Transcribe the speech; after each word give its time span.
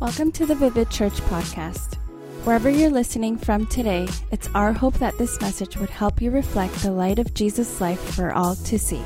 Welcome 0.00 0.32
to 0.32 0.46
the 0.46 0.54
Vivid 0.54 0.88
Church 0.88 1.12
podcast. 1.12 1.96
Wherever 2.44 2.70
you're 2.70 2.88
listening 2.88 3.36
from 3.36 3.66
today, 3.66 4.08
it's 4.30 4.48
our 4.54 4.72
hope 4.72 4.94
that 4.94 5.18
this 5.18 5.38
message 5.42 5.76
would 5.76 5.90
help 5.90 6.22
you 6.22 6.30
reflect 6.30 6.72
the 6.76 6.90
light 6.90 7.18
of 7.18 7.34
Jesus' 7.34 7.82
life 7.82 8.00
for 8.14 8.32
all 8.32 8.54
to 8.54 8.78
see. 8.78 9.02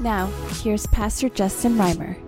Now, 0.00 0.26
here's 0.60 0.88
Pastor 0.88 1.28
Justin 1.28 1.76
Reimer. 1.76 2.20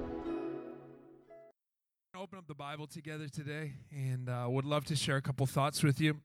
Open 2.17 2.39
up 2.39 2.47
the 2.47 2.55
Bible 2.55 2.87
together 2.87 3.27
today 3.27 3.73
and 3.91 4.29
uh, 4.29 4.47
would 4.49 4.65
love 4.65 4.85
to 4.85 4.95
share 4.95 5.17
a 5.17 5.23
couple 5.23 5.47
thoughts 5.47 5.83
with 5.83 6.01
you 6.01 6.21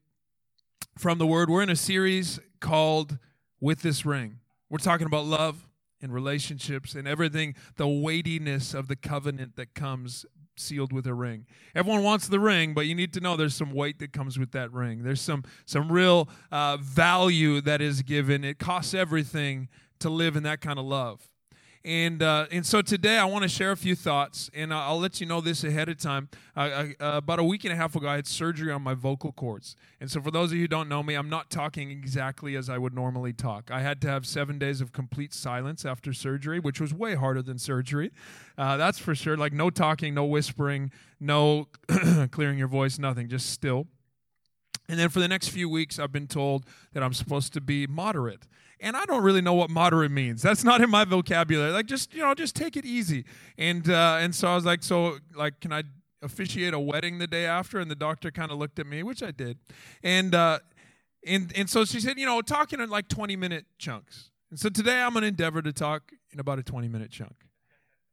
from 0.99 1.17
the 1.17 1.25
Word. 1.25 1.49
We're 1.49 1.63
in 1.63 1.69
a 1.71 1.75
series 1.75 2.39
called 2.59 3.17
With 3.59 3.81
This 3.81 4.05
Ring. 4.05 4.37
We're 4.69 4.77
talking 4.77 5.07
about 5.07 5.25
love 5.25 5.67
and 6.01 6.13
relationships 6.13 6.95
and 6.95 7.07
everything, 7.07 7.55
the 7.77 7.87
weightiness 7.87 8.73
of 8.73 8.87
the 8.87 8.95
covenant 8.95 9.55
that 9.55 9.73
comes 9.73 10.25
sealed 10.57 10.91
with 10.91 11.07
a 11.07 11.13
ring. 11.13 11.45
Everyone 11.73 12.03
wants 12.03 12.27
the 12.27 12.39
ring, 12.39 12.73
but 12.73 12.85
you 12.85 12.95
need 12.95 13.13
to 13.13 13.19
know 13.19 13.37
there's 13.37 13.55
some 13.55 13.71
weight 13.71 13.99
that 13.99 14.11
comes 14.11 14.37
with 14.37 14.51
that 14.51 14.71
ring. 14.73 15.03
There's 15.03 15.21
some 15.21 15.43
some 15.65 15.91
real 15.91 16.29
uh, 16.51 16.77
value 16.77 17.61
that 17.61 17.81
is 17.81 18.01
given. 18.01 18.43
It 18.43 18.59
costs 18.59 18.93
everything 18.93 19.69
to 19.99 20.09
live 20.09 20.35
in 20.35 20.43
that 20.43 20.61
kind 20.61 20.79
of 20.79 20.85
love. 20.85 21.29
And, 21.85 22.21
uh, 22.21 22.47
and 22.51 22.65
so 22.65 22.81
today 22.81 23.17
I 23.17 23.23
want 23.23 23.43
to 23.43 23.47
share 23.47 23.71
a 23.71 23.77
few 23.77 23.95
thoughts, 23.95 24.49
and 24.53 24.73
I'll, 24.73 24.91
I'll 24.91 24.99
let 24.99 25.21
you 25.21 25.25
know 25.25 25.39
this 25.39 25.63
ahead 25.63 25.87
of 25.87 25.97
time. 25.97 26.27
Uh, 26.55 26.59
I, 26.59 27.03
uh, 27.03 27.17
about 27.17 27.39
a 27.39 27.43
week 27.43 27.63
and 27.63 27.71
a 27.71 27.75
half 27.75 27.95
ago, 27.95 28.09
I 28.09 28.15
had 28.15 28.27
surgery 28.27 28.69
on 28.71 28.81
my 28.81 28.93
vocal 28.93 29.31
cords. 29.31 29.77
And 30.01 30.11
so, 30.11 30.21
for 30.21 30.29
those 30.29 30.51
of 30.51 30.55
you 30.55 30.63
who 30.63 30.67
don't 30.67 30.89
know 30.89 31.01
me, 31.01 31.15
I'm 31.15 31.29
not 31.29 31.49
talking 31.49 31.89
exactly 31.89 32.57
as 32.57 32.69
I 32.69 32.77
would 32.77 32.93
normally 32.93 33.31
talk. 33.31 33.71
I 33.71 33.79
had 33.79 34.01
to 34.01 34.09
have 34.09 34.25
seven 34.25 34.59
days 34.59 34.81
of 34.81 34.91
complete 34.91 35.33
silence 35.33 35.85
after 35.85 36.11
surgery, 36.11 36.59
which 36.59 36.81
was 36.81 36.93
way 36.93 37.15
harder 37.15 37.41
than 37.41 37.57
surgery. 37.57 38.11
Uh, 38.57 38.75
that's 38.75 38.99
for 38.99 39.15
sure. 39.15 39.37
Like, 39.37 39.53
no 39.53 39.69
talking, 39.69 40.13
no 40.13 40.25
whispering, 40.25 40.91
no 41.19 41.69
clearing 42.31 42.57
your 42.57 42.67
voice, 42.67 42.99
nothing, 42.99 43.29
just 43.29 43.51
still. 43.51 43.87
And 44.89 44.99
then 44.99 45.09
for 45.09 45.19
the 45.19 45.27
next 45.27 45.49
few 45.49 45.69
weeks, 45.69 45.99
I've 45.99 46.11
been 46.11 46.27
told 46.27 46.65
that 46.93 47.03
I'm 47.03 47.13
supposed 47.13 47.53
to 47.53 47.61
be 47.61 47.87
moderate 47.87 48.47
and 48.79 48.95
I 48.95 49.05
don't 49.05 49.23
really 49.23 49.41
know 49.41 49.53
what 49.53 49.69
moderate 49.69 50.11
means. 50.11 50.41
That's 50.41 50.63
not 50.63 50.81
in 50.81 50.89
my 50.89 51.05
vocabulary. 51.05 51.71
Like 51.71 51.85
just 51.85 52.13
you 52.13 52.21
know, 52.21 52.33
just 52.33 52.55
take 52.55 52.77
it 52.77 52.85
easy. 52.85 53.25
And 53.57 53.89
uh, 53.89 54.17
and 54.19 54.33
so 54.33 54.47
I 54.47 54.55
was 54.55 54.65
like, 54.65 54.83
so 54.83 55.17
like, 55.35 55.59
can 55.59 55.73
I 55.73 55.83
officiate 56.21 56.73
a 56.73 56.79
wedding 56.79 57.19
the 57.19 57.27
day 57.27 57.45
after? 57.45 57.79
And 57.79 57.89
the 57.89 57.95
doctor 57.95 58.31
kind 58.31 58.51
of 58.51 58.57
looked 58.57 58.79
at 58.79 58.87
me, 58.87 59.03
which 59.03 59.21
I 59.21 59.31
did, 59.31 59.57
and 60.03 60.33
uh, 60.33 60.59
and 61.25 61.51
and 61.55 61.69
so 61.69 61.85
she 61.85 61.99
said, 61.99 62.17
you 62.17 62.25
know, 62.25 62.41
talking 62.41 62.79
in 62.79 62.89
like 62.89 63.07
twenty 63.07 63.35
minute 63.35 63.65
chunks. 63.77 64.29
And 64.49 64.59
so 64.59 64.69
today 64.69 65.01
I'm 65.01 65.11
going 65.13 65.21
to 65.21 65.27
endeavor 65.27 65.61
to 65.61 65.73
talk 65.73 66.11
in 66.31 66.39
about 66.39 66.59
a 66.59 66.63
twenty 66.63 66.87
minute 66.87 67.11
chunk 67.11 67.35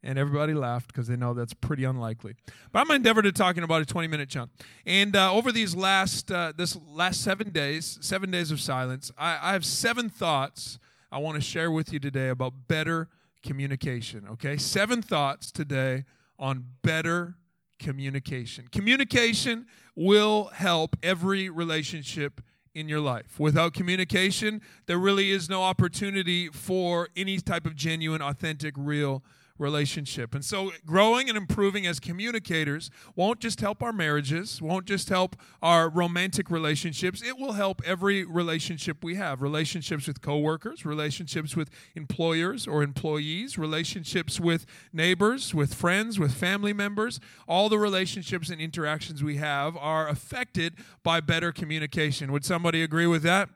and 0.06 0.18
everybody 0.18 0.54
laughed 0.54 0.86
because 0.86 1.08
they 1.08 1.16
know 1.16 1.34
that's 1.34 1.52
pretty 1.52 1.82
unlikely. 1.84 2.36
But 2.70 2.78
I'm 2.78 2.86
going 2.86 3.02
to 3.02 3.08
endeavor 3.08 3.22
to 3.22 3.32
talk 3.32 3.56
in 3.56 3.64
about 3.64 3.82
a 3.82 3.84
20 3.84 4.06
minute 4.06 4.28
chunk. 4.28 4.50
And 4.86 5.16
uh, 5.16 5.32
over 5.32 5.50
these 5.50 5.74
last 5.74 6.30
uh, 6.30 6.52
this 6.56 6.78
last 6.88 7.22
seven 7.22 7.50
days, 7.50 7.98
seven 8.00 8.30
days 8.30 8.50
of 8.50 8.60
silence, 8.60 9.10
I, 9.18 9.38
I 9.42 9.52
have 9.52 9.64
seven 9.64 10.08
thoughts 10.08 10.78
I 11.10 11.18
want 11.18 11.34
to 11.34 11.40
share 11.40 11.70
with 11.70 11.92
you 11.92 11.98
today 11.98 12.28
about 12.28 12.68
better 12.68 13.08
communication. 13.42 14.26
Okay, 14.32 14.56
seven 14.56 15.02
thoughts 15.02 15.50
today 15.50 16.04
on 16.38 16.64
better 16.82 17.34
communication. 17.78 18.68
Communication 18.70 19.66
will 19.96 20.44
help 20.54 20.96
every 21.02 21.50
relationship 21.50 22.40
in 22.74 22.88
your 22.88 23.00
life. 23.00 23.40
Without 23.40 23.72
communication, 23.72 24.60
there 24.86 24.98
really 24.98 25.30
is 25.30 25.48
no 25.48 25.62
opportunity 25.62 26.48
for 26.48 27.08
any 27.16 27.38
type 27.38 27.66
of 27.66 27.74
genuine, 27.74 28.20
authentic, 28.20 28.74
real 28.76 29.24
relationship. 29.58 30.34
And 30.34 30.44
so, 30.44 30.72
growing 30.84 31.28
and 31.28 31.36
improving 31.36 31.86
as 31.86 32.00
communicators 32.00 32.90
won't 33.14 33.40
just 33.40 33.60
help 33.60 33.82
our 33.82 33.92
marriages, 33.92 34.60
won't 34.60 34.86
just 34.86 35.08
help 35.08 35.36
our 35.62 35.88
romantic 35.88 36.50
relationships. 36.50 37.22
It 37.22 37.38
will 37.38 37.52
help 37.52 37.80
every 37.84 38.24
relationship 38.24 39.02
we 39.02 39.14
have 39.16 39.42
relationships 39.42 40.06
with 40.06 40.20
coworkers, 40.20 40.84
relationships 40.84 41.56
with 41.56 41.70
employers 41.94 42.66
or 42.66 42.82
employees, 42.82 43.58
relationships 43.58 44.38
with 44.38 44.66
neighbors, 44.92 45.54
with 45.54 45.74
friends, 45.74 46.18
with 46.18 46.34
family 46.34 46.72
members. 46.72 47.20
All 47.48 47.68
the 47.68 47.78
relationships 47.78 48.50
and 48.50 48.60
interactions 48.60 49.22
we 49.22 49.36
have 49.36 49.76
are 49.76 50.08
affected 50.08 50.74
by 51.02 51.20
better 51.20 51.52
communication. 51.52 52.32
Would 52.32 52.44
somebody 52.44 52.82
agree 52.82 53.06
with 53.06 53.22
that? 53.22 53.48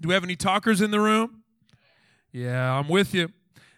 Do 0.00 0.08
we 0.08 0.14
have 0.14 0.24
any 0.24 0.36
talkers 0.36 0.80
in 0.80 0.90
the 0.90 1.00
room? 1.00 1.42
Yeah, 2.32 2.78
I'm 2.78 2.88
with 2.88 3.14
you. 3.14 3.28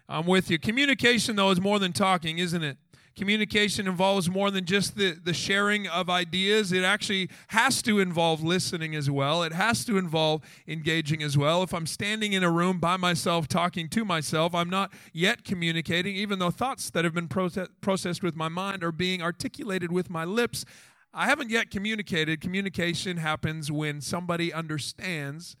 I'm 0.07 0.25
with 0.25 0.49
you. 0.51 0.59
Communication, 0.59 1.35
though, 1.35 1.51
is 1.51 1.61
more 1.61 1.79
than 1.79 1.93
talking, 1.93 2.37
isn't 2.39 2.63
it? 2.63 2.77
Communication 3.15 3.87
involves 3.87 4.27
more 4.27 4.49
than 4.49 4.65
just 4.65 4.97
the, 4.97 5.11
the 5.11 5.35
sharing 5.35 5.87
of 5.87 6.09
ideas. 6.09 6.71
It 6.71 6.83
actually 6.83 7.29
has 7.49 7.83
to 7.83 7.99
involve 7.99 8.41
listening 8.41 8.95
as 8.95 9.07
well. 9.07 9.43
It 9.43 9.53
has 9.53 9.85
to 9.85 9.97
involve 9.97 10.41
engaging 10.67 11.21
as 11.21 11.37
well. 11.37 11.61
If 11.61 11.75
I'm 11.75 11.85
standing 11.85 12.33
in 12.33 12.43
a 12.43 12.49
room 12.49 12.79
by 12.79 12.97
myself 12.97 13.47
talking 13.47 13.87
to 13.89 14.03
myself, 14.03 14.55
I'm 14.55 14.69
not 14.69 14.91
yet 15.13 15.43
communicating, 15.43 16.15
even 16.15 16.39
though 16.39 16.49
thoughts 16.49 16.89
that 16.89 17.05
have 17.05 17.13
been 17.13 17.27
process- 17.27 17.69
processed 17.81 18.23
with 18.23 18.35
my 18.35 18.49
mind 18.49 18.83
are 18.83 18.91
being 18.91 19.21
articulated 19.21 19.91
with 19.91 20.09
my 20.09 20.25
lips. 20.25 20.65
I 21.13 21.27
haven't 21.27 21.51
yet 21.51 21.69
communicated. 21.69 22.41
Communication 22.41 23.17
happens 23.17 23.71
when 23.71 24.01
somebody 24.01 24.51
understands 24.51 25.55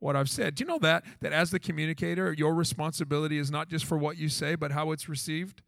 what 0.00 0.16
I've 0.16 0.30
said. 0.30 0.54
Do 0.54 0.64
you 0.64 0.68
know 0.68 0.78
that 0.80 1.04
that 1.20 1.32
as 1.32 1.50
the 1.50 1.58
communicator, 1.58 2.32
your 2.32 2.54
responsibility 2.54 3.38
is 3.38 3.50
not 3.50 3.68
just 3.68 3.84
for 3.84 3.98
what 3.98 4.16
you 4.16 4.28
say, 4.28 4.54
but 4.54 4.72
how 4.72 4.92
it's 4.92 5.08
received? 5.08 5.62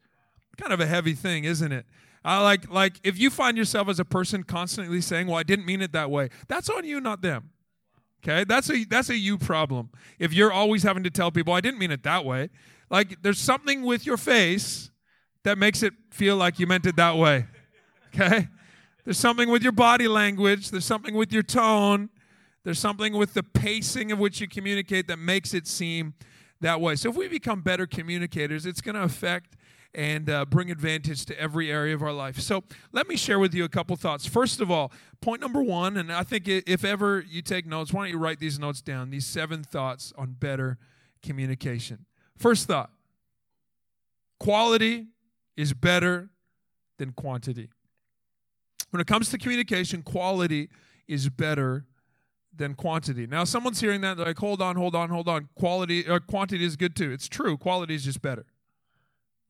Kind 0.57 0.73
of 0.73 0.81
a 0.81 0.87
heavy 0.87 1.15
thing, 1.15 1.45
isn't 1.45 1.73
it? 1.73 1.87
Uh, 2.25 2.43
like 2.43 2.71
like 2.71 3.01
if 3.03 3.19
you 3.19 3.31
find 3.31 3.57
yourself 3.57 3.89
as 3.89 3.99
a 3.99 4.05
person 4.05 4.43
constantly 4.43 5.01
saying, 5.01 5.27
"Well, 5.27 5.37
I 5.37 5.43
didn't 5.43 5.65
mean 5.65 5.81
it 5.81 5.93
that 5.93 6.11
way," 6.11 6.29
that's 6.49 6.69
on 6.69 6.85
you, 6.85 7.01
not 7.01 7.23
them. 7.23 7.51
Okay, 8.23 8.45
that's 8.45 8.69
a 8.71 8.85
that's 8.85 9.09
a 9.09 9.17
you 9.17 9.39
problem. 9.39 9.91
If 10.19 10.35
you're 10.35 10.53
always 10.53 10.83
having 10.83 11.03
to 11.05 11.11
tell 11.11 11.31
people, 11.31 11.55
"I 11.55 11.61
didn't 11.61 11.79
mean 11.79 11.91
it 11.91 12.03
that 12.03 12.25
way," 12.25 12.51
like 12.91 13.23
there's 13.23 13.39
something 13.39 13.83
with 13.83 14.05
your 14.05 14.19
face 14.19 14.91
that 15.45 15.57
makes 15.57 15.83
it 15.83 15.95
feel 16.11 16.37
like 16.37 16.59
you 16.59 16.67
meant 16.67 16.85
it 16.85 16.97
that 16.97 17.17
way. 17.17 17.47
Okay, 18.15 18.49
there's 19.05 19.19
something 19.19 19.49
with 19.49 19.63
your 19.63 19.73
body 19.73 20.09
language. 20.09 20.71
There's 20.71 20.85
something 20.85 21.15
with 21.15 21.33
your 21.33 21.43
tone 21.43 22.11
there's 22.65 22.79
something 22.79 23.15
with 23.15 23.35
the 23.35 23.43
pacing 23.43 24.13
of 24.13 24.19
which 24.19 24.41
you 24.41 24.49
communicate 24.49 25.07
that 25.09 25.19
makes 25.19 25.55
it 25.55 25.67
seem 25.67 26.15
that 26.61 26.81
way. 26.81 26.95
So 26.97 27.11
if 27.11 27.17
we 27.17 27.29
become 27.29 27.63
better 27.63 27.87
communicators, 27.87 28.67
it's 28.67 28.81
going 28.81 28.95
to 28.95 29.03
affect 29.03 29.57
and 29.95 30.31
uh, 30.31 30.45
bring 30.45 30.71
advantage 30.71 31.25
to 31.27 31.41
every 31.41 31.71
area 31.71 31.95
of 31.95 32.03
our 32.03 32.13
life. 32.13 32.39
So 32.39 32.63
let 32.93 33.09
me 33.09 33.17
share 33.17 33.39
with 33.39 33.55
you 33.55 33.65
a 33.65 33.69
couple 33.69 33.97
thoughts. 33.97 34.27
First 34.27 34.61
of 34.61 34.71
all, 34.71 34.93
point 35.21 35.41
number 35.41 35.63
one, 35.63 35.97
and 35.97 36.13
I 36.13 36.23
think 36.23 36.47
if 36.47 36.85
ever 36.85 37.25
you 37.29 37.43
take 37.43 37.67
notes, 37.67 37.93
why 37.93 38.03
don't 38.03 38.11
you 38.11 38.19
write 38.19 38.39
these 38.39 38.59
notes 38.59 38.81
down? 38.81 39.11
These 39.11 39.27
seven 39.27 39.65
thoughts 39.65 40.13
on 40.17 40.37
better 40.39 40.79
communication. 41.23 42.07
First 42.37 42.69
thought 42.69 42.91
quality 44.39 45.07
is 45.57 45.75
better 45.75 46.31
than 46.99 47.13
quantity. 47.13 47.71
When 48.91 49.01
it 49.01 49.07
comes 49.07 49.31
to 49.31 49.39
communication, 49.39 50.03
quality 50.03 50.69
is 51.07 51.29
better 51.29 51.85
than 52.61 52.75
quantity. 52.75 53.27
Now, 53.27 53.45
someone's 53.45 53.81
hearing 53.81 54.03
that, 54.03 54.19
like, 54.19 54.39
hold 54.39 54.61
on, 54.63 54.77
hold 54.77 54.95
on, 54.95 55.09
hold 55.09 55.29
on. 55.29 55.49
Quality 55.57 56.07
or 56.07 56.17
uh, 56.17 56.21
quantity 56.21 56.65
is 56.65 56.77
good 56.77 56.95
too. 56.95 57.11
It's 57.11 57.29
true. 57.29 57.57
Quality 57.57 57.95
is 57.97 58.05
just 58.05 58.23
better. 58.23 58.45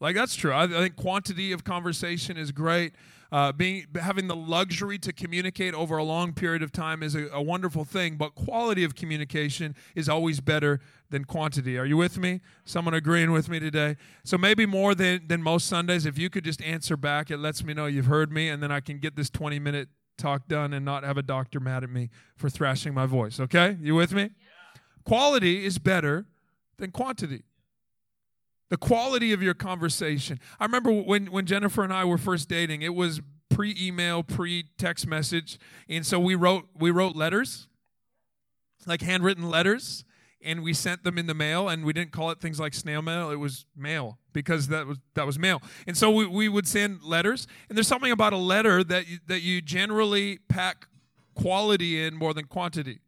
Like 0.01 0.17
that's 0.17 0.35
true. 0.35 0.53
I, 0.53 0.65
I 0.65 0.69
think 0.69 0.97
quantity 0.97 1.53
of 1.53 1.63
conversation 1.63 2.39
is 2.39 2.53
great. 2.53 2.95
Uh, 3.33 3.53
being 3.53 3.87
having 4.01 4.29
the 4.29 4.35
luxury 4.35 4.99
to 4.99 5.13
communicate 5.13 5.75
over 5.75 5.99
a 5.99 6.03
long 6.03 6.33
period 6.33 6.63
of 6.63 6.73
time 6.73 7.03
is 7.03 7.15
a, 7.15 7.29
a 7.33 7.43
wonderful 7.43 7.85
thing. 7.85 8.17
But 8.17 8.35
quality 8.35 8.83
of 8.83 8.95
communication 8.95 9.77
is 9.95 10.09
always 10.09 10.41
better 10.41 10.81
than 11.11 11.25
quantity. 11.27 11.77
Are 11.79 11.85
you 11.85 11.99
with 11.99 12.17
me? 12.19 12.41
Someone 12.65 12.95
agreeing 12.95 13.31
with 13.31 13.49
me 13.49 13.61
today? 13.61 13.97
So 14.25 14.39
maybe 14.39 14.67
more 14.67 14.95
than 14.95 15.29
than 15.29 15.43
most 15.43 15.67
Sundays, 15.67 16.07
if 16.07 16.19
you 16.19 16.31
could 16.31 16.45
just 16.45 16.63
answer 16.63 16.97
back, 16.97 17.31
it 17.31 17.39
lets 17.39 17.63
me 17.63 17.75
know 17.75 17.87
you've 17.87 18.07
heard 18.07 18.33
me, 18.33 18.49
and 18.49 18.63
then 18.63 18.73
I 18.73 18.81
can 18.81 18.99
get 18.99 19.17
this 19.17 19.31
twenty 19.31 19.59
minute 19.59 19.89
talk 20.21 20.49
done 20.49 20.73
and 20.73 20.85
not 20.85 21.05
have 21.05 21.17
a 21.17 21.23
doctor 21.23 21.61
mad 21.61 21.83
at 21.83 21.91
me 21.91 22.11
for 22.37 22.49
thrashing 22.49 22.95
my 22.95 23.07
voice. 23.07 23.41
Okay? 23.41 23.77
You 23.81 23.95
with 23.95 24.13
me? 24.13 24.23
Yeah. 24.23 24.81
Quality 25.05 25.65
is 25.65 25.79
better 25.79 26.27
than 26.79 26.91
quantity. 26.91 27.45
The 28.69 28.77
quality 28.77 29.33
of 29.33 29.43
your 29.43 29.55
conversation. 29.55 30.39
I 30.61 30.65
remember 30.65 30.93
when, 30.93 31.27
when 31.27 31.47
Jennifer 31.47 31.83
and 31.83 31.93
I 31.93 32.05
were 32.05 32.19
first 32.19 32.49
dating, 32.49 32.83
it 32.83 32.95
was 32.95 33.21
pre-email, 33.49 34.23
pre-text 34.23 35.07
message. 35.07 35.59
And 35.89 36.07
so 36.07 36.21
we 36.21 36.37
wrote 36.37 36.69
we 36.79 36.91
wrote 36.91 37.17
letters, 37.17 37.67
like 38.87 39.03
handwritten 39.03 39.51
letters 39.51 40.05
and 40.43 40.63
we 40.63 40.73
sent 40.73 41.05
them 41.05 41.19
in 41.19 41.27
the 41.27 41.35
mail 41.35 41.69
and 41.69 41.85
we 41.85 41.93
didn't 41.93 42.13
call 42.13 42.31
it 42.31 42.41
things 42.41 42.59
like 42.59 42.75
snail 42.75 43.03
mail 43.03 43.31
it 43.31 43.37
was 43.37 43.67
mail 43.77 44.19
because 44.33 44.69
that 44.69 44.87
was 44.87 44.99
that 45.15 45.27
was 45.27 45.39
mail. 45.39 45.61
And 45.87 45.97
so 45.97 46.11
we, 46.11 46.27
we 46.27 46.49
would 46.49 46.67
send 46.67 47.03
letters 47.03 47.47
and 47.69 47.77
there's 47.77 47.89
something 47.89 48.13
about 48.13 48.33
a 48.33 48.39
letter 48.39 48.83
that 48.85 49.09
you, 49.09 49.19
that 49.27 49.43
you 49.43 49.61
generally 49.61 50.39
pack 50.49 50.87
quality 51.35 52.03
in 52.03 52.15
more 52.17 52.35
than 52.35 52.47
quantity. 52.47 53.01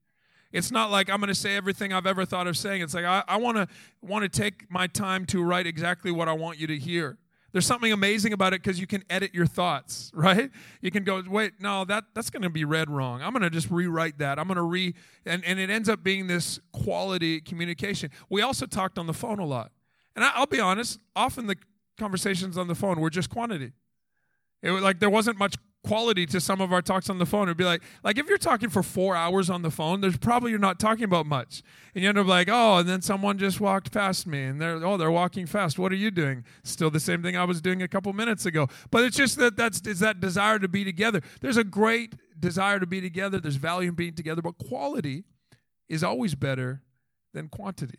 It's 0.52 0.70
not 0.70 0.90
like 0.90 1.08
i'm 1.08 1.18
going 1.18 1.28
to 1.28 1.34
say 1.34 1.56
everything 1.56 1.92
i've 1.92 2.06
ever 2.06 2.24
thought 2.24 2.46
of 2.46 2.56
saying. 2.56 2.82
It's 2.82 2.94
like 2.94 3.04
i 3.04 3.36
want 3.36 3.56
to 3.56 3.68
want 4.02 4.22
to 4.22 4.28
take 4.28 4.70
my 4.70 4.86
time 4.86 5.26
to 5.26 5.42
write 5.42 5.66
exactly 5.66 6.10
what 6.10 6.28
i 6.28 6.32
want 6.32 6.58
you 6.58 6.66
to 6.66 6.78
hear 6.78 7.18
There's 7.52 7.66
something 7.66 7.92
amazing 7.92 8.32
about 8.32 8.54
it 8.54 8.62
because 8.62 8.80
you 8.80 8.86
can 8.86 9.04
edit 9.10 9.34
your 9.34 9.46
thoughts, 9.46 10.10
right? 10.14 10.50
You 10.80 10.90
can 10.90 11.04
go, 11.04 11.22
wait, 11.28 11.60
no, 11.60 11.84
that, 11.84 12.04
that's 12.14 12.30
going 12.30 12.42
to 12.42 12.50
be 12.50 12.64
read 12.64 12.90
wrong. 12.90 13.22
I'm 13.22 13.32
going 13.32 13.42
to 13.42 13.50
just 13.50 13.70
rewrite 13.70 14.18
that. 14.18 14.38
I'm 14.38 14.46
going 14.46 14.56
to 14.56 14.62
re, 14.62 14.94
and, 15.26 15.44
and 15.44 15.58
it 15.58 15.70
ends 15.70 15.88
up 15.88 16.02
being 16.02 16.26
this 16.26 16.58
quality 16.72 17.40
communication. 17.40 18.10
We 18.30 18.42
also 18.42 18.66
talked 18.66 18.98
on 18.98 19.06
the 19.06 19.14
phone 19.14 19.38
a 19.38 19.46
lot. 19.46 19.70
And 20.16 20.24
I, 20.24 20.32
I'll 20.34 20.46
be 20.46 20.60
honest, 20.60 20.98
often 21.14 21.46
the 21.46 21.56
conversations 21.98 22.56
on 22.56 22.68
the 22.68 22.74
phone 22.74 23.00
were 23.00 23.10
just 23.10 23.30
quantity. 23.30 23.72
It 24.62 24.70
was 24.70 24.82
like 24.82 25.00
there 25.00 25.10
wasn't 25.10 25.38
much 25.38 25.56
quality 25.84 26.26
to 26.26 26.40
some 26.40 26.60
of 26.60 26.72
our 26.72 26.82
talks 26.82 27.10
on 27.10 27.18
the 27.18 27.26
phone. 27.26 27.48
It'd 27.48 27.56
be 27.56 27.64
like, 27.64 27.82
like 28.04 28.18
if 28.18 28.28
you're 28.28 28.38
talking 28.38 28.68
for 28.70 28.82
four 28.82 29.16
hours 29.16 29.50
on 29.50 29.62
the 29.62 29.70
phone, 29.70 30.00
there's 30.00 30.16
probably 30.16 30.50
you're 30.50 30.60
not 30.60 30.78
talking 30.78 31.04
about 31.04 31.26
much, 31.26 31.62
and 31.94 32.02
you 32.02 32.08
end 32.08 32.18
up 32.18 32.26
like, 32.26 32.48
oh, 32.50 32.78
and 32.78 32.88
then 32.88 33.02
someone 33.02 33.38
just 33.38 33.60
walked 33.60 33.92
past 33.92 34.26
me, 34.26 34.44
and 34.44 34.60
they're 34.60 34.84
oh, 34.84 34.96
they're 34.96 35.10
walking 35.10 35.46
fast. 35.46 35.78
What 35.78 35.92
are 35.92 35.96
you 35.96 36.10
doing? 36.10 36.44
Still 36.62 36.90
the 36.90 37.00
same 37.00 37.22
thing 37.22 37.36
I 37.36 37.44
was 37.44 37.60
doing 37.60 37.82
a 37.82 37.88
couple 37.88 38.12
minutes 38.12 38.46
ago. 38.46 38.68
But 38.90 39.04
it's 39.04 39.16
just 39.16 39.36
that 39.38 39.56
that's 39.56 39.80
is 39.86 40.00
that 40.00 40.20
desire 40.20 40.58
to 40.58 40.68
be 40.68 40.84
together. 40.84 41.20
There's 41.40 41.56
a 41.56 41.64
great 41.64 42.14
desire 42.38 42.78
to 42.78 42.86
be 42.86 43.00
together. 43.00 43.40
There's 43.40 43.56
value 43.56 43.88
in 43.88 43.94
being 43.94 44.14
together, 44.14 44.42
but 44.42 44.58
quality 44.58 45.24
is 45.88 46.02
always 46.02 46.34
better 46.34 46.82
than 47.34 47.48
quantity. 47.48 47.98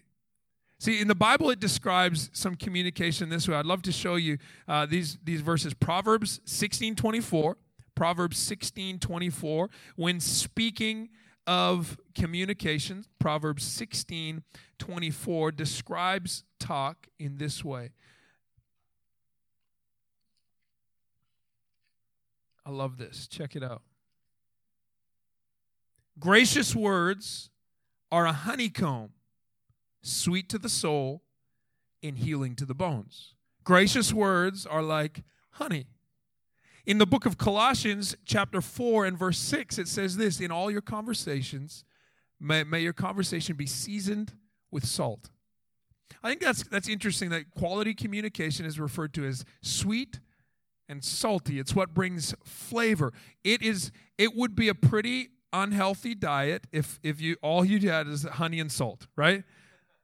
See, 0.79 0.99
in 0.99 1.07
the 1.07 1.15
Bible, 1.15 1.49
it 1.49 1.61
describes 1.61 2.29
some 2.33 2.55
communication 2.55 3.29
this 3.29 3.47
way. 3.47 3.55
I'd 3.55 3.65
love 3.65 3.83
to 3.83 3.91
show 3.91 4.15
you 4.15 4.37
uh, 4.67 4.85
these, 4.85 5.17
these 5.23 5.39
verses. 5.39 5.73
Proverbs 5.73 6.41
16 6.43 6.95
24 6.95 7.57
Proverbs 7.95 8.37
16 8.37 8.99
24, 8.99 9.69
when 9.95 10.19
speaking 10.19 11.09
of 11.45 11.97
communication, 12.15 13.05
Proverbs 13.19 13.63
16 13.63 14.43
24 14.79 15.51
describes 15.51 16.43
talk 16.59 17.07
in 17.19 17.37
this 17.37 17.63
way. 17.63 17.91
I 22.65 22.69
love 22.71 22.97
this. 22.97 23.27
Check 23.27 23.55
it 23.55 23.63
out. 23.63 23.81
Gracious 26.19 26.75
words 26.75 27.49
are 28.11 28.25
a 28.25 28.33
honeycomb, 28.33 29.09
sweet 30.01 30.47
to 30.49 30.57
the 30.57 30.69
soul 30.69 31.23
and 32.01 32.17
healing 32.17 32.55
to 32.55 32.65
the 32.65 32.75
bones. 32.75 33.33
Gracious 33.63 34.13
words 34.13 34.65
are 34.65 34.83
like 34.83 35.23
honey. 35.51 35.87
In 36.85 36.97
the 36.97 37.05
book 37.05 37.25
of 37.25 37.37
Colossians, 37.37 38.15
chapter 38.25 38.59
4 38.59 39.05
and 39.05 39.17
verse 39.17 39.37
6, 39.37 39.77
it 39.77 39.87
says 39.87 40.17
this 40.17 40.39
In 40.39 40.51
all 40.51 40.69
your 40.69 40.81
conversations, 40.81 41.85
may, 42.39 42.63
may 42.63 42.81
your 42.81 42.93
conversation 42.93 43.55
be 43.55 43.65
seasoned 43.65 44.33
with 44.69 44.85
salt. 44.85 45.29
I 46.21 46.29
think 46.29 46.41
that's, 46.41 46.63
that's 46.63 46.89
interesting 46.89 47.29
that 47.29 47.51
quality 47.51 47.93
communication 47.93 48.65
is 48.65 48.79
referred 48.79 49.13
to 49.15 49.25
as 49.25 49.45
sweet 49.61 50.19
and 50.89 51.03
salty. 51.03 51.59
It's 51.59 51.73
what 51.73 51.93
brings 51.93 52.35
flavor. 52.43 53.13
It 53.43 53.61
is 53.61 53.91
it 54.17 54.35
would 54.35 54.55
be 54.55 54.67
a 54.69 54.75
pretty 54.75 55.29
unhealthy 55.51 56.15
diet 56.15 56.67
if 56.71 56.99
if 57.03 57.21
you 57.21 57.37
all 57.41 57.63
you 57.63 57.89
had 57.89 58.07
is 58.07 58.23
honey 58.23 58.59
and 58.59 58.71
salt, 58.71 59.07
right? 59.15 59.43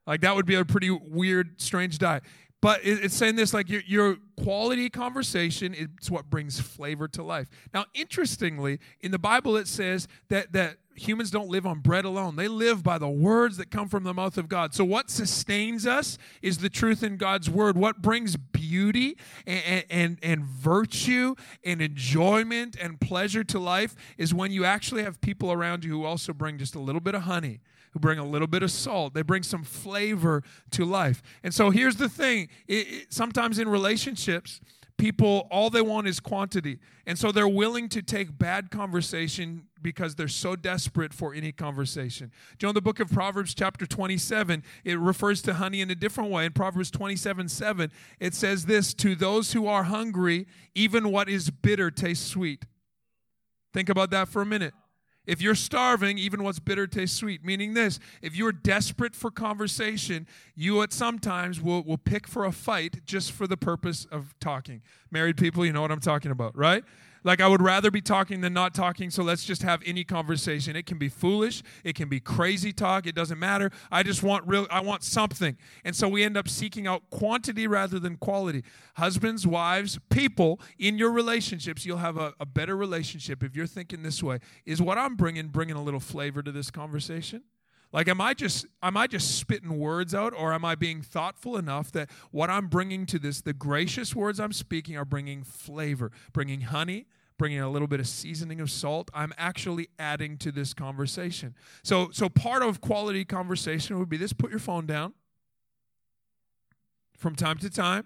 Like 0.08 0.22
that 0.22 0.36
would 0.36 0.46
be 0.46 0.56
a 0.56 0.66
pretty 0.66 0.90
weird, 0.90 1.62
strange 1.62 1.98
diet. 2.00 2.24
But 2.62 2.82
it's 2.84 3.16
saying 3.16 3.38
this 3.38 3.54
like 3.54 3.70
your, 3.70 3.82
your 3.88 4.18
quality 4.44 4.90
conversation 4.90 5.74
is 5.74 6.12
what 6.12 6.30
brings 6.30 6.60
flavor 6.60 7.08
to 7.10 7.24
life. 7.24 7.48
Now, 7.74 7.86
interestingly, 7.94 8.80
in 9.00 9.12
the 9.12 9.20
Bible 9.20 9.56
it 9.56 9.66
says 9.66 10.10
that, 10.28 10.52
that 10.52 10.76
humans 10.94 11.32
don't 11.32 11.48
live 11.48 11.66
on 11.66 11.80
bread 11.80 12.04
alone. 12.04 12.36
They 12.36 12.50
live 12.50 12.84
by 12.84 12.98
the 12.98 13.08
words 13.08 13.56
that 13.58 13.72
come 13.72 13.88
from 13.88 14.04
the 14.04 14.14
mouth 14.14 14.38
of 14.38 14.50
God. 14.50 14.74
So, 14.74 14.84
what 14.84 15.10
sustains 15.10 15.88
us 15.88 16.18
is 16.42 16.58
the 16.58 16.70
truth 16.70 17.02
in 17.02 17.16
God's 17.16 17.50
word. 17.50 17.78
What 17.78 18.02
brings 18.02 18.36
beauty 18.36 19.18
and, 19.48 19.86
and, 19.90 20.18
and 20.22 20.44
virtue 20.44 21.36
and 21.64 21.82
enjoyment 21.82 22.76
and 22.80 23.00
pleasure 23.00 23.46
to 23.46 23.60
life 23.60 23.96
is 24.18 24.34
when 24.34 24.52
you 24.52 24.66
actually 24.66 25.04
have 25.04 25.22
people 25.22 25.50
around 25.52 25.86
you 25.86 25.92
who 25.92 26.04
also 26.04 26.34
bring 26.34 26.58
just 26.58 26.76
a 26.76 26.80
little 26.80 27.02
bit 27.02 27.16
of 27.16 27.22
honey 27.22 27.62
who 27.92 28.00
bring 28.00 28.20
a 28.20 28.26
little 28.26 28.48
bit 28.48 28.64
of 28.64 28.72
salt. 28.72 29.14
They 29.14 29.22
bring 29.22 29.44
some 29.44 29.64
flavor 29.64 30.44
to 30.72 30.86
life. 30.86 31.22
And 31.44 31.54
so 31.54 31.70
here's 31.70 31.96
the 31.96 32.10
thing 32.10 32.50
it, 32.68 32.74
it, 32.74 33.14
sometimes 33.14 33.60
in 33.60 33.68
relationships, 33.68 34.62
people, 34.98 35.48
all 35.50 35.70
they 35.70 35.82
want 35.82 36.08
is 36.08 36.20
quantity. 36.20 36.80
And 37.08 37.18
so 37.18 37.32
they're 37.32 37.48
willing 37.48 37.90
to 37.90 38.02
take 38.02 38.38
bad 38.38 38.70
conversation 38.70 39.66
because 39.82 40.16
they're 40.16 40.28
so 40.28 40.56
desperate 40.56 41.14
for 41.14 41.34
any 41.34 41.52
conversation. 41.52 42.32
Do 42.58 42.68
you 42.68 42.70
know 42.70 42.74
the 42.74 42.82
book 42.82 43.00
of 43.00 43.10
Proverbs, 43.10 43.56
chapter 43.56 43.86
27, 43.86 44.64
it 44.84 45.00
refers 45.00 45.42
to 45.44 45.56
honey 45.56 45.82
in 45.82 45.90
a 45.90 45.96
different 45.96 46.30
way. 46.30 46.46
In 46.46 46.52
Proverbs 46.52 46.92
27 46.92 47.48
7, 47.48 47.92
it 48.20 48.36
says 48.36 48.66
this 48.66 48.94
To 48.96 49.16
those 49.16 49.54
who 49.54 49.68
are 49.68 49.84
hungry, 49.84 50.46
even 50.76 51.12
what 51.12 51.30
is 51.30 51.50
bitter 51.50 51.90
tastes 51.90 52.28
sweet. 52.28 52.66
Think 53.74 53.90
about 53.90 54.10
that 54.12 54.28
for 54.28 54.42
a 54.42 54.46
minute. 54.46 54.74
If 55.25 55.42
you're 55.42 55.56
starving, 55.56 56.18
even 56.18 56.44
what's 56.44 56.60
bitter 56.60 56.88
tastes 56.88 57.18
sweet. 57.18 57.45
Meaning 57.45 57.74
this, 57.74 58.00
if 58.21 58.36
you're 58.36 58.51
desperate 58.51 59.16
for 59.16 59.30
conversation, 59.30 60.25
you 60.56 60.81
at 60.81 60.92
sometimes 60.92 61.62
will, 61.62 61.83
will 61.83 61.98
pick 61.98 62.27
for 62.27 62.45
a 62.45 62.51
fight 62.51 63.06
just 63.06 63.31
for 63.31 63.45
the 63.45 63.57
purpose 63.57 64.06
of 64.06 64.33
talking. 64.39 64.81
Married 65.12 65.38
people, 65.38 65.66
you 65.66 65.74
know 65.74 65.81
what 65.81 65.92
I'm 65.92 66.00
talking 66.00 66.31
about, 66.31 66.57
right? 66.57 66.83
Like, 67.24 67.42
I 67.42 67.48
would 67.48 67.62
rather 67.62 67.92
be 67.92 68.01
talking 68.01 68.42
than 68.42 68.54
not 68.54 68.74
talking, 68.74 69.10
so 69.10 69.24
let's 69.24 69.44
just 69.44 69.63
have 69.63 69.81
any 69.86 70.04
conversation. 70.04 70.75
It 70.75 70.86
can 70.86 70.98
be 70.98 71.10
foolish, 71.10 71.63
it 71.83 71.95
can 71.95 72.10
be 72.10 72.19
crazy 72.19 72.71
talk, 72.71 73.06
it 73.06 73.16
doesn't 73.16 73.39
matter. 73.39 73.71
I 73.92 74.04
just 74.04 74.24
want 74.24 74.48
real, 74.48 74.68
I 74.69 74.81
want 74.81 75.04
something. 75.04 75.57
And 75.83 75.95
so 75.95 76.07
we 76.07 76.24
end 76.24 76.38
up 76.38 76.48
seeking 76.48 76.88
out 76.88 77.10
quantity 77.10 77.68
rather 77.68 78.00
than 78.00 78.18
quality. 78.18 78.63
Husbands, 78.95 79.45
wives, 79.45 80.00
people 80.10 80.60
in 80.77 80.98
your 80.98 81.12
relationships, 81.12 81.86
you'll 81.86 81.98
have 81.98 82.18
a, 82.18 82.33
a 82.39 82.45
better 82.45 82.75
relationship 82.75 83.44
if 83.44 83.56
you're 83.56 83.68
thinking 83.68 84.04
this 84.04 84.24
way. 84.24 84.39
Is 84.66 84.81
what 84.81 84.98
I'm 84.98 85.16
bringing 85.16 85.48
bringing 85.48 85.75
a 85.75 85.83
little 85.83 86.00
flavor 86.00 86.42
to 86.42 86.51
this 86.51 86.71
conversation? 86.71 87.44
Like, 87.92 88.08
am 88.08 88.22
I 88.22 88.34
just 88.34 88.68
am 88.84 88.96
I 88.98 89.08
just 89.08 89.38
spitting 89.38 89.80
words 89.80 90.14
out, 90.14 90.34
or 90.34 90.54
am 90.54 90.64
I 90.64 90.76
being 90.76 91.02
thoughtful 91.02 91.58
enough 91.58 91.92
that 91.94 92.10
what 92.32 92.50
I'm 92.50 92.68
bringing 92.68 93.06
to 93.08 93.20
this, 93.20 93.42
the 93.42 93.54
gracious 93.54 94.16
words 94.16 94.40
I'm 94.40 94.54
speaking, 94.54 94.96
are 94.96 95.06
bringing 95.06 95.44
flavor, 95.44 96.12
bringing 96.32 96.62
honey, 96.62 97.08
bringing 97.38 97.60
a 97.60 97.70
little 97.70 97.88
bit 97.88 98.00
of 98.00 98.08
seasoning 98.08 98.62
of 98.62 98.70
salt. 98.70 99.10
I'm 99.14 99.34
actually 99.38 99.90
adding 99.98 100.38
to 100.40 100.52
this 100.52 100.74
conversation. 100.74 101.56
So, 101.82 102.10
so 102.12 102.30
part 102.30 102.62
of 102.62 102.80
quality 102.80 103.26
conversation 103.26 103.98
would 103.98 104.10
be 104.10 104.18
this: 104.18 104.34
put 104.34 104.52
your 104.52 104.60
phone 104.60 104.86
down 104.86 105.14
from 107.18 107.36
time 107.36 107.58
to 107.58 107.72
time, 107.72 108.06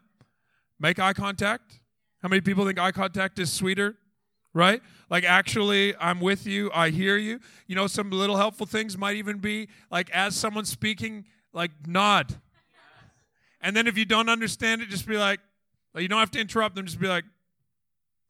make 0.79 0.97
eye 0.97 1.13
contact. 1.13 1.81
How 2.21 2.29
many 2.29 2.39
people 2.39 2.65
think 2.65 2.79
eye 2.79 2.93
contact 2.93 3.37
is 3.37 3.51
sweeter 3.51 3.97
right? 4.53 4.81
Like, 5.09 5.23
actually, 5.23 5.95
I'm 5.99 6.19
with 6.19 6.47
you, 6.47 6.71
I 6.73 6.89
hear 6.89 7.17
you. 7.17 7.39
You 7.67 7.75
know, 7.75 7.87
some 7.87 8.09
little 8.09 8.37
helpful 8.37 8.65
things 8.65 8.97
might 8.97 9.15
even 9.15 9.39
be 9.39 9.67
like, 9.91 10.09
as 10.11 10.35
someone's 10.35 10.69
speaking, 10.69 11.25
like, 11.53 11.71
nod. 11.85 12.35
And 13.61 13.75
then 13.75 13.87
if 13.87 13.97
you 13.97 14.05
don't 14.05 14.29
understand 14.29 14.81
it, 14.81 14.89
just 14.89 15.07
be 15.07 15.17
like, 15.17 15.39
you 15.95 16.07
don't 16.07 16.19
have 16.19 16.31
to 16.31 16.39
interrupt 16.39 16.75
them, 16.75 16.85
just 16.85 16.99
be 16.99 17.07
like, 17.07 17.25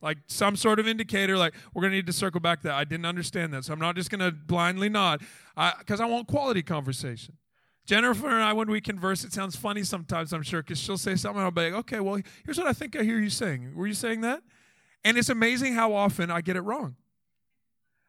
like 0.02 0.18
some 0.28 0.58
sort 0.58 0.80
of 0.80 0.88
indicator, 0.88 1.38
like, 1.38 1.54
we're 1.74 1.82
going 1.82 1.92
to 1.92 1.96
need 1.98 2.08
to 2.08 2.14
circle 2.14 2.42
back 2.42 2.62
that. 2.64 2.74
I 2.74 2.84
didn't 2.84 3.06
understand 3.06 3.54
that. 3.54 3.64
So 3.64 3.72
I'm 3.72 3.80
not 3.80 3.96
just 3.96 4.10
going 4.10 4.20
to 4.20 4.32
blindly 4.32 4.90
nod 4.90 5.22
because 5.80 6.02
I, 6.02 6.06
I 6.06 6.08
want 6.08 6.28
quality 6.28 6.62
conversation. 6.62 7.38
Jennifer 7.86 8.28
and 8.28 8.44
I, 8.44 8.54
when 8.54 8.70
we 8.70 8.82
converse, 8.82 9.24
it 9.24 9.34
sounds 9.34 9.56
funny 9.56 9.84
sometimes, 9.84 10.34
I'm 10.34 10.44
sure, 10.44 10.62
because 10.62 10.80
she'll 10.80 10.98
say 10.98 11.16
something, 11.16 11.38
and 11.38 11.46
I'll 11.46 11.52
be 11.52 11.70
like, 11.70 11.74
okay, 11.74 12.00
well, 12.00 12.22
here's 12.46 12.58
what 12.58 12.68
I 12.68 12.74
think 12.74 12.98
I 12.98 13.04
hear 13.04 13.20
you 13.20 13.30
saying. 13.30 13.76
Were 13.76 13.88
you 13.88 13.94
saying 13.94 14.22
that? 14.22 14.42
And 15.04 15.18
it's 15.18 15.30
amazing 15.30 15.74
how 15.74 15.94
often 15.94 16.32
I 16.32 16.42
get 16.42 16.56
it 16.56 16.62
wrong. 16.62 16.96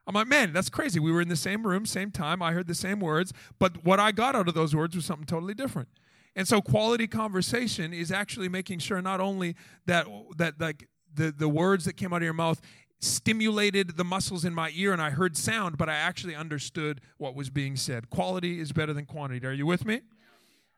I'm 0.06 0.14
like, 0.14 0.28
man, 0.28 0.52
that's 0.52 0.68
crazy. 0.68 1.00
We 1.00 1.10
were 1.10 1.20
in 1.20 1.28
the 1.28 1.36
same 1.36 1.66
room, 1.66 1.86
same 1.86 2.10
time. 2.10 2.42
I 2.42 2.52
heard 2.52 2.66
the 2.66 2.74
same 2.74 3.00
words, 3.00 3.32
but 3.58 3.84
what 3.84 3.98
I 3.98 4.12
got 4.12 4.34
out 4.34 4.48
of 4.48 4.54
those 4.54 4.76
words 4.76 4.94
was 4.94 5.04
something 5.06 5.26
totally 5.26 5.54
different. 5.54 5.88
And 6.36 6.46
so, 6.46 6.60
quality 6.60 7.06
conversation 7.06 7.94
is 7.94 8.10
actually 8.10 8.48
making 8.48 8.80
sure 8.80 9.00
not 9.00 9.20
only 9.20 9.54
that 9.86 10.06
that 10.36 10.60
like 10.60 10.88
the 11.14 11.30
the 11.30 11.48
words 11.48 11.84
that 11.84 11.96
came 11.96 12.12
out 12.12 12.16
of 12.16 12.22
your 12.24 12.32
mouth 12.32 12.60
stimulated 13.00 13.96
the 13.96 14.04
muscles 14.04 14.44
in 14.44 14.52
my 14.52 14.70
ear 14.74 14.92
and 14.92 15.00
I 15.00 15.10
heard 15.10 15.36
sound, 15.36 15.78
but 15.78 15.88
I 15.88 15.94
actually 15.94 16.34
understood 16.34 17.00
what 17.18 17.34
was 17.34 17.50
being 17.50 17.76
said. 17.76 18.10
Quality 18.10 18.58
is 18.58 18.72
better 18.72 18.92
than 18.92 19.04
quantity. 19.04 19.46
Are 19.46 19.52
you 19.52 19.66
with 19.66 19.84
me? 19.84 20.00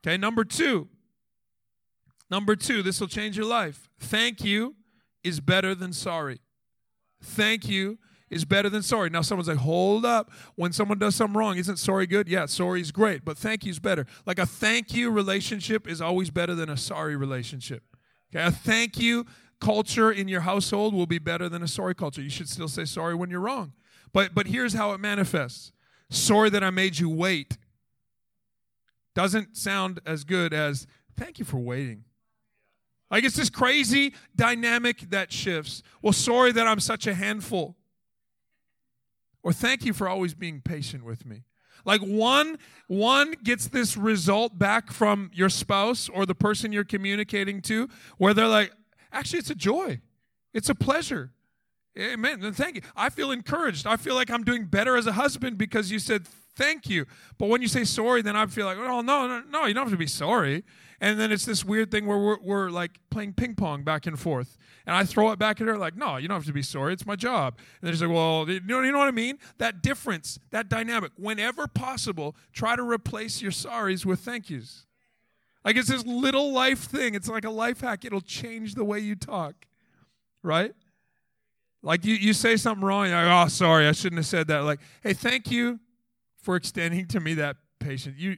Okay, 0.07 0.17
number 0.17 0.45
two. 0.45 0.89
Number 2.31 2.57
two, 2.57 2.83
this 2.83 3.01
will 3.01 3.09
change 3.09 3.37
your 3.37 3.47
life. 3.47 3.89
Thank 3.99 4.45
you 4.45 4.75
is 5.25 5.41
better 5.41 5.75
than 5.75 5.93
sorry. 5.93 6.41
Thank 7.23 7.69
you 7.69 7.99
is 8.31 8.45
better 8.45 8.69
than 8.69 8.83
sorry. 8.83 9.11
Now, 9.11 9.23
someone's 9.23 9.49
like, 9.49 9.59
hold 9.59 10.05
up. 10.05 10.31
When 10.57 10.73
someone 10.73 10.99
does 10.99 11.15
something 11.15 11.37
wrong, 11.37 11.57
isn't 11.59 11.79
sorry 11.79 12.07
good? 12.07 12.29
Yeah, 12.29 12.47
sorry 12.47 12.81
is 12.81 12.91
great, 12.91 13.25
but 13.25 13.39
thank 13.39 13.65
you 13.65 13.71
is 13.71 13.79
better. 13.79 14.07
Like 14.25 14.39
a 14.39 14.47
thank 14.47 14.95
you 14.95 15.11
relationship 15.11 15.89
is 15.89 16.01
always 16.01 16.31
better 16.31 16.55
than 16.55 16.69
a 16.69 16.77
sorry 16.77 17.17
relationship. 17.17 17.85
Okay, 18.35 18.45
a 18.45 18.51
thank 18.51 18.99
you 18.99 19.27
culture 19.61 20.11
in 20.11 20.29
your 20.29 20.41
household 20.41 20.93
will 20.95 21.07
be 21.07 21.19
better 21.19 21.49
than 21.49 21.63
a 21.63 21.69
sorry 21.69 21.95
culture. 21.95 22.21
You 22.21 22.31
should 22.31 22.49
still 22.49 22.69
say 22.69 22.85
sorry 22.85 23.15
when 23.15 23.31
you're 23.31 23.41
wrong. 23.41 23.73
But 24.13 24.35
but 24.35 24.49
here's 24.49 24.75
how 24.75 24.93
it 24.93 24.99
manifests. 24.99 25.73
Sorry 26.11 26.51
that 26.51 26.63
I 26.63 26.71
made 26.71 26.99
you 26.99 27.09
wait. 27.09 27.59
Doesn't 29.15 29.57
sound 29.57 30.01
as 30.05 30.25
good 30.25 30.53
as 30.53 30.87
thank 31.17 31.39
you 31.39 31.45
for 31.45 31.59
waiting. 31.59 32.05
Like 33.11 33.25
it's 33.25 33.37
this 33.37 33.51
crazy 33.51 34.15
dynamic 34.35 35.11
that 35.11 35.33
shifts. 35.33 35.83
Well, 36.03 36.13
sorry 36.13 36.53
that 36.53 36.67
I'm 36.67 36.81
such 36.81 37.07
a 37.07 37.15
handful. 37.15 37.77
Or 39.43 39.53
thank 39.53 39.85
you 39.85 39.93
for 39.93 40.09
always 40.09 40.35
being 40.35 40.61
patient 40.61 41.05
with 41.05 41.25
me. 41.25 41.45
Like 41.85 42.01
one 42.01 42.59
one 42.89 43.35
gets 43.45 43.69
this 43.69 43.97
result 43.97 44.59
back 44.59 44.91
from 44.91 45.31
your 45.33 45.49
spouse 45.49 46.09
or 46.09 46.27
the 46.27 46.35
person 46.35 46.73
you're 46.73 46.85
communicating 46.85 47.63
to 47.63 47.89
where 48.19 48.35
they're 48.35 48.49
like, 48.49 48.73
actually 49.13 49.39
it's 49.39 49.51
a 49.51 49.55
joy. 49.55 50.01
It's 50.53 50.69
a 50.69 50.75
pleasure. 50.75 51.31
Amen. 51.99 52.53
Thank 52.53 52.77
you. 52.77 52.83
I 52.97 53.09
feel 53.09 53.31
encouraged. 53.31 53.87
I 53.87 53.97
feel 53.97 54.17
like 54.17 54.31
I'm 54.31 54.43
doing 54.43 54.65
better 54.65 54.97
as 54.97 55.07
a 55.07 55.13
husband 55.13 55.59
because 55.59 55.91
you 55.91 55.99
said 55.99 56.27
thank 56.57 56.89
you. 56.89 57.07
But 57.39 57.49
when 57.49 57.63
you 57.63 57.69
say 57.69 57.85
sorry, 57.85 58.23
then 58.23 58.35
I 58.35 58.47
feel 58.47 58.67
like, 58.67 58.79
oh, 58.79 59.01
no, 59.03 59.29
no, 59.29 59.43
no, 59.49 59.67
you 59.67 59.75
don't 59.75 59.85
have 59.85 59.93
to 59.93 59.99
be 59.99 60.07
sorry. 60.07 60.65
And 61.01 61.21
then 61.21 61.31
it's 61.31 61.45
this 61.45 61.65
weird 61.65 61.91
thing 61.91 62.07
where 62.07 62.19
we're, 62.19 62.39
we're 62.41 62.71
like 62.71 62.99
playing 63.11 63.35
ping 63.35 63.55
pong 63.55 63.83
back 63.83 64.07
and 64.07 64.19
forth. 64.19 64.57
And 64.87 64.97
I 64.97 65.05
throw 65.05 65.31
it 65.31 65.39
back 65.39 65.61
at 65.61 65.67
her, 65.67 65.77
like, 65.77 65.97
no, 65.97 66.17
you 66.17 66.27
don't 66.27 66.37
have 66.37 66.47
to 66.47 66.53
be 66.53 66.63
sorry. 66.63 66.95
It's 66.95 67.05
my 67.05 67.17
job. 67.17 67.59
And 67.83 67.91
she's 67.91 68.01
like, 68.01 68.11
well, 68.11 68.49
you 68.49 68.61
know, 68.61 68.81
you 68.81 68.93
know 68.93 68.99
what 68.99 69.09
I 69.09 69.13
mean? 69.13 69.39
That 69.59 69.83
difference, 69.83 70.39
that 70.51 70.69
dynamic. 70.69 71.13
Whenever 71.17 71.67
possible, 71.67 72.35
try 72.53 72.77
to 72.77 72.83
replace 72.83 73.43
your 73.43 73.53
sorries 73.53 74.07
with 74.07 74.21
thank 74.21 74.49
yous. 74.49 74.87
Like 75.65 75.77
it's 75.77 75.89
this 75.89 76.07
little 76.07 76.53
life 76.53 76.85
thing. 76.85 77.15
It's 77.15 77.29
like 77.29 77.45
a 77.45 77.51
life 77.51 77.81
hack. 77.81 78.05
It'll 78.05 78.21
change 78.21 78.75
the 78.75 78.85
way 78.85 79.01
you 79.01 79.17
talk, 79.17 79.67
right? 80.43 80.73
Like 81.83 82.05
you, 82.05 82.15
you 82.15 82.33
say 82.33 82.57
something 82.57 82.85
wrong, 82.85 83.09
you're 83.09 83.17
like, 83.17 83.47
oh, 83.47 83.49
sorry, 83.49 83.87
I 83.87 83.93
shouldn't 83.93 84.19
have 84.19 84.27
said 84.27 84.47
that. 84.49 84.61
Like, 84.61 84.81
hey, 85.03 85.13
thank 85.13 85.51
you 85.51 85.79
for 86.47 86.55
extending 86.55 87.07
to 87.09 87.19
me 87.19 87.35
that 87.35 87.57
patience. 87.81 88.17
You 88.17 88.37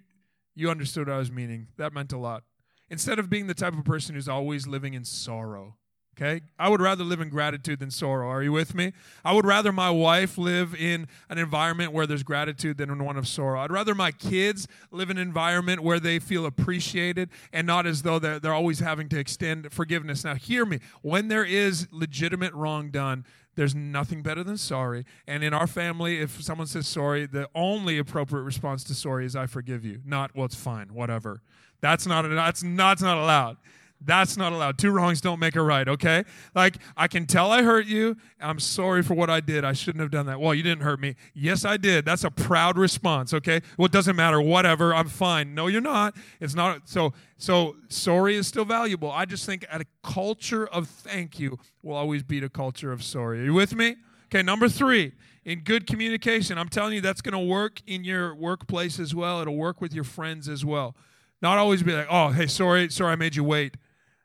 you 0.56 0.70
understood 0.70 1.08
what 1.08 1.14
I 1.14 1.18
was 1.18 1.30
meaning. 1.30 1.68
That 1.76 1.92
meant 1.92 2.10
a 2.12 2.18
lot. 2.18 2.42
Instead 2.88 3.18
of 3.18 3.28
being 3.28 3.46
the 3.46 3.54
type 3.54 3.74
of 3.74 3.84
person 3.84 4.14
who's 4.14 4.28
always 4.28 4.66
living 4.66 4.94
in 4.94 5.04
sorrow. 5.04 5.76
Okay? 6.16 6.40
I 6.58 6.68
would 6.68 6.80
rather 6.80 7.04
live 7.04 7.20
in 7.20 7.28
gratitude 7.28 7.78
than 7.78 7.92
sorrow. 7.92 8.28
Are 8.28 8.42
you 8.42 8.50
with 8.50 8.74
me? 8.74 8.92
I 9.24 9.34
would 9.34 9.44
rather 9.44 9.70
my 9.70 9.90
wife 9.90 10.36
live 10.36 10.74
in 10.74 11.06
an 11.28 11.38
environment 11.38 11.92
where 11.92 12.08
there's 12.08 12.24
gratitude 12.24 12.78
than 12.78 12.90
in 12.90 13.04
one 13.04 13.16
of 13.16 13.28
sorrow. 13.28 13.60
I'd 13.60 13.70
rather 13.70 13.94
my 13.94 14.10
kids 14.10 14.66
live 14.90 15.10
in 15.10 15.18
an 15.18 15.22
environment 15.28 15.82
where 15.82 16.00
they 16.00 16.18
feel 16.18 16.44
appreciated 16.46 17.28
and 17.52 17.66
not 17.68 17.86
as 17.86 18.02
though 18.02 18.18
they're, 18.18 18.40
they're 18.40 18.54
always 18.54 18.80
having 18.80 19.08
to 19.10 19.18
extend 19.18 19.70
forgiveness. 19.70 20.24
Now, 20.24 20.34
hear 20.34 20.64
me. 20.64 20.80
When 21.02 21.28
there 21.28 21.44
is 21.44 21.86
legitimate 21.92 22.54
wrong 22.54 22.90
done, 22.90 23.24
there's 23.58 23.74
nothing 23.74 24.22
better 24.22 24.44
than 24.44 24.56
sorry. 24.56 25.04
And 25.26 25.42
in 25.42 25.52
our 25.52 25.66
family, 25.66 26.20
if 26.20 26.40
someone 26.40 26.68
says 26.68 26.86
sorry, 26.86 27.26
the 27.26 27.48
only 27.56 27.98
appropriate 27.98 28.44
response 28.44 28.84
to 28.84 28.94
sorry 28.94 29.26
is 29.26 29.34
I 29.34 29.46
forgive 29.46 29.84
you. 29.84 30.00
Not, 30.06 30.30
well, 30.36 30.44
it's 30.44 30.54
fine, 30.54 30.94
whatever. 30.94 31.42
That's 31.80 32.06
not 32.06 32.22
that's 32.22 32.62
not, 32.62 32.90
that's 32.90 33.02
not 33.02 33.18
allowed. 33.18 33.56
That's 34.00 34.36
not 34.36 34.52
allowed. 34.52 34.78
Two 34.78 34.90
wrongs 34.90 35.20
don't 35.20 35.40
make 35.40 35.56
a 35.56 35.62
right, 35.62 35.88
okay? 35.88 36.24
Like, 36.54 36.76
I 36.96 37.08
can 37.08 37.26
tell 37.26 37.50
I 37.50 37.62
hurt 37.62 37.86
you. 37.86 38.16
I'm 38.40 38.60
sorry 38.60 39.02
for 39.02 39.14
what 39.14 39.28
I 39.28 39.40
did. 39.40 39.64
I 39.64 39.72
shouldn't 39.72 40.00
have 40.00 40.12
done 40.12 40.26
that. 40.26 40.40
Well, 40.40 40.54
you 40.54 40.62
didn't 40.62 40.84
hurt 40.84 41.00
me. 41.00 41.16
Yes, 41.34 41.64
I 41.64 41.76
did. 41.76 42.04
That's 42.04 42.22
a 42.22 42.30
proud 42.30 42.78
response, 42.78 43.34
okay? 43.34 43.60
Well, 43.76 43.86
it 43.86 43.92
doesn't 43.92 44.14
matter. 44.14 44.40
Whatever. 44.40 44.94
I'm 44.94 45.08
fine. 45.08 45.54
No, 45.54 45.66
you're 45.66 45.80
not. 45.80 46.16
It's 46.40 46.54
not. 46.54 46.88
So, 46.88 47.12
so 47.38 47.74
sorry 47.88 48.36
is 48.36 48.46
still 48.46 48.64
valuable. 48.64 49.10
I 49.10 49.24
just 49.24 49.44
think 49.44 49.66
a 49.70 49.84
culture 50.04 50.66
of 50.68 50.86
thank 50.86 51.40
you 51.40 51.58
will 51.82 51.96
always 51.96 52.22
beat 52.22 52.44
a 52.44 52.48
culture 52.48 52.92
of 52.92 53.02
sorry. 53.02 53.40
Are 53.40 53.44
you 53.44 53.54
with 53.54 53.74
me? 53.74 53.96
Okay, 54.26 54.42
number 54.42 54.68
three, 54.68 55.12
in 55.44 55.60
good 55.60 55.86
communication. 55.86 56.56
I'm 56.56 56.68
telling 56.68 56.92
you, 56.94 57.00
that's 57.00 57.22
going 57.22 57.32
to 57.32 57.52
work 57.52 57.80
in 57.86 58.04
your 58.04 58.34
workplace 58.34 59.00
as 59.00 59.14
well. 59.14 59.40
It'll 59.40 59.56
work 59.56 59.80
with 59.80 59.92
your 59.92 60.04
friends 60.04 60.48
as 60.48 60.64
well. 60.64 60.94
Not 61.42 61.58
always 61.58 61.82
be 61.82 61.94
like, 61.94 62.08
oh, 62.10 62.28
hey, 62.28 62.46
sorry, 62.46 62.90
sorry, 62.90 63.12
I 63.12 63.16
made 63.16 63.34
you 63.34 63.42
wait 63.42 63.76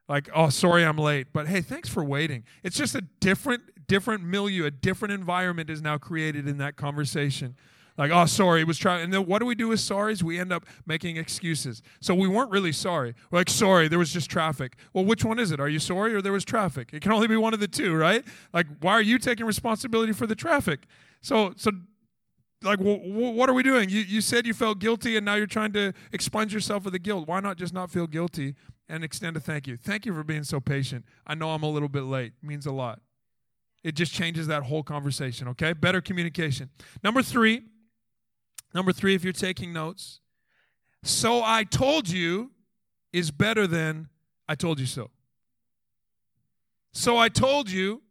like 0.08 0.30
oh 0.34 0.50
sorry 0.50 0.86
i'm 0.86 0.98
late. 0.98 1.28
But 1.34 1.48
hey 1.48 1.62
thanks 1.62 1.90
for 1.90 2.04
waiting. 2.04 2.44
It's 2.64 2.78
just 2.78 2.96
a 2.96 3.02
different 3.20 3.88
different 3.88 4.24
milieu 4.24 4.66
a 4.66 4.72
different 4.72 5.14
environment 5.14 5.70
is 5.70 5.82
now 5.82 5.98
created 5.98 6.48
in 6.48 6.58
that 6.58 6.76
conversation. 6.76 7.56
Like 7.98 8.12
oh 8.12 8.26
sorry 8.26 8.62
it 8.62 8.68
was 8.68 8.78
trying 8.78 9.04
and 9.04 9.14
then 9.14 9.26
what 9.26 9.40
do 9.40 9.46
we 9.46 9.56
do 9.56 9.70
with 9.70 9.80
sorries? 9.80 10.24
We 10.24 10.40
end 10.40 10.52
up 10.52 10.66
making 10.86 11.18
excuses. 11.18 11.82
So 12.02 12.14
we 12.14 12.28
weren't 12.28 12.52
really 12.52 12.72
sorry. 12.72 13.16
We're 13.32 13.40
like 13.40 13.50
sorry 13.50 13.88
there 13.88 14.00
was 14.00 14.12
just 14.12 14.30
traffic. 14.30 14.76
Well 14.94 15.06
which 15.06 15.24
one 15.24 15.40
is 15.40 15.52
it? 15.52 15.60
Are 15.60 15.70
you 15.70 15.80
sorry 15.80 16.14
or 16.14 16.22
there 16.22 16.34
was 16.34 16.46
traffic? 16.46 16.90
It 16.92 17.02
can 17.02 17.12
only 17.12 17.28
be 17.28 17.38
one 17.38 17.54
of 17.54 17.60
the 17.60 17.68
two 17.68 17.96
right? 17.96 18.26
Like 18.54 18.68
why 18.82 18.94
are 18.94 19.02
you 19.02 19.18
taking 19.20 19.46
responsibility 19.46 20.12
for 20.12 20.28
the 20.28 20.36
traffic? 20.36 20.88
So 21.22 21.54
so 21.56 21.72
like 22.62 22.80
well, 22.80 22.98
what 22.98 23.50
are 23.50 23.54
we 23.54 23.64
doing? 23.64 23.90
You, 23.90 24.02
you 24.02 24.22
said 24.22 24.48
you 24.48 24.54
felt 24.54 24.80
guilty 24.80 25.16
and 25.16 25.26
now 25.26 25.36
you're 25.36 25.48
trying 25.48 25.74
to 25.74 25.94
expunge 26.12 26.54
yourself 26.54 26.86
of 26.86 26.92
the 26.94 27.00
guilt. 27.00 27.28
Why 27.28 27.40
not 27.40 27.58
just 27.58 27.74
not 27.74 27.90
feel 27.90 28.08
guilty 28.08 28.56
and 28.90 29.04
extend 29.04 29.38
a 29.38 29.40
thank 29.40 29.68
you. 29.68 29.78
Thank 29.78 30.06
you 30.06 30.14
for 30.14 30.24
being 30.24 30.44
so 30.44 30.60
patient. 30.60 31.06
I 31.26 31.36
know 31.36 31.52
I'm 31.52 31.64
a 31.64 31.70
little 31.70 31.90
bit 31.90 32.04
late. 32.04 32.34
It 32.42 32.46
means 32.46 32.66
a 32.66 32.72
lot. 32.72 33.02
It 33.84 33.96
just 33.96 34.14
changes 34.14 34.48
that 34.48 34.64
whole 34.64 34.84
conversation, 34.84 35.48
okay? 35.50 35.74
Better 35.74 36.02
communication. 36.02 36.70
Number 37.04 37.22
3, 37.22 37.62
number 38.74 38.94
3 38.94 39.16
if 39.16 39.24
you're 39.24 39.34
taking 39.34 39.74
notes, 39.74 40.22
so 41.04 41.42
I 41.44 41.66
told 41.66 42.10
you 42.10 42.52
is 43.12 43.30
better 43.30 43.68
than 43.68 44.08
I 44.48 44.56
told 44.56 44.80
you 44.80 44.86
so. 44.86 45.12
So 46.94 47.18
I 47.18 47.28
told 47.28 47.70
you 47.70 48.02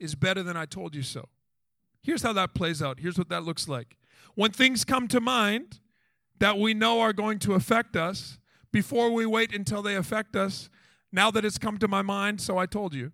is 0.00 0.14
better 0.14 0.42
than 0.42 0.56
I 0.56 0.66
told 0.66 0.94
you 0.94 1.02
so. 1.02 1.28
Here's 2.02 2.22
how 2.22 2.32
that 2.32 2.54
plays 2.54 2.82
out. 2.82 2.98
Here's 2.98 3.16
what 3.16 3.28
that 3.28 3.44
looks 3.44 3.68
like. 3.68 3.96
When 4.34 4.50
things 4.50 4.84
come 4.84 5.06
to 5.08 5.20
mind 5.20 5.78
that 6.40 6.58
we 6.58 6.74
know 6.74 7.00
are 7.00 7.12
going 7.12 7.38
to 7.40 7.54
affect 7.54 7.94
us, 7.96 8.38
before 8.72 9.10
we 9.12 9.26
wait 9.26 9.54
until 9.54 9.82
they 9.82 9.94
affect 9.94 10.34
us. 10.34 10.68
Now 11.12 11.30
that 11.30 11.44
it's 11.44 11.58
come 11.58 11.78
to 11.78 11.88
my 11.88 12.02
mind, 12.02 12.40
so 12.40 12.56
I 12.56 12.66
told 12.66 12.94
you. 12.94 13.12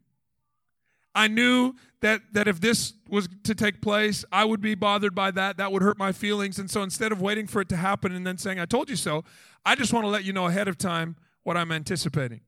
I 1.15 1.27
knew 1.27 1.75
that, 2.01 2.23
that 2.33 2.47
if 2.47 2.61
this 2.61 2.93
was 3.09 3.29
to 3.43 3.55
take 3.55 3.83
place, 3.83 4.25
I 4.31 4.45
would 4.45 4.61
be 4.61 4.77
bothered 4.77 5.17
by 5.17 5.33
that. 5.33 5.57
That 5.57 5.73
would 5.73 5.83
hurt 5.83 5.99
my 5.99 6.13
feelings. 6.13 6.61
And 6.61 6.71
so 6.71 6.83
instead 6.85 7.11
of 7.11 7.21
waiting 7.21 7.49
for 7.49 7.61
it 7.61 7.69
to 7.71 7.77
happen 7.77 8.15
and 8.15 8.25
then 8.25 8.39
saying, 8.39 8.61
I 8.61 8.67
told 8.67 8.89
you 8.89 8.95
so, 8.95 9.25
I 9.67 9.75
just 9.75 9.93
want 9.93 10.05
to 10.05 10.09
let 10.09 10.25
you 10.25 10.33
know 10.33 10.47
ahead 10.47 10.69
of 10.69 10.79
time 10.79 11.17
what 11.43 11.57
I'm 11.57 11.73
anticipating. 11.73 12.41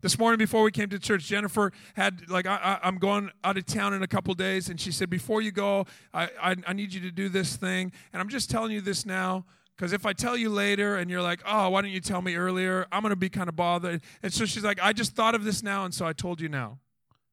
This 0.00 0.18
morning 0.18 0.38
before 0.38 0.62
we 0.62 0.70
came 0.70 0.88
to 0.90 0.98
church, 0.98 1.24
Jennifer 1.24 1.72
had, 1.94 2.28
like, 2.28 2.46
I, 2.46 2.78
am 2.82 2.98
going 2.98 3.30
out 3.42 3.56
of 3.56 3.66
town 3.66 3.94
in 3.94 4.02
a 4.02 4.06
couple 4.06 4.32
days. 4.34 4.68
And 4.68 4.80
she 4.80 4.92
said, 4.92 5.10
Before 5.10 5.40
you 5.40 5.50
go, 5.50 5.86
I, 6.12 6.28
I, 6.42 6.56
I 6.66 6.72
need 6.72 6.92
you 6.92 7.00
to 7.02 7.10
do 7.10 7.28
this 7.28 7.56
thing. 7.56 7.92
And 8.12 8.20
I'm 8.20 8.28
just 8.28 8.50
telling 8.50 8.70
you 8.70 8.80
this 8.80 9.06
now 9.06 9.44
because 9.76 9.92
if 9.92 10.06
I 10.06 10.12
tell 10.12 10.36
you 10.36 10.50
later 10.50 10.96
and 10.96 11.10
you're 11.10 11.22
like, 11.22 11.40
oh, 11.46 11.70
why 11.70 11.82
didn't 11.82 11.94
you 11.94 12.00
tell 12.00 12.22
me 12.22 12.36
earlier? 12.36 12.86
I'm 12.92 13.02
going 13.02 13.10
to 13.10 13.16
be 13.16 13.28
kind 13.28 13.48
of 13.48 13.56
bothered. 13.56 14.02
And 14.22 14.32
so 14.32 14.44
she's 14.44 14.64
like, 14.64 14.78
I 14.82 14.92
just 14.92 15.16
thought 15.16 15.34
of 15.34 15.44
this 15.44 15.62
now, 15.62 15.84
and 15.84 15.92
so 15.92 16.06
I 16.06 16.12
told 16.12 16.40
you 16.40 16.48
now. 16.48 16.78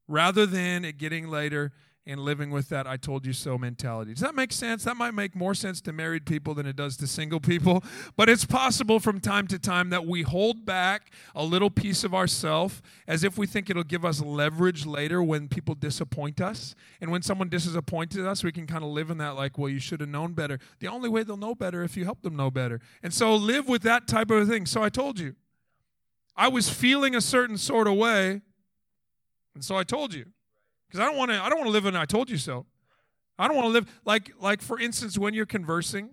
Rather 0.07 0.45
than 0.45 0.83
it 0.83 0.97
getting 0.97 1.27
later 1.27 1.71
and 2.07 2.19
living 2.19 2.49
with 2.49 2.69
that 2.69 2.87
I 2.87 2.97
told 2.97 3.25
you 3.25 3.33
so 3.33 3.57
mentality. 3.57 4.13
Does 4.13 4.21
that 4.21 4.33
make 4.33 4.51
sense? 4.51 4.83
That 4.83 4.97
might 4.97 5.13
make 5.13 5.35
more 5.35 5.53
sense 5.53 5.81
to 5.81 5.93
married 5.93 6.25
people 6.25 6.55
than 6.55 6.65
it 6.65 6.75
does 6.75 6.97
to 6.97 7.07
single 7.07 7.39
people. 7.39 7.83
But 8.17 8.29
it's 8.29 8.45
possible 8.45 8.99
from 8.99 9.19
time 9.19 9.47
to 9.47 9.57
time 9.57 9.89
that 9.89 10.05
we 10.05 10.21
hold 10.21 10.65
back 10.65 11.11
a 11.35 11.43
little 11.43 11.69
piece 11.69 12.03
of 12.03 12.13
ourself 12.13 12.81
as 13.07 13.23
if 13.23 13.37
we 13.37 13.47
think 13.47 13.69
it'll 13.69 13.83
give 13.83 14.03
us 14.03 14.21
leverage 14.21 14.85
later 14.85 15.23
when 15.23 15.47
people 15.47 15.75
disappoint 15.75 16.41
us. 16.41 16.75
And 16.99 17.11
when 17.11 17.21
someone 17.21 17.49
disappointed 17.49 18.25
us, 18.25 18.43
we 18.43 18.51
can 18.51 18.67
kind 18.67 18.83
of 18.83 18.89
live 18.89 19.09
in 19.09 19.17
that 19.19 19.35
like, 19.35 19.57
well, 19.57 19.69
you 19.69 19.79
should 19.79 20.01
have 20.01 20.09
known 20.09 20.33
better. 20.33 20.59
The 20.79 20.87
only 20.87 21.09
way 21.09 21.23
they'll 21.23 21.37
know 21.37 21.55
better 21.55 21.83
if 21.83 21.95
you 21.95 22.05
help 22.05 22.21
them 22.21 22.35
know 22.35 22.51
better. 22.51 22.79
And 23.01 23.13
so 23.13 23.35
live 23.35 23.67
with 23.67 23.81
that 23.83 24.07
type 24.07 24.29
of 24.29 24.47
thing. 24.47 24.65
So 24.65 24.83
I 24.83 24.89
told 24.89 25.19
you. 25.19 25.35
I 26.35 26.47
was 26.47 26.69
feeling 26.69 27.15
a 27.15 27.21
certain 27.21 27.57
sort 27.57 27.87
of 27.87 27.95
way, 27.95 28.41
and 29.53 29.63
so 29.63 29.75
I 29.75 29.83
told 29.83 30.13
you 30.13 30.25
because 30.91 30.99
I 30.99 31.07
don't 31.07 31.17
want 31.17 31.31
to. 31.31 31.41
I 31.41 31.47
don't 31.47 31.59
want 31.59 31.67
to 31.67 31.71
live 31.71 31.85
in. 31.85 31.95
I 31.95 32.05
told 32.05 32.29
you 32.29 32.37
so. 32.37 32.65
I 33.39 33.47
don't 33.47 33.55
want 33.55 33.67
to 33.67 33.71
live 33.71 34.01
like 34.03 34.31
like 34.39 34.61
for 34.61 34.79
instance 34.79 35.17
when 35.17 35.33
you're 35.33 35.45
conversing, 35.45 36.09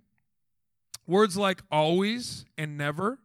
words 1.07 1.37
like 1.37 1.63
always 1.71 2.45
and 2.57 2.79
never, 2.79 3.19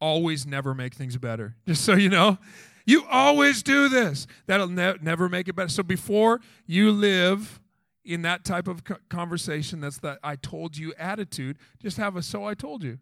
always 0.00 0.46
never 0.46 0.74
make 0.74 0.94
things 0.94 1.16
better. 1.16 1.56
Just 1.66 1.84
so 1.84 1.94
you 1.94 2.10
know, 2.10 2.38
you 2.84 3.04
always 3.10 3.62
do 3.62 3.88
this. 3.88 4.26
That'll 4.46 4.68
ne- 4.68 4.98
never 5.00 5.28
make 5.28 5.48
it 5.48 5.56
better. 5.56 5.70
So 5.70 5.82
before 5.82 6.40
you 6.66 6.92
live 6.92 7.60
in 8.04 8.22
that 8.22 8.44
type 8.44 8.68
of 8.68 8.82
conversation, 9.08 9.80
that's 9.80 9.98
that 9.98 10.18
I 10.22 10.36
told 10.36 10.76
you 10.76 10.92
attitude. 10.98 11.58
Just 11.80 11.96
have 11.96 12.16
a 12.16 12.22
so 12.22 12.44
I 12.44 12.52
told 12.52 12.82
you 12.82 12.98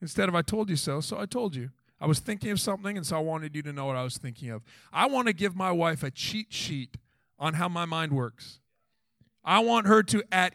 instead 0.00 0.28
of 0.28 0.34
I 0.34 0.42
told 0.42 0.70
you 0.70 0.76
so. 0.76 1.00
So 1.00 1.18
I 1.18 1.26
told 1.26 1.54
you. 1.54 1.70
I 2.00 2.06
was 2.06 2.20
thinking 2.20 2.50
of 2.50 2.60
something, 2.60 2.96
and 2.96 3.06
so 3.06 3.16
I 3.16 3.20
wanted 3.20 3.56
you 3.56 3.62
to 3.62 3.72
know 3.72 3.86
what 3.86 3.96
I 3.96 4.04
was 4.04 4.18
thinking 4.18 4.50
of. 4.50 4.62
I 4.92 5.06
want 5.06 5.26
to 5.26 5.32
give 5.32 5.56
my 5.56 5.72
wife 5.72 6.02
a 6.02 6.10
cheat 6.10 6.52
sheet 6.52 6.96
on 7.38 7.54
how 7.54 7.68
my 7.68 7.84
mind 7.84 8.12
works. 8.12 8.60
I 9.44 9.60
want 9.60 9.86
her 9.86 10.02
to 10.02 10.22
at, 10.30 10.54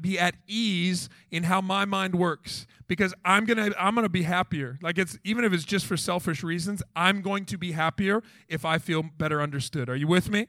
be 0.00 0.18
at 0.18 0.36
ease 0.46 1.08
in 1.30 1.42
how 1.42 1.60
my 1.60 1.84
mind 1.84 2.14
works 2.14 2.66
because 2.86 3.12
I'm 3.24 3.44
gonna 3.46 3.72
I'm 3.78 3.96
gonna 3.96 4.08
be 4.08 4.22
happier. 4.22 4.78
Like 4.80 4.96
it's 4.96 5.18
even 5.24 5.44
if 5.44 5.52
it's 5.52 5.64
just 5.64 5.86
for 5.86 5.96
selfish 5.96 6.44
reasons, 6.44 6.82
I'm 6.94 7.20
going 7.20 7.46
to 7.46 7.58
be 7.58 7.72
happier 7.72 8.22
if 8.48 8.64
I 8.64 8.78
feel 8.78 9.02
better 9.02 9.42
understood. 9.42 9.88
Are 9.88 9.96
you 9.96 10.06
with 10.06 10.30
me? 10.30 10.46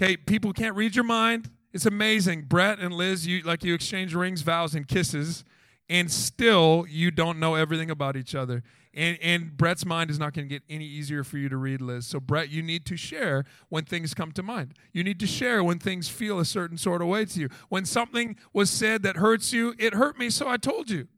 Okay, 0.00 0.16
people 0.16 0.52
can't 0.52 0.76
read 0.76 0.94
your 0.94 1.04
mind. 1.04 1.50
It's 1.72 1.86
amazing. 1.86 2.42
Brett 2.42 2.78
and 2.80 2.92
Liz, 2.92 3.26
you 3.26 3.42
like 3.42 3.64
you 3.64 3.72
exchange 3.72 4.14
rings, 4.14 4.42
vows, 4.42 4.74
and 4.74 4.86
kisses 4.86 5.44
and 5.90 6.10
still 6.10 6.86
you 6.88 7.10
don't 7.10 7.40
know 7.40 7.56
everything 7.56 7.90
about 7.90 8.16
each 8.16 8.34
other. 8.34 8.62
And, 8.94 9.18
and 9.20 9.56
Brett's 9.56 9.84
mind 9.84 10.10
is 10.10 10.18
not 10.18 10.32
going 10.32 10.48
to 10.48 10.48
get 10.48 10.62
any 10.70 10.84
easier 10.84 11.22
for 11.24 11.36
you 11.36 11.48
to 11.48 11.56
read, 11.56 11.80
Liz. 11.80 12.06
So, 12.06 12.20
Brett, 12.20 12.48
you 12.48 12.62
need 12.62 12.86
to 12.86 12.96
share 12.96 13.44
when 13.68 13.84
things 13.84 14.14
come 14.14 14.32
to 14.32 14.42
mind. 14.42 14.74
You 14.92 15.04
need 15.04 15.20
to 15.20 15.26
share 15.26 15.62
when 15.62 15.78
things 15.78 16.08
feel 16.08 16.38
a 16.38 16.44
certain 16.44 16.78
sort 16.78 17.02
of 17.02 17.08
way 17.08 17.24
to 17.24 17.40
you. 17.40 17.48
When 17.68 17.84
something 17.84 18.36
was 18.52 18.70
said 18.70 19.02
that 19.02 19.16
hurts 19.16 19.52
you, 19.52 19.74
it 19.78 19.94
hurt 19.94 20.16
me, 20.18 20.30
so 20.30 20.48
I 20.48 20.56
told 20.56 20.90
you. 20.90 21.08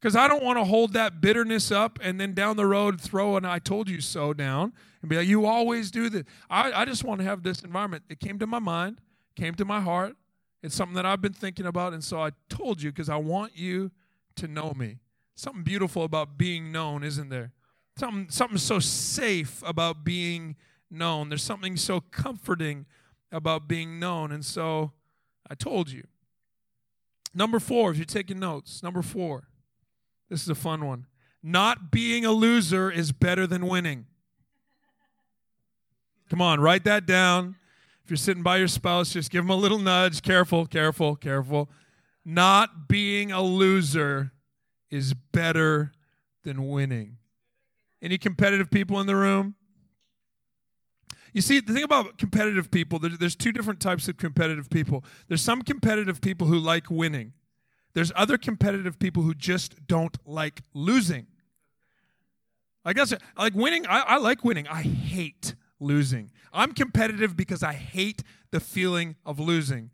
Because 0.00 0.16
I 0.16 0.28
don't 0.28 0.42
want 0.42 0.58
to 0.58 0.64
hold 0.64 0.94
that 0.94 1.20
bitterness 1.20 1.70
up 1.70 1.98
and 2.02 2.18
then 2.18 2.32
down 2.32 2.56
the 2.56 2.66
road 2.66 3.00
throw 3.00 3.36
an 3.36 3.44
I 3.44 3.58
told 3.58 3.88
you 3.88 4.00
so 4.00 4.32
down 4.32 4.72
and 5.02 5.10
be 5.10 5.16
like, 5.16 5.28
you 5.28 5.44
always 5.44 5.90
do 5.90 6.08
this. 6.08 6.24
I, 6.48 6.72
I 6.72 6.84
just 6.86 7.04
want 7.04 7.20
to 7.20 7.24
have 7.24 7.42
this 7.42 7.62
environment. 7.62 8.04
It 8.08 8.18
came 8.18 8.38
to 8.38 8.46
my 8.46 8.60
mind, 8.60 8.98
came 9.36 9.54
to 9.56 9.64
my 9.66 9.80
heart. 9.80 10.16
It's 10.62 10.74
something 10.74 10.94
that 10.96 11.04
I've 11.04 11.20
been 11.20 11.34
thinking 11.34 11.66
about. 11.66 11.92
And 11.92 12.02
so 12.02 12.22
I 12.22 12.30
told 12.48 12.80
you 12.80 12.90
because 12.90 13.10
I 13.10 13.16
want 13.16 13.56
you 13.56 13.90
to 14.40 14.48
know 14.48 14.72
me. 14.76 14.98
Something 15.34 15.62
beautiful 15.62 16.04
about 16.04 16.36
being 16.36 16.70
known, 16.70 17.02
isn't 17.02 17.28
there? 17.28 17.52
Something, 17.98 18.28
something 18.30 18.58
so 18.58 18.78
safe 18.78 19.62
about 19.64 20.04
being 20.04 20.56
known. 20.90 21.28
There's 21.28 21.42
something 21.42 21.76
so 21.76 22.00
comforting 22.00 22.86
about 23.32 23.68
being 23.68 23.98
known. 23.98 24.32
And 24.32 24.44
so 24.44 24.92
I 25.48 25.54
told 25.54 25.90
you. 25.90 26.04
Number 27.32 27.60
four, 27.60 27.90
if 27.90 27.96
you're 27.96 28.04
taking 28.04 28.38
notes, 28.38 28.82
number 28.82 29.02
four, 29.02 29.48
this 30.28 30.42
is 30.42 30.48
a 30.48 30.54
fun 30.54 30.84
one. 30.84 31.06
Not 31.42 31.90
being 31.90 32.24
a 32.24 32.32
loser 32.32 32.90
is 32.90 33.12
better 33.12 33.46
than 33.46 33.66
winning. 33.66 34.06
Come 36.28 36.42
on, 36.42 36.60
write 36.60 36.84
that 36.84 37.06
down. 37.06 37.56
If 38.04 38.10
you're 38.10 38.16
sitting 38.16 38.42
by 38.42 38.56
your 38.58 38.68
spouse, 38.68 39.12
just 39.12 39.30
give 39.30 39.44
them 39.44 39.50
a 39.50 39.56
little 39.56 39.78
nudge. 39.78 40.22
Careful, 40.22 40.66
careful, 40.66 41.16
careful. 41.16 41.70
Not 42.24 42.88
being 42.88 43.32
a 43.32 43.42
loser 43.42 44.32
is 44.90 45.14
better 45.14 45.92
than 46.44 46.68
winning. 46.68 47.16
Any 48.02 48.18
competitive 48.18 48.70
people 48.70 49.00
in 49.00 49.06
the 49.06 49.16
room? 49.16 49.54
You 51.32 51.42
see, 51.42 51.60
the 51.60 51.72
thing 51.72 51.84
about 51.84 52.18
competitive 52.18 52.70
people, 52.70 52.98
there's 52.98 53.36
two 53.36 53.52
different 53.52 53.80
types 53.80 54.08
of 54.08 54.16
competitive 54.16 54.68
people. 54.68 55.04
There's 55.28 55.42
some 55.42 55.62
competitive 55.62 56.20
people 56.20 56.48
who 56.48 56.58
like 56.58 56.90
winning. 56.90 57.34
There's 57.92 58.12
other 58.16 58.36
competitive 58.38 58.98
people 58.98 59.22
who 59.22 59.34
just 59.34 59.86
don't 59.86 60.16
like 60.26 60.62
losing. 60.74 61.26
I 62.84 62.92
guess 62.92 63.12
like 63.36 63.54
winning, 63.54 63.86
I, 63.86 64.00
I 64.00 64.16
like 64.18 64.44
winning. 64.44 64.66
I 64.66 64.82
hate 64.82 65.54
losing. 65.78 66.30
I'm 66.52 66.72
competitive 66.72 67.36
because 67.36 67.62
I 67.62 67.74
hate 67.74 68.22
the 68.50 68.60
feeling 68.60 69.16
of 69.24 69.38
losing. 69.38 69.90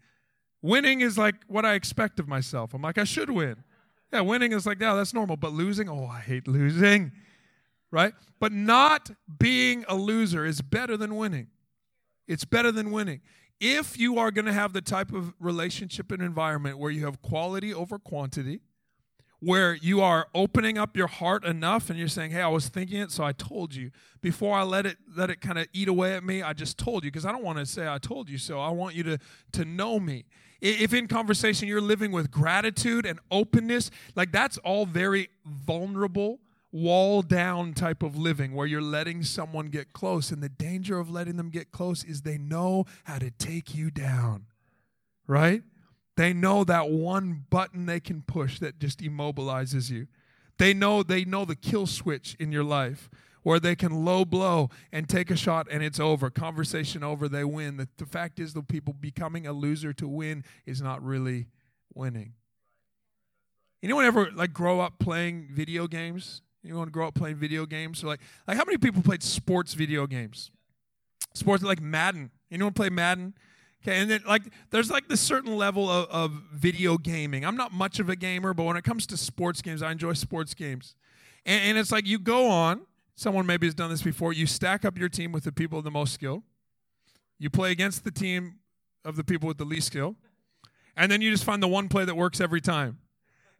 Winning 0.66 1.00
is 1.00 1.16
like 1.16 1.36
what 1.46 1.64
I 1.64 1.74
expect 1.74 2.18
of 2.18 2.28
myself. 2.28 2.74
I'm 2.74 2.82
like, 2.82 2.98
I 2.98 3.04
should 3.04 3.30
win. 3.30 3.64
Yeah, 4.12 4.20
winning 4.20 4.52
is 4.52 4.66
like, 4.66 4.80
yeah, 4.80 4.94
that's 4.94 5.14
normal. 5.14 5.36
But 5.36 5.52
losing, 5.52 5.88
oh, 5.88 6.06
I 6.06 6.20
hate 6.20 6.48
losing. 6.48 7.12
Right? 7.90 8.14
But 8.40 8.52
not 8.52 9.10
being 9.38 9.84
a 9.88 9.94
loser 9.94 10.44
is 10.44 10.60
better 10.60 10.96
than 10.96 11.16
winning. 11.16 11.48
It's 12.26 12.44
better 12.44 12.72
than 12.72 12.90
winning 12.90 13.20
if 13.60 13.98
you 13.98 14.18
are 14.18 14.30
going 14.30 14.44
to 14.44 14.52
have 14.52 14.72
the 14.72 14.82
type 14.82 15.12
of 15.12 15.32
relationship 15.40 16.12
and 16.12 16.22
environment 16.22 16.78
where 16.78 16.90
you 16.90 17.04
have 17.04 17.22
quality 17.22 17.72
over 17.72 17.98
quantity, 17.98 18.60
where 19.40 19.74
you 19.74 20.00
are 20.00 20.28
opening 20.34 20.78
up 20.78 20.96
your 20.96 21.06
heart 21.06 21.44
enough 21.44 21.90
and 21.90 21.98
you're 21.98 22.08
saying, 22.08 22.30
"Hey, 22.30 22.42
I 22.42 22.48
was 22.48 22.68
thinking 22.68 23.00
it, 23.00 23.10
so 23.10 23.24
I 23.24 23.32
told 23.32 23.74
you." 23.74 23.90
Before 24.20 24.56
I 24.56 24.62
let 24.62 24.86
it 24.86 24.98
let 25.14 25.30
it 25.30 25.40
kind 25.40 25.58
of 25.58 25.66
eat 25.72 25.88
away 25.88 26.14
at 26.14 26.24
me, 26.24 26.42
I 26.42 26.52
just 26.52 26.78
told 26.78 27.04
you 27.04 27.10
because 27.10 27.26
I 27.26 27.32
don't 27.32 27.44
want 27.44 27.58
to 27.58 27.66
say 27.66 27.86
I 27.86 27.98
told 27.98 28.28
you 28.28 28.38
so. 28.38 28.60
I 28.60 28.70
want 28.70 28.94
you 28.94 29.02
to 29.04 29.18
to 29.52 29.64
know 29.64 30.00
me. 30.00 30.24
If 30.60 30.94
in 30.94 31.06
conversation 31.06 31.68
you're 31.68 31.80
living 31.80 32.12
with 32.12 32.30
gratitude 32.30 33.04
and 33.04 33.20
openness, 33.30 33.90
like 34.14 34.32
that's 34.32 34.58
all 34.58 34.86
very 34.86 35.28
vulnerable 35.44 36.40
wall 36.72 37.22
down 37.22 37.72
type 37.72 38.02
of 38.02 38.16
living 38.16 38.52
where 38.52 38.66
you're 38.66 38.82
letting 38.82 39.22
someone 39.22 39.66
get 39.66 39.92
close. 39.92 40.30
And 40.30 40.42
the 40.42 40.48
danger 40.48 40.98
of 40.98 41.10
letting 41.10 41.36
them 41.36 41.50
get 41.50 41.72
close 41.72 42.04
is 42.04 42.22
they 42.22 42.38
know 42.38 42.84
how 43.04 43.18
to 43.18 43.30
take 43.30 43.74
you 43.74 43.90
down, 43.90 44.46
right? 45.26 45.62
They 46.16 46.32
know 46.32 46.64
that 46.64 46.90
one 46.90 47.44
button 47.50 47.86
they 47.86 48.00
can 48.00 48.22
push 48.22 48.58
that 48.60 48.78
just 48.78 49.00
immobilizes 49.00 49.90
you. 49.90 50.06
They 50.58 50.72
know 50.72 51.02
they 51.02 51.24
know 51.24 51.44
the 51.44 51.54
kill 51.54 51.86
switch 51.86 52.34
in 52.40 52.50
your 52.50 52.64
life 52.64 53.10
where 53.42 53.60
they 53.60 53.76
can 53.76 54.04
low 54.04 54.24
blow 54.24 54.70
and 54.90 55.08
take 55.08 55.30
a 55.30 55.36
shot 55.36 55.68
and 55.70 55.82
it's 55.82 56.00
over. 56.00 56.30
Conversation 56.30 57.04
over, 57.04 57.28
they 57.28 57.44
win. 57.44 57.76
The, 57.76 57.88
the 57.98 58.06
fact 58.06 58.40
is, 58.40 58.54
the 58.54 58.62
people 58.62 58.92
becoming 58.92 59.46
a 59.46 59.52
loser 59.52 59.92
to 59.92 60.08
win 60.08 60.42
is 60.64 60.82
not 60.82 61.00
really 61.00 61.46
winning. 61.94 62.32
Anyone 63.82 64.04
ever 64.04 64.30
like 64.32 64.52
grow 64.52 64.80
up 64.80 64.98
playing 64.98 65.50
video 65.52 65.86
games? 65.86 66.42
To 66.66 66.86
grow 66.86 67.06
up 67.06 67.14
playing 67.14 67.36
video 67.36 67.66
games? 67.66 68.02
Or 68.02 68.08
like, 68.08 68.20
like 68.48 68.56
how 68.56 68.64
many 68.64 68.78
people 68.78 69.00
played 69.00 69.22
sports 69.22 69.74
video 69.74 70.08
games? 70.08 70.50
Sports 71.34 71.62
like 71.62 71.80
Madden. 71.80 72.32
Anyone 72.50 72.72
play 72.72 72.88
Madden? 72.88 73.34
Okay, 73.82 73.98
and 73.98 74.10
then 74.10 74.22
like 74.26 74.42
there's 74.70 74.90
like 74.90 75.08
this 75.08 75.20
certain 75.20 75.56
level 75.56 75.88
of, 75.88 76.08
of 76.10 76.42
video 76.52 76.98
gaming. 76.98 77.44
I'm 77.44 77.56
not 77.56 77.72
much 77.72 78.00
of 78.00 78.08
a 78.08 78.16
gamer, 78.16 78.52
but 78.52 78.64
when 78.64 78.76
it 78.76 78.82
comes 78.82 79.06
to 79.08 79.16
sports 79.16 79.62
games, 79.62 79.82
I 79.82 79.92
enjoy 79.92 80.14
sports 80.14 80.54
games. 80.54 80.96
And, 81.44 81.62
and 81.62 81.78
it's 81.78 81.92
like 81.92 82.06
you 82.06 82.18
go 82.18 82.48
on, 82.48 82.82
someone 83.14 83.46
maybe 83.46 83.66
has 83.66 83.74
done 83.74 83.90
this 83.90 84.02
before, 84.02 84.32
you 84.32 84.46
stack 84.46 84.84
up 84.84 84.98
your 84.98 85.08
team 85.08 85.32
with 85.32 85.44
the 85.44 85.52
people 85.52 85.76
with 85.76 85.84
the 85.84 85.90
most 85.90 86.12
skill. 86.12 86.42
You 87.38 87.50
play 87.50 87.70
against 87.70 88.04
the 88.04 88.10
team 88.10 88.56
of 89.04 89.16
the 89.16 89.24
people 89.24 89.46
with 89.46 89.58
the 89.58 89.64
least 89.64 89.86
skill. 89.86 90.16
And 90.96 91.12
then 91.12 91.20
you 91.20 91.30
just 91.30 91.44
find 91.44 91.62
the 91.62 91.68
one 91.68 91.88
play 91.88 92.04
that 92.04 92.16
works 92.16 92.40
every 92.40 92.60
time. 92.60 92.98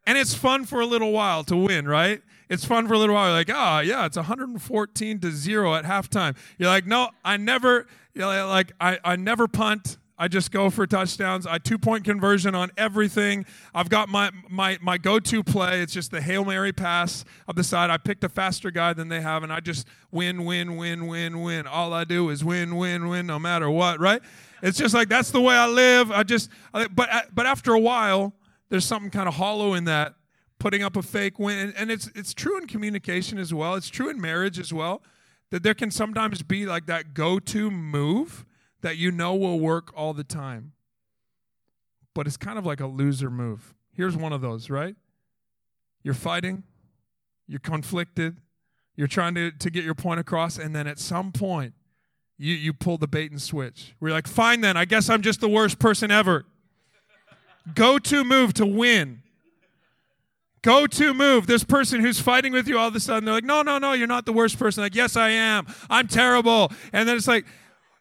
And 0.07 0.17
it's 0.17 0.35
fun 0.35 0.65
for 0.65 0.81
a 0.81 0.87
little 0.87 1.13
while 1.13 1.45
to 1.45 1.57
win, 1.57 1.87
right? 1.87 2.23
It's 2.49 2.65
fun 2.65 2.87
for 2.87 2.95
a 2.95 2.99
little 2.99 3.15
while. 3.15 3.27
You're 3.27 3.35
like, 3.35 3.51
ah, 3.53 3.79
oh, 3.79 3.81
yeah, 3.81 4.07
it's 4.07 4.17
114 4.17 5.21
to 5.21 5.31
zero 5.31 5.75
at 5.75 5.85
halftime. 5.85 6.37
You're 6.59 6.69
like, 6.69 6.87
no, 6.87 7.11
I 7.25 7.37
never, 7.37 7.87
like, 8.15 8.73
I, 8.81 8.99
I 9.05 9.17
never 9.17 9.49
punt. 9.49 9.99
I 10.19 10.29
just 10.29 10.51
go 10.51 10.71
for 10.71 10.87
touchdowns. 10.87 11.47
I 11.47 11.59
two 11.59 11.79
point 11.79 12.05
conversion 12.05 12.55
on 12.55 12.71
everything. 12.77 13.45
I've 13.75 13.89
got 13.89 14.09
my 14.09 14.31
my 14.49 14.79
my 14.81 14.97
go 14.97 15.19
to 15.19 15.43
play. 15.43 15.83
It's 15.83 15.93
just 15.93 16.11
the 16.11 16.21
hail 16.21 16.45
mary 16.45 16.73
pass 16.73 17.25
of 17.47 17.57
the 17.57 17.65
side. 17.65 17.91
I 17.91 17.99
picked 17.99 18.25
a 18.25 18.29
faster 18.29 18.71
guy 18.71 18.95
than 18.95 19.09
they 19.09 19.21
have, 19.21 19.43
and 19.43 19.53
I 19.53 19.61
just 19.61 19.87
win, 20.11 20.45
win, 20.45 20.77
win, 20.77 21.07
win, 21.07 21.43
win. 21.43 21.67
All 21.67 21.93
I 21.93 22.05
do 22.05 22.31
is 22.31 22.43
win, 22.43 22.77
win, 22.77 23.09
win, 23.09 23.27
no 23.27 23.39
matter 23.39 23.71
what. 23.71 24.01
Right? 24.01 24.23
It's 24.63 24.79
just 24.79 24.95
like 24.95 25.09
that's 25.09 25.31
the 25.31 25.41
way 25.41 25.55
I 25.55 25.67
live. 25.67 26.11
I 26.11 26.23
just, 26.23 26.49
but 26.73 27.13
uh, 27.13 27.23
but 27.35 27.45
after 27.45 27.75
a 27.75 27.81
while, 27.81 28.33
there's 28.71 28.87
something 28.87 29.11
kind 29.11 29.29
of 29.29 29.35
hollow 29.35 29.75
in 29.75 29.85
that 29.85 30.15
putting 30.59 30.83
up 30.83 30.97
a 30.97 31.03
fake 31.03 31.39
win 31.39 31.75
and 31.77 31.91
it's 31.91 32.11
it's 32.15 32.33
true 32.33 32.57
in 32.59 32.67
communication 32.67 33.39
as 33.39 33.53
well 33.53 33.75
it's 33.75 33.91
true 33.91 34.09
in 34.09 34.19
marriage 34.19 34.59
as 34.59 34.73
well 34.73 35.03
that 35.51 35.63
there 35.63 35.75
can 35.75 35.91
sometimes 35.91 36.43
be 36.43 36.65
like 36.65 36.87
that 36.87 37.13
go-to 37.13 37.71
move 37.71 38.47
that 38.87 38.97
you 38.97 39.11
know 39.11 39.35
will 39.35 39.61
work 39.61 39.93
all 39.97 40.15
the 40.15 40.25
time 40.25 40.73
but 42.15 42.27
it's 42.27 42.37
kind 42.37 42.59
of 42.59 42.65
like 42.65 42.81
a 42.81 42.87
loser 42.87 43.31
move 43.31 43.75
here's 43.93 44.17
one 44.17 44.33
of 44.33 44.41
those 44.41 44.71
right 44.71 44.97
you're 46.03 46.15
fighting 46.15 46.63
you're 47.47 47.61
conflicted 47.61 48.37
you're 48.97 49.07
trying 49.07 49.35
to, 49.35 49.51
to 49.51 49.69
get 49.69 49.85
your 49.85 49.95
point 49.95 50.19
across 50.19 50.57
and 50.57 50.75
then 50.75 50.87
at 50.87 50.99
some 50.99 51.31
point 51.31 51.75
you, 52.39 52.55
you 52.55 52.73
pull 52.73 52.97
the 52.97 53.07
bait 53.09 53.31
and 53.31 53.43
switch 53.43 53.95
we're 54.01 54.13
like 54.13 54.27
fine 54.27 54.61
then 54.61 54.77
i 54.77 54.85
guess 54.85 55.11
i'm 55.11 55.23
just 55.23 55.41
the 55.41 55.49
worst 55.49 55.79
person 55.79 56.11
ever 56.11 56.45
go 57.75 57.99
to 57.99 58.25
move 58.25 58.55
to 58.55 58.67
win. 58.67 59.23
Go 60.63 60.87
to 60.87 61.15
move. 61.15 61.47
This 61.47 61.65
person 61.65 62.01
who's 62.01 62.21
fighting 62.21 62.53
with 62.53 62.67
you 62.67 62.79
all 62.79 62.89
of 62.89 62.97
a 62.97 63.01
sudden, 63.01 63.25
they're 63.25 63.35
like, 63.35 63.45
no, 63.45 63.63
no, 63.63 63.79
no, 63.79 63.93
you're 63.93 64.09
not 64.09 64.27
the 64.27 64.33
worst 64.33 64.59
person. 64.59 64.83
Like, 64.83 64.95
yes, 64.95 65.17
I 65.17 65.31
am. 65.31 65.67
I'm 65.89 66.09
terrible. 66.09 66.73
And 66.93 67.09
then 67.09 67.17
it's 67.17 67.29
like, 67.29 67.47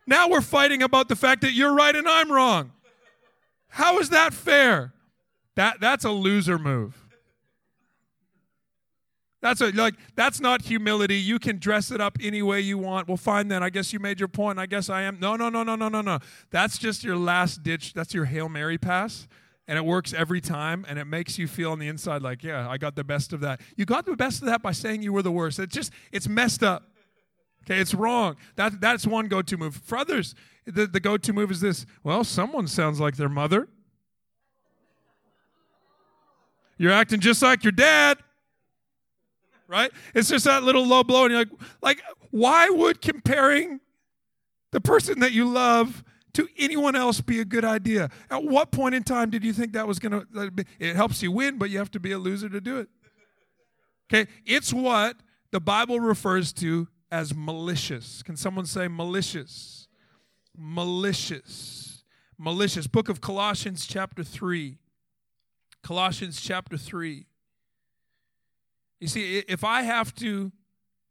now 0.08 0.30
we're 0.30 0.42
fighting 0.42 0.84
about 0.84 1.10
the 1.10 1.16
fact 1.16 1.42
that 1.42 1.54
you're 1.54 1.74
right 1.74 1.96
and 1.96 2.08
I'm 2.08 2.32
wrong. 2.32 2.72
How 3.70 4.00
is 4.00 4.10
that 4.10 4.34
fair? 4.34 4.94
That, 5.56 5.80
that's 5.80 6.06
a 6.06 6.12
loser 6.12 6.58
move. 6.58 7.02
That's 9.42 9.62
a, 9.62 9.70
like 9.72 9.94
that's 10.16 10.40
not 10.40 10.64
humility. 10.64 11.18
You 11.18 11.38
can 11.38 11.60
dress 11.60 11.92
it 11.92 12.02
up 12.02 12.18
any 12.20 12.42
way 12.42 12.62
you 12.62 12.80
want. 12.80 13.08
Well, 13.08 13.18
fine 13.18 13.48
then. 13.48 13.62
I 13.62 13.70
guess 13.70 13.94
you 13.94 14.00
made 14.00 14.20
your 14.20 14.28
point. 14.28 14.58
I 14.58 14.66
guess 14.66 14.90
I 14.90 15.04
am. 15.04 15.20
No, 15.20 15.36
no, 15.36 15.50
no, 15.50 15.62
no, 15.62 15.76
no, 15.76 15.88
no, 15.88 16.02
no. 16.02 16.18
That's 16.50 16.80
just 16.80 17.04
your 17.04 17.16
last 17.16 17.62
ditch. 17.62 17.94
That's 17.94 18.12
your 18.12 18.26
hail 18.26 18.50
mary 18.50 18.80
pass 18.80 19.28
and 19.68 19.78
it 19.78 19.86
works 19.86 20.14
every 20.14 20.42
time 20.42 20.86
and 20.88 21.00
it 21.00 21.06
makes 21.06 21.38
you 21.38 21.48
feel 21.48 21.72
on 21.72 21.80
the 21.80 21.88
inside 21.88 22.22
like 22.22 22.44
yeah 22.44 22.70
i 22.70 22.78
got 22.78 22.96
the 22.96 23.04
best 23.04 23.34
of 23.34 23.40
that 23.40 23.60
you 23.76 23.86
got 23.86 24.06
the 24.06 24.16
best 24.16 24.42
of 24.42 24.48
that 24.48 24.62
by 24.62 24.72
saying 24.72 25.02
you 25.02 25.12
were 25.12 25.22
the 25.22 25.32
worst 25.32 25.60
it's 25.60 25.74
just 25.74 25.92
it's 26.12 26.28
messed 26.28 26.64
up 26.64 26.92
okay 27.66 27.80
it's 27.80 27.94
wrong 27.94 28.36
that, 28.56 28.80
that's 28.80 29.06
one 29.06 29.28
go-to 29.28 29.58
move 29.58 29.76
for 29.76 29.98
others 29.98 30.36
the, 30.66 30.88
the 30.88 31.00
go-to 31.00 31.34
move 31.34 31.52
is 31.52 31.62
this 31.62 31.86
well 32.04 32.24
someone 32.24 32.68
sounds 32.68 33.00
like 33.00 33.16
their 33.16 33.30
mother 33.30 33.68
you're 36.78 36.92
acting 36.92 37.20
just 37.20 37.42
like 37.42 37.64
your 37.64 37.72
dad 37.72 38.18
right 39.68 39.92
it's 40.14 40.30
just 40.30 40.46
that 40.46 40.64
little 40.64 40.86
low 40.86 41.04
blow 41.04 41.26
and 41.26 41.32
you're 41.32 41.40
like 41.40 41.50
like 41.82 42.02
why 42.32 42.70
would 42.70 43.02
comparing 43.02 43.80
the 44.72 44.82
person 44.82 45.20
that 45.20 45.32
you 45.32 45.48
love 45.48 46.04
to 46.36 46.50
anyone 46.58 46.96
else 46.96 47.22
be 47.22 47.40
a 47.40 47.46
good 47.46 47.64
idea? 47.64 48.10
At 48.30 48.44
what 48.44 48.72
point 48.72 48.94
in 48.94 49.04
time 49.04 49.30
did 49.30 49.44
you 49.44 49.54
think 49.54 49.72
that 49.72 49.88
was 49.88 50.00
going 50.00 50.12
to? 50.12 50.66
It 50.80 50.96
helps 50.96 51.24
you 51.24 51.32
win, 51.32 51.58
but 51.58 51.70
you 51.70 51.78
have 51.78 51.92
to 51.92 52.00
be 52.00 52.12
a 52.12 52.20
loser 52.20 52.50
to 52.50 52.60
do 52.60 52.80
it. 52.80 52.90
Okay, 54.14 54.30
it's 54.46 54.74
what 54.74 55.18
the 55.52 55.60
Bible 55.60 56.00
refers 56.00 56.54
to 56.54 56.88
as 57.12 57.34
malicious. 57.36 58.24
Can 58.24 58.36
someone 58.36 58.66
say 58.66 58.88
malicious? 58.88 59.88
Malicious. 60.58 62.04
Malicious. 62.38 62.88
Book 62.88 63.10
of 63.10 63.22
Colossians, 63.22 63.86
chapter 63.86 64.24
3. 64.24 64.78
Colossians, 65.84 66.42
chapter 66.42 66.78
3. 66.78 67.26
You 69.00 69.08
see, 69.08 69.40
if 69.40 69.64
I 69.64 69.84
have 69.84 70.14
to 70.16 70.52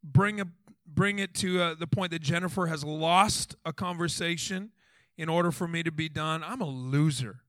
bring 0.03 0.41
a 0.41 0.47
bring 0.87 1.19
it 1.19 1.35
to 1.35 1.61
uh, 1.61 1.75
the 1.75 1.87
point 1.87 2.13
that 2.13 2.23
Jennifer 2.23 2.67
has 2.67 2.85
lost 2.85 3.57
a 3.65 3.73
conversation 3.73 4.71
in 5.17 5.29
order 5.29 5.51
for 5.51 5.67
me 5.67 5.83
to 5.83 5.91
be 5.91 6.09
done, 6.09 6.45
I'm 6.45 6.61
a 6.61 6.69
loser. 6.69 7.41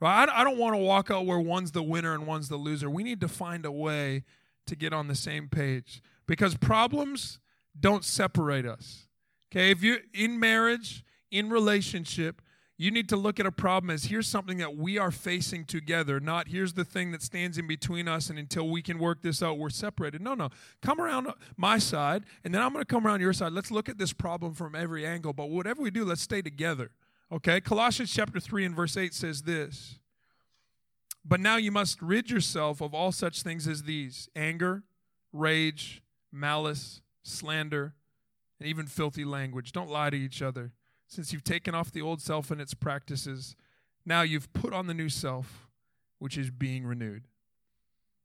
Right? 0.00 0.28
I 0.28 0.42
don't 0.42 0.58
want 0.58 0.74
to 0.74 0.78
walk 0.78 1.10
out 1.10 1.26
where 1.26 1.38
one's 1.38 1.70
the 1.70 1.82
winner 1.82 2.12
and 2.12 2.26
one's 2.26 2.48
the 2.48 2.56
loser. 2.56 2.90
We 2.90 3.04
need 3.04 3.20
to 3.20 3.28
find 3.28 3.64
a 3.64 3.70
way 3.70 4.24
to 4.66 4.74
get 4.74 4.92
on 4.92 5.06
the 5.06 5.14
same 5.14 5.48
page 5.48 6.02
because 6.26 6.56
problems 6.56 7.38
don't 7.78 8.04
separate 8.04 8.66
us. 8.66 9.06
Okay, 9.50 9.70
if 9.70 9.82
you're 9.82 9.98
in 10.14 10.40
marriage, 10.40 11.04
in 11.30 11.50
relationship, 11.50 12.40
you 12.78 12.90
need 12.90 13.08
to 13.10 13.16
look 13.16 13.38
at 13.38 13.46
a 13.46 13.52
problem 13.52 13.90
as 13.90 14.06
here's 14.06 14.26
something 14.26 14.58
that 14.58 14.76
we 14.76 14.98
are 14.98 15.10
facing 15.10 15.64
together, 15.64 16.18
not 16.18 16.48
here's 16.48 16.72
the 16.72 16.84
thing 16.84 17.12
that 17.12 17.22
stands 17.22 17.58
in 17.58 17.66
between 17.66 18.08
us, 18.08 18.28
and 18.28 18.38
until 18.38 18.68
we 18.68 18.82
can 18.82 18.98
work 18.98 19.22
this 19.22 19.42
out, 19.42 19.58
we're 19.58 19.70
separated. 19.70 20.20
No, 20.20 20.34
no. 20.34 20.48
Come 20.80 21.00
around 21.00 21.28
my 21.56 21.78
side, 21.78 22.24
and 22.44 22.54
then 22.54 22.60
I'm 22.60 22.72
going 22.72 22.82
to 22.82 22.86
come 22.86 23.06
around 23.06 23.20
your 23.20 23.32
side. 23.32 23.52
Let's 23.52 23.70
look 23.70 23.88
at 23.88 23.98
this 23.98 24.12
problem 24.12 24.54
from 24.54 24.74
every 24.74 25.06
angle, 25.06 25.32
but 25.32 25.50
whatever 25.50 25.80
we 25.80 25.90
do, 25.90 26.04
let's 26.04 26.22
stay 26.22 26.42
together. 26.42 26.90
Okay? 27.30 27.60
Colossians 27.60 28.12
chapter 28.12 28.40
3 28.40 28.64
and 28.64 28.74
verse 28.74 28.96
8 28.96 29.14
says 29.14 29.42
this 29.42 29.98
But 31.24 31.40
now 31.40 31.56
you 31.56 31.70
must 31.70 32.02
rid 32.02 32.30
yourself 32.30 32.80
of 32.80 32.94
all 32.94 33.12
such 33.12 33.42
things 33.42 33.68
as 33.68 33.84
these 33.84 34.28
anger, 34.34 34.82
rage, 35.32 36.02
malice, 36.32 37.00
slander, 37.22 37.94
and 38.58 38.68
even 38.68 38.86
filthy 38.86 39.24
language. 39.24 39.72
Don't 39.72 39.90
lie 39.90 40.10
to 40.10 40.16
each 40.16 40.42
other 40.42 40.72
since 41.12 41.30
you've 41.30 41.44
taken 41.44 41.74
off 41.74 41.92
the 41.92 42.00
old 42.00 42.22
self 42.22 42.50
and 42.50 42.58
its 42.58 42.72
practices, 42.72 43.54
now 44.06 44.22
you've 44.22 44.50
put 44.54 44.72
on 44.72 44.86
the 44.86 44.94
new 44.94 45.10
self, 45.10 45.68
which 46.18 46.38
is 46.38 46.50
being 46.50 46.86
renewed. 46.86 47.24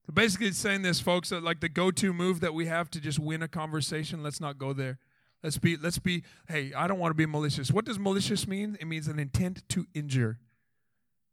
So 0.06 0.14
basically, 0.14 0.48
it's 0.48 0.58
saying 0.58 0.84
this, 0.84 1.02
folks, 1.02 1.30
that 1.30 1.44
like 1.44 1.60
the 1.60 1.68
go-to 1.68 2.14
move 2.14 2.40
that 2.40 2.54
we 2.54 2.68
have 2.68 2.90
to 2.92 3.02
just 3.02 3.20
win 3.20 3.44
a 3.44 3.48
conversation. 3.50 4.24
Let's 4.24 4.40
not 4.40 4.58
go 4.58 4.72
there. 4.72 5.00
Let's 5.44 5.58
be. 5.58 5.76
Let's 5.76 6.00
be. 6.00 6.24
Hey, 6.48 6.72
I 6.74 6.88
don't 6.88 6.98
want 6.98 7.12
to 7.12 7.16
be 7.16 7.26
malicious. 7.26 7.72
What 7.72 7.84
does 7.84 8.00
malicious 8.00 8.48
mean? 8.48 8.78
It 8.80 8.86
means 8.88 9.10
an 9.10 9.20
intent 9.20 9.68
to 9.70 9.86
injure, 9.94 10.40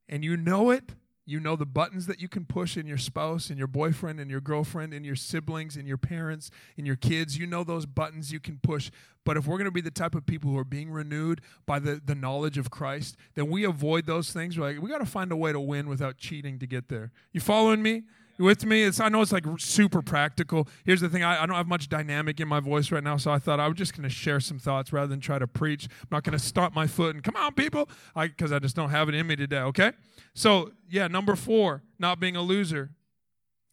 and 0.08 0.24
you 0.24 0.36
know 0.36 0.70
it 0.70 0.90
you 1.26 1.40
know 1.40 1.56
the 1.56 1.66
buttons 1.66 2.06
that 2.06 2.20
you 2.20 2.28
can 2.28 2.44
push 2.44 2.76
in 2.76 2.86
your 2.86 2.98
spouse, 2.98 3.50
in 3.50 3.56
your 3.56 3.66
boyfriend, 3.66 4.20
in 4.20 4.28
your 4.28 4.40
girlfriend, 4.40 4.92
in 4.92 5.04
your 5.04 5.16
siblings, 5.16 5.76
in 5.76 5.86
your 5.86 5.96
parents, 5.96 6.50
in 6.76 6.84
your 6.84 6.96
kids. 6.96 7.38
You 7.38 7.46
know 7.46 7.64
those 7.64 7.86
buttons 7.86 8.32
you 8.32 8.40
can 8.40 8.58
push. 8.62 8.90
But 9.24 9.38
if 9.38 9.46
we're 9.46 9.56
going 9.56 9.64
to 9.64 9.70
be 9.70 9.80
the 9.80 9.90
type 9.90 10.14
of 10.14 10.26
people 10.26 10.50
who 10.50 10.58
are 10.58 10.64
being 10.64 10.90
renewed 10.90 11.40
by 11.64 11.78
the, 11.78 12.00
the 12.04 12.14
knowledge 12.14 12.58
of 12.58 12.70
Christ, 12.70 13.16
then 13.34 13.48
we 13.48 13.64
avoid 13.64 14.04
those 14.06 14.32
things. 14.32 14.58
We're 14.58 14.72
like, 14.72 14.82
we 14.82 14.90
got 14.90 14.98
to 14.98 15.06
find 15.06 15.32
a 15.32 15.36
way 15.36 15.52
to 15.52 15.60
win 15.60 15.88
without 15.88 16.18
cheating 16.18 16.58
to 16.58 16.66
get 16.66 16.88
there. 16.88 17.10
You 17.32 17.40
following 17.40 17.82
me? 17.82 18.02
You 18.36 18.44
with 18.44 18.66
me? 18.66 18.82
It's, 18.82 18.98
I 18.98 19.08
know 19.08 19.22
it's 19.22 19.30
like 19.30 19.44
super 19.58 20.02
practical. 20.02 20.66
Here's 20.84 21.00
the 21.00 21.08
thing 21.08 21.22
I, 21.22 21.42
I 21.42 21.46
don't 21.46 21.54
have 21.54 21.68
much 21.68 21.88
dynamic 21.88 22.40
in 22.40 22.48
my 22.48 22.58
voice 22.58 22.90
right 22.90 23.02
now, 23.02 23.16
so 23.16 23.30
I 23.30 23.38
thought 23.38 23.60
I 23.60 23.68
was 23.68 23.76
just 23.76 23.96
going 23.96 24.02
to 24.02 24.14
share 24.14 24.40
some 24.40 24.58
thoughts 24.58 24.92
rather 24.92 25.06
than 25.06 25.20
try 25.20 25.38
to 25.38 25.46
preach. 25.46 25.86
I'm 26.02 26.08
not 26.10 26.24
going 26.24 26.36
to 26.36 26.44
stomp 26.44 26.74
my 26.74 26.88
foot 26.88 27.14
and 27.14 27.22
come 27.22 27.36
on, 27.36 27.54
people, 27.54 27.88
because 28.14 28.50
I, 28.50 28.56
I 28.56 28.58
just 28.58 28.74
don't 28.74 28.90
have 28.90 29.08
it 29.08 29.14
in 29.14 29.26
me 29.26 29.36
today, 29.36 29.60
okay? 29.60 29.92
So, 30.34 30.72
yeah, 30.90 31.06
number 31.06 31.36
four, 31.36 31.82
not 31.98 32.18
being 32.18 32.34
a 32.34 32.42
loser 32.42 32.90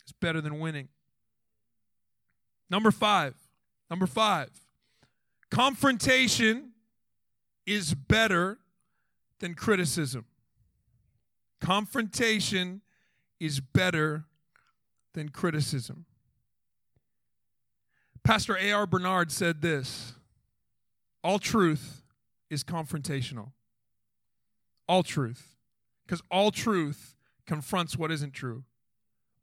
is 0.06 0.12
better 0.12 0.41
than 0.41 0.60
winning. 0.60 0.89
Number 2.69 2.91
five, 2.91 3.34
number 3.89 4.06
five, 4.06 4.50
confrontation 5.50 6.71
is 7.65 7.95
better 7.95 8.60
than 9.39 9.56
criticism. 9.56 10.26
Confrontation 11.60 12.82
is 13.39 13.60
better 13.60 14.26
than 15.13 15.30
criticism. 15.30 16.06
Pastor 18.24 18.58
A.R. 18.58 18.86
Bernard 18.86 19.32
said 19.32 19.62
this 19.62 20.13
All 21.24 21.39
truth 21.39 22.04
is 22.50 22.63
confrontational. 22.63 23.52
All 24.88 25.04
truth. 25.04 25.56
Because 26.06 26.21
all 26.30 26.52
truth 26.52 27.15
confronts 27.45 27.97
what 27.97 28.12
isn't 28.12 28.34
true. 28.34 28.63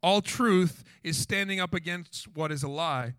All 0.03 0.21
truth 0.21 0.85
is 1.03 1.17
standing 1.17 1.61
up 1.61 1.75
against 1.75 2.29
what 2.35 2.53
is 2.53 2.63
a 2.63 2.69
lie. 2.69 3.15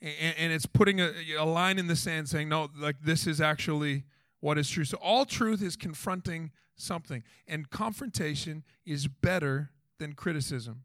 And, 0.00 0.34
and 0.38 0.52
it's 0.52 0.66
putting 0.66 1.00
a, 1.00 1.12
a 1.38 1.44
line 1.44 1.78
in 1.78 1.86
the 1.86 1.96
sand 1.96 2.28
saying, 2.28 2.48
no, 2.48 2.70
like 2.76 2.96
this 3.02 3.26
is 3.26 3.40
actually 3.40 4.04
what 4.40 4.58
is 4.58 4.68
true. 4.68 4.84
So 4.84 4.96
all 4.98 5.24
truth 5.24 5.62
is 5.62 5.76
confronting 5.76 6.50
something. 6.76 7.22
And 7.46 7.70
confrontation 7.70 8.64
is 8.84 9.06
better 9.06 9.70
than 9.98 10.14
criticism. 10.14 10.84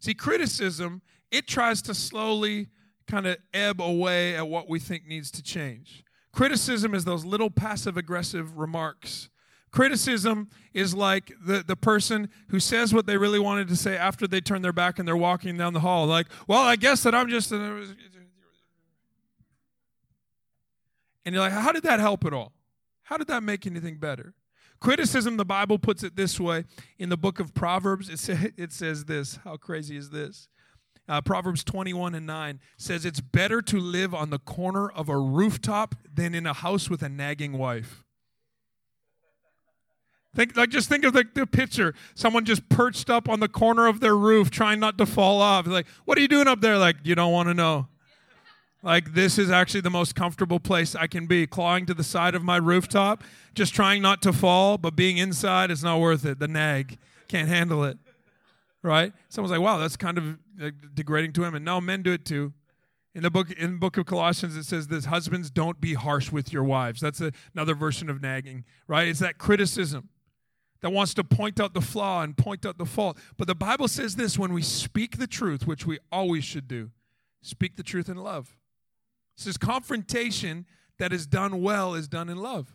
See, 0.00 0.14
criticism, 0.14 1.02
it 1.30 1.46
tries 1.46 1.82
to 1.82 1.94
slowly 1.94 2.68
kind 3.06 3.26
of 3.26 3.38
ebb 3.52 3.80
away 3.80 4.36
at 4.36 4.48
what 4.48 4.68
we 4.68 4.78
think 4.78 5.06
needs 5.06 5.30
to 5.32 5.42
change. 5.42 6.04
Criticism 6.32 6.94
is 6.94 7.04
those 7.04 7.24
little 7.24 7.50
passive 7.50 7.96
aggressive 7.96 8.56
remarks. 8.58 9.28
Criticism 9.70 10.48
is 10.72 10.94
like 10.94 11.32
the, 11.44 11.64
the 11.66 11.76
person 11.76 12.28
who 12.48 12.60
says 12.60 12.94
what 12.94 13.06
they 13.06 13.16
really 13.16 13.38
wanted 13.38 13.68
to 13.68 13.76
say 13.76 13.96
after 13.96 14.26
they 14.26 14.40
turn 14.40 14.62
their 14.62 14.72
back 14.72 14.98
and 14.98 15.06
they're 15.06 15.16
walking 15.16 15.56
down 15.56 15.72
the 15.74 15.80
hall. 15.80 16.06
Like, 16.06 16.26
well, 16.46 16.62
I 16.62 16.76
guess 16.76 17.02
that 17.02 17.14
I'm 17.14 17.28
just. 17.28 17.52
And 17.52 17.94
you're 21.26 21.40
like, 21.40 21.52
how 21.52 21.72
did 21.72 21.82
that 21.82 22.00
help 22.00 22.24
at 22.24 22.32
all? 22.32 22.52
How 23.02 23.16
did 23.16 23.26
that 23.28 23.42
make 23.42 23.66
anything 23.66 23.98
better? 23.98 24.34
Criticism, 24.80 25.36
the 25.36 25.44
Bible 25.44 25.78
puts 25.78 26.02
it 26.02 26.16
this 26.16 26.38
way 26.38 26.64
in 26.98 27.08
the 27.08 27.16
book 27.16 27.40
of 27.40 27.54
Proverbs. 27.54 28.08
It, 28.08 28.18
say, 28.18 28.52
it 28.56 28.72
says 28.72 29.06
this. 29.06 29.38
How 29.44 29.56
crazy 29.56 29.96
is 29.96 30.10
this? 30.10 30.48
Uh, 31.08 31.20
Proverbs 31.20 31.64
21 31.64 32.14
and 32.14 32.26
9 32.26 32.60
says, 32.76 33.04
It's 33.04 33.20
better 33.20 33.62
to 33.62 33.78
live 33.80 34.14
on 34.14 34.30
the 34.30 34.38
corner 34.38 34.90
of 34.90 35.08
a 35.08 35.18
rooftop 35.18 35.94
than 36.12 36.34
in 36.34 36.46
a 36.46 36.52
house 36.52 36.90
with 36.90 37.02
a 37.02 37.08
nagging 37.08 37.56
wife. 37.56 38.04
Think, 40.34 40.56
like, 40.56 40.68
just 40.68 40.88
think 40.88 41.04
of 41.04 41.14
the, 41.14 41.24
the 41.34 41.46
picture. 41.46 41.94
Someone 42.14 42.44
just 42.44 42.68
perched 42.68 43.08
up 43.08 43.28
on 43.28 43.40
the 43.40 43.48
corner 43.48 43.86
of 43.86 44.00
their 44.00 44.16
roof 44.16 44.50
trying 44.50 44.78
not 44.78 44.98
to 44.98 45.06
fall 45.06 45.40
off. 45.40 45.66
Like, 45.66 45.86
what 46.04 46.18
are 46.18 46.20
you 46.20 46.28
doing 46.28 46.46
up 46.46 46.60
there? 46.60 46.76
Like, 46.76 46.96
you 47.02 47.14
don't 47.14 47.32
want 47.32 47.48
to 47.48 47.54
know. 47.54 47.88
Like, 48.82 49.14
this 49.14 49.38
is 49.38 49.50
actually 49.50 49.80
the 49.80 49.90
most 49.90 50.14
comfortable 50.14 50.60
place 50.60 50.94
I 50.94 51.08
can 51.08 51.26
be. 51.26 51.46
Clawing 51.46 51.86
to 51.86 51.94
the 51.94 52.04
side 52.04 52.34
of 52.34 52.44
my 52.44 52.56
rooftop, 52.56 53.24
just 53.54 53.74
trying 53.74 54.02
not 54.02 54.22
to 54.22 54.32
fall, 54.32 54.78
but 54.78 54.94
being 54.94 55.18
inside 55.18 55.70
is 55.70 55.82
not 55.82 55.98
worth 55.98 56.24
it. 56.24 56.38
The 56.38 56.46
nag 56.46 56.98
can't 57.26 57.48
handle 57.48 57.84
it. 57.84 57.98
Right? 58.82 59.12
Someone's 59.28 59.50
like, 59.50 59.60
wow, 59.60 59.78
that's 59.78 59.96
kind 59.96 60.16
of 60.16 60.38
degrading 60.94 61.32
to 61.34 61.40
women. 61.40 61.64
No, 61.64 61.80
men 61.80 62.02
do 62.02 62.12
it 62.12 62.24
too. 62.24 62.52
In 63.14 63.22
the 63.22 63.30
book 63.30 63.50
in 63.50 63.72
the 63.72 63.78
book 63.78 63.96
of 63.96 64.06
Colossians, 64.06 64.56
it 64.56 64.64
says 64.64 64.86
this 64.86 65.06
husbands, 65.06 65.50
don't 65.50 65.80
be 65.80 65.94
harsh 65.94 66.30
with 66.30 66.52
your 66.52 66.62
wives. 66.62 67.00
That's 67.00 67.20
a, 67.20 67.32
another 67.52 67.74
version 67.74 68.08
of 68.08 68.22
nagging, 68.22 68.64
right? 68.86 69.08
It's 69.08 69.18
that 69.18 69.38
criticism 69.38 70.10
that 70.82 70.90
wants 70.90 71.14
to 71.14 71.24
point 71.24 71.58
out 71.58 71.74
the 71.74 71.80
flaw 71.80 72.22
and 72.22 72.36
point 72.36 72.64
out 72.64 72.78
the 72.78 72.86
fault. 72.86 73.18
But 73.36 73.48
the 73.48 73.56
Bible 73.56 73.88
says 73.88 74.14
this 74.14 74.38
when 74.38 74.52
we 74.52 74.62
speak 74.62 75.18
the 75.18 75.26
truth, 75.26 75.66
which 75.66 75.84
we 75.84 75.98
always 76.12 76.44
should 76.44 76.68
do, 76.68 76.90
speak 77.42 77.76
the 77.76 77.82
truth 77.82 78.08
in 78.08 78.16
love. 78.18 78.56
It 79.38 79.42
says 79.42 79.56
confrontation 79.56 80.66
that 80.98 81.12
is 81.12 81.26
done 81.26 81.62
well 81.62 81.94
is 81.94 82.08
done 82.08 82.28
in 82.28 82.38
love. 82.38 82.72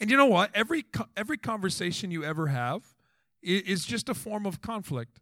And 0.00 0.10
you 0.10 0.16
know 0.16 0.26
what? 0.26 0.50
Every 0.54 0.86
every 1.16 1.36
conversation 1.36 2.10
you 2.10 2.24
ever 2.24 2.46
have 2.46 2.82
is 3.42 3.84
just 3.84 4.08
a 4.08 4.14
form 4.14 4.46
of 4.46 4.62
conflict. 4.62 5.20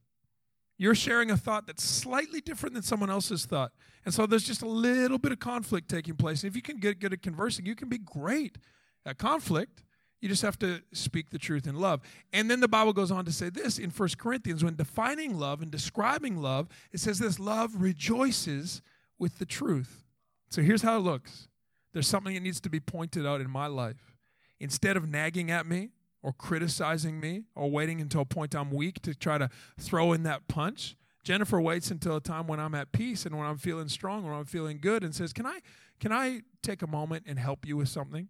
You're 0.79 0.95
sharing 0.95 1.31
a 1.31 1.37
thought 1.37 1.67
that's 1.67 1.85
slightly 1.85 2.41
different 2.41 2.75
than 2.75 2.83
someone 2.83 3.11
else's 3.11 3.45
thought. 3.45 3.73
And 4.05 4.15
so 4.15 4.25
there's 4.27 4.45
just 4.45 4.63
a 4.63 4.69
little 4.69 5.19
bit 5.19 5.33
of 5.33 5.41
conflict 5.41 5.89
taking 5.89 6.15
place. 6.15 6.43
And 6.43 6.51
if 6.51 6.57
you 6.57 6.63
can 6.63 6.79
get 6.79 7.01
good 7.01 7.13
at 7.13 7.23
conversing, 7.23 7.67
you 7.67 7.75
can 7.75 7.89
be 7.89 7.99
great 7.99 8.57
at 9.05 9.19
conflict. 9.19 9.83
You 10.21 10.29
just 10.29 10.43
have 10.43 10.59
to 10.61 10.81
speak 10.93 11.31
the 11.31 11.39
truth 11.39 11.67
in 11.67 11.75
love. 11.75 12.01
And 12.33 12.49
then 12.49 12.61
the 12.61 12.69
Bible 12.69 12.93
goes 12.93 13.11
on 13.11 13.25
to 13.25 13.33
say 13.33 13.51
this 13.51 13.79
in 13.79 13.91
First 13.91 14.19
Corinthians 14.19 14.63
when 14.63 14.77
defining 14.77 15.37
love 15.37 15.61
and 15.61 15.71
describing 15.71 16.37
love, 16.41 16.69
it 16.93 17.01
says 17.01 17.19
this 17.19 17.41
love 17.41 17.83
rejoices 17.83 18.83
with 19.19 19.39
the 19.39 19.47
truth. 19.47 20.05
So 20.53 20.61
here's 20.61 20.83
how 20.83 20.99
it 20.99 21.01
looks 21.01 21.49
there's 21.95 22.07
something 22.07 22.35
that 22.35 22.43
needs 22.43 22.61
to 22.61 22.69
be 22.69 22.79
pointed 22.79 23.27
out 23.27 23.41
in 23.41 23.51
my 23.51 23.67
life. 23.67 24.15
Instead 24.61 24.99
of 24.99 25.09
nagging 25.09 25.51
at 25.51 25.67
me 25.67 25.91
or 26.23 26.33
criticizing 26.33 27.19
me 27.19 27.45
or 27.55 27.71
waiting 27.71 28.03
until 28.03 28.21
a 28.21 28.25
point 28.27 28.55
I'm 28.55 28.71
weak 28.71 29.01
to 29.03 29.15
try 29.15 29.39
to 29.39 29.49
throw 29.81 30.13
in 30.13 30.25
that 30.25 30.49
punch, 30.49 30.95
Jennifer 31.25 31.59
waits 31.59 31.91
until 31.91 32.17
a 32.17 32.21
time 32.21 32.47
when 32.47 32.61
I'm 32.61 32.75
at 32.75 32.93
peace 32.93 33.25
and 33.25 33.37
when 33.39 33.47
I'm 33.47 33.57
feeling 33.57 33.89
strong, 33.89 34.27
or 34.27 34.35
I'm 34.35 34.45
feeling 34.45 34.79
good, 34.79 35.03
and 35.03 35.15
says, 35.15 35.33
"Can 35.33 35.47
I, 35.47 35.61
can 36.01 36.13
I 36.13 36.43
take 36.63 36.83
a 36.83 36.87
moment 36.87 37.25
and 37.27 37.39
help 37.39 37.67
you 37.67 37.79
with 37.79 37.89
something?" 37.89 38.29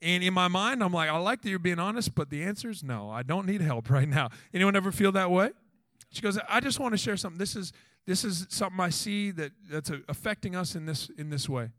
And 0.00 0.22
in 0.22 0.32
my 0.32 0.46
mind, 0.46 0.82
I'm 0.82 0.92
like, 0.92 1.10
I 1.10 1.18
like 1.18 1.42
that 1.42 1.50
you're 1.50 1.58
being 1.58 1.80
honest, 1.80 2.14
but 2.14 2.30
the 2.30 2.44
answer 2.44 2.70
is 2.70 2.84
no. 2.84 3.10
I 3.10 3.22
don't 3.22 3.46
need 3.46 3.62
help 3.62 3.90
right 3.90 4.08
now. 4.08 4.30
Anyone 4.54 4.76
ever 4.76 4.92
feel 4.92 5.12
that 5.12 5.30
way? 5.30 5.50
She 6.10 6.22
goes, 6.22 6.38
I 6.48 6.60
just 6.60 6.80
want 6.80 6.92
to 6.92 6.98
share 6.98 7.16
something. 7.16 7.38
This 7.38 7.54
is 7.54 7.72
this 8.06 8.24
is 8.24 8.46
something 8.48 8.80
I 8.80 8.90
see 8.90 9.30
that 9.32 9.52
that's 9.70 9.90
affecting 10.08 10.56
us 10.56 10.74
in 10.74 10.86
this 10.86 11.10
in 11.16 11.30
this 11.30 11.48
way. 11.48 11.70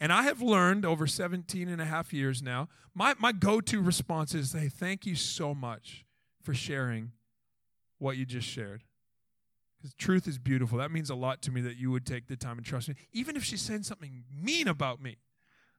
And 0.00 0.12
I 0.12 0.22
have 0.22 0.40
learned 0.40 0.84
over 0.84 1.06
17 1.06 1.68
and 1.68 1.80
a 1.80 1.84
half 1.84 2.12
years 2.12 2.40
now, 2.40 2.68
my, 2.94 3.14
my 3.18 3.32
go-to 3.32 3.80
response 3.80 4.34
is, 4.34 4.52
hey, 4.52 4.68
thank 4.68 5.06
you 5.06 5.16
so 5.16 5.54
much 5.54 6.04
for 6.42 6.54
sharing 6.54 7.12
what 7.98 8.16
you 8.16 8.24
just 8.24 8.46
shared. 8.46 8.84
Because 9.76 9.94
truth 9.94 10.26
is 10.28 10.38
beautiful. 10.38 10.78
That 10.78 10.90
means 10.90 11.10
a 11.10 11.14
lot 11.14 11.42
to 11.42 11.50
me 11.50 11.60
that 11.62 11.76
you 11.76 11.90
would 11.90 12.06
take 12.06 12.28
the 12.28 12.36
time 12.36 12.58
and 12.58 12.66
trust 12.66 12.88
me, 12.88 12.94
even 13.12 13.36
if 13.36 13.44
she's 13.44 13.60
saying 13.60 13.84
something 13.84 14.24
mean 14.32 14.68
about 14.68 15.02
me. 15.02 15.16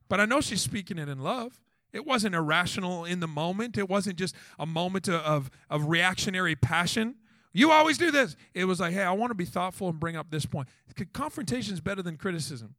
But 0.09 0.19
I 0.19 0.25
know 0.25 0.41
she's 0.41 0.61
speaking 0.61 0.97
it 0.97 1.07
in 1.07 1.19
love. 1.19 1.59
It 1.91 2.05
wasn't 2.05 2.35
irrational 2.35 3.05
in 3.05 3.19
the 3.19 3.27
moment. 3.27 3.77
It 3.77 3.89
wasn't 3.89 4.17
just 4.17 4.35
a 4.57 4.65
moment 4.65 5.09
of, 5.09 5.49
of 5.69 5.89
reactionary 5.89 6.55
passion. 6.55 7.15
You 7.51 7.71
always 7.71 7.97
do 7.97 8.11
this. 8.11 8.35
It 8.53 8.65
was 8.65 8.79
like, 8.79 8.93
hey, 8.93 9.03
I 9.03 9.11
want 9.11 9.31
to 9.31 9.35
be 9.35 9.45
thoughtful 9.45 9.89
and 9.89 9.99
bring 9.99 10.15
up 10.15 10.29
this 10.29 10.45
point. 10.45 10.67
Confrontation 11.13 11.73
is 11.73 11.81
better 11.81 12.03
than 12.03 12.15
criticism. 12.17 12.75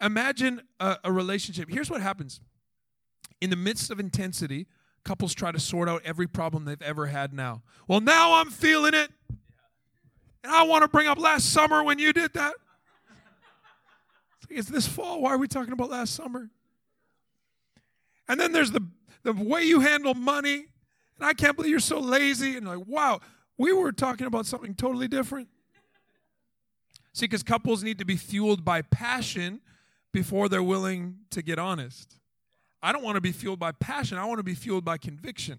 Imagine 0.00 0.62
a, 0.78 0.96
a 1.04 1.12
relationship. 1.12 1.68
Here's 1.70 1.90
what 1.90 2.00
happens 2.00 2.40
in 3.40 3.50
the 3.50 3.56
midst 3.56 3.90
of 3.90 4.00
intensity, 4.00 4.66
couples 5.04 5.34
try 5.34 5.52
to 5.52 5.60
sort 5.60 5.88
out 5.88 6.02
every 6.04 6.26
problem 6.26 6.64
they've 6.64 6.80
ever 6.82 7.06
had 7.06 7.32
now. 7.32 7.62
Well, 7.86 8.00
now 8.00 8.34
I'm 8.34 8.50
feeling 8.50 8.94
it. 8.94 9.10
And 10.42 10.52
I 10.52 10.62
want 10.62 10.82
to 10.82 10.88
bring 10.88 11.06
up 11.06 11.18
last 11.18 11.52
summer 11.52 11.82
when 11.82 11.98
you 11.98 12.12
did 12.12 12.32
that. 12.34 12.54
It's 14.48 14.68
this 14.68 14.86
fall. 14.86 15.22
Why 15.22 15.30
are 15.30 15.38
we 15.38 15.48
talking 15.48 15.72
about 15.72 15.90
last 15.90 16.14
summer? 16.14 16.50
And 18.28 18.38
then 18.38 18.52
there's 18.52 18.70
the, 18.70 18.86
the 19.24 19.32
way 19.32 19.62
you 19.62 19.80
handle 19.80 20.14
money. 20.14 20.66
And 21.18 21.28
I 21.28 21.34
can't 21.34 21.56
believe 21.56 21.70
you're 21.70 21.80
so 21.80 21.98
lazy. 21.98 22.56
And 22.56 22.66
like, 22.66 22.86
wow, 22.86 23.20
we 23.58 23.72
were 23.72 23.92
talking 23.92 24.26
about 24.26 24.46
something 24.46 24.74
totally 24.74 25.08
different. 25.08 25.48
See, 27.12 27.24
because 27.24 27.42
couples 27.42 27.82
need 27.82 27.98
to 27.98 28.04
be 28.04 28.16
fueled 28.16 28.64
by 28.64 28.82
passion 28.82 29.60
before 30.12 30.48
they're 30.48 30.62
willing 30.62 31.16
to 31.30 31.42
get 31.42 31.58
honest. 31.58 32.18
I 32.82 32.92
don't 32.92 33.02
want 33.02 33.16
to 33.16 33.20
be 33.20 33.32
fueled 33.32 33.58
by 33.58 33.72
passion. 33.72 34.18
I 34.18 34.24
want 34.26 34.38
to 34.38 34.44
be 34.44 34.54
fueled 34.54 34.84
by 34.84 34.98
conviction. 34.98 35.58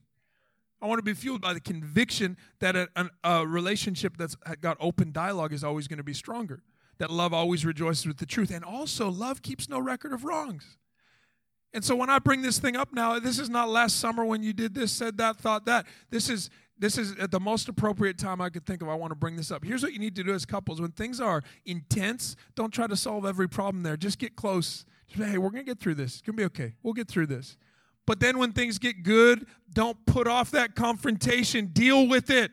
I 0.82 0.86
want 0.86 1.00
to 1.00 1.04
be 1.04 1.14
fueled 1.14 1.42
by 1.42 1.54
the 1.54 1.60
conviction 1.60 2.38
that 2.60 2.76
a, 2.76 2.88
a, 2.96 3.10
a 3.24 3.48
relationship 3.48 4.18
that's 4.18 4.38
uh, 4.46 4.54
got 4.62 4.78
open 4.80 5.12
dialogue 5.12 5.52
is 5.52 5.64
always 5.64 5.88
going 5.88 5.98
to 5.98 6.04
be 6.04 6.14
stronger. 6.14 6.62
That 7.00 7.10
love 7.10 7.34
always 7.34 7.66
rejoices 7.66 8.06
with 8.06 8.18
the 8.18 8.26
truth. 8.26 8.52
And 8.52 8.64
also, 8.64 9.10
love 9.10 9.42
keeps 9.42 9.68
no 9.68 9.80
record 9.80 10.14
of 10.14 10.24
wrongs. 10.24 10.78
And 11.74 11.84
so 11.84 11.96
when 11.96 12.10
I 12.10 12.20
bring 12.20 12.42
this 12.42 12.60
thing 12.60 12.76
up 12.76 12.94
now, 12.94 13.20
this 13.20 13.40
is 13.40 13.50
not 13.50 13.70
last 13.70 14.00
summer 14.00 14.24
when 14.24 14.42
you 14.42 14.54
did 14.54 14.74
this, 14.74 14.92
said 14.92 15.18
that, 15.18 15.38
thought 15.38 15.66
that. 15.66 15.86
This 16.10 16.30
is 16.30 16.50
this 16.80 16.98
is 16.98 17.16
at 17.18 17.32
the 17.32 17.40
most 17.40 17.68
appropriate 17.70 18.18
time 18.18 18.42
I 18.42 18.50
could 18.50 18.66
think 18.66 18.82
of. 18.82 18.90
I 18.90 18.96
want 18.96 19.12
to 19.12 19.16
bring 19.16 19.36
this 19.36 19.52
up. 19.52 19.64
Here's 19.64 19.84
what 19.84 19.94
you 19.94 20.00
need 20.00 20.16
to 20.16 20.24
do 20.24 20.34
as 20.34 20.46
couples. 20.46 20.80
When 20.80 20.92
things 20.92 21.20
are 21.20 21.42
intense, 21.66 22.36
don't 22.56 22.72
try 22.72 22.88
to 22.88 22.96
solve 22.96 23.26
every 23.26 23.50
problem 23.50 23.84
there. 23.84 23.98
Just 23.98 24.20
get 24.20 24.36
close. 24.36 24.86
Just 25.08 25.22
say, 25.22 25.30
hey, 25.30 25.38
we're 25.38 25.50
going 25.50 25.66
to 25.66 25.70
get 25.70 25.80
through 25.80 25.96
this. 25.96 26.14
It's 26.14 26.22
going 26.22 26.36
to 26.36 26.42
be 26.42 26.46
okay. 26.46 26.74
We'll 26.84 26.94
get 26.94 27.08
through 27.08 27.28
this. 27.28 27.58
But 28.06 28.20
then 28.20 28.38
when 28.38 28.54
things 28.54 28.78
get 28.78 29.04
good, 29.04 29.48
don't 29.74 29.98
put 30.06 30.28
off 30.28 30.52
that 30.52 30.76
confrontation. 30.76 31.68
Deal 31.68 32.08
with 32.08 32.30
it. 32.30 32.52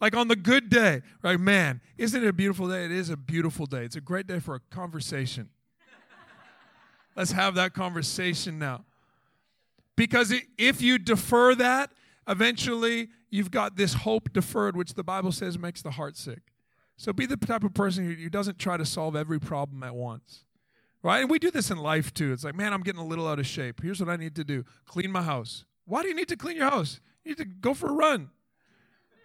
Like 0.00 0.16
on 0.16 0.28
the 0.28 0.36
good 0.36 0.70
day, 0.70 1.02
right? 1.22 1.38
Man, 1.38 1.82
isn't 1.98 2.22
it 2.22 2.26
a 2.26 2.32
beautiful 2.32 2.68
day? 2.68 2.86
It 2.86 2.90
is 2.90 3.10
a 3.10 3.16
beautiful 3.16 3.66
day. 3.66 3.84
It's 3.84 3.96
a 3.96 4.00
great 4.00 4.26
day 4.26 4.38
for 4.38 4.54
a 4.54 4.60
conversation. 4.74 5.50
Let's 7.16 7.32
have 7.32 7.54
that 7.56 7.74
conversation 7.74 8.58
now. 8.58 8.84
Because 9.96 10.32
if 10.56 10.80
you 10.80 10.96
defer 10.96 11.54
that, 11.56 11.90
eventually 12.28 13.08
you've 13.30 13.50
got 13.50 13.76
this 13.76 13.94
hope 13.94 14.32
deferred, 14.32 14.76
which 14.76 14.94
the 14.94 15.04
Bible 15.04 15.32
says 15.32 15.58
makes 15.58 15.82
the 15.82 15.92
heart 15.92 16.16
sick. 16.16 16.52
So 16.96 17.12
be 17.12 17.26
the 17.26 17.36
type 17.36 17.64
of 17.64 17.72
person 17.72 18.04
who 18.04 18.28
doesn't 18.28 18.58
try 18.58 18.76
to 18.76 18.84
solve 18.84 19.16
every 19.16 19.40
problem 19.40 19.82
at 19.82 19.94
once. 19.94 20.44
Right? 21.02 21.20
And 21.20 21.30
we 21.30 21.38
do 21.38 21.50
this 21.50 21.70
in 21.70 21.78
life 21.78 22.12
too. 22.12 22.32
It's 22.32 22.44
like, 22.44 22.54
man, 22.54 22.74
I'm 22.74 22.82
getting 22.82 23.00
a 23.00 23.06
little 23.06 23.26
out 23.26 23.38
of 23.38 23.46
shape. 23.46 23.80
Here's 23.82 24.00
what 24.00 24.10
I 24.10 24.16
need 24.16 24.34
to 24.36 24.44
do 24.44 24.64
clean 24.84 25.10
my 25.10 25.22
house. 25.22 25.64
Why 25.86 26.02
do 26.02 26.08
you 26.08 26.14
need 26.14 26.28
to 26.28 26.36
clean 26.36 26.56
your 26.56 26.68
house? 26.68 27.00
You 27.24 27.30
need 27.30 27.38
to 27.38 27.46
go 27.46 27.72
for 27.72 27.88
a 27.88 27.92
run. 27.92 28.28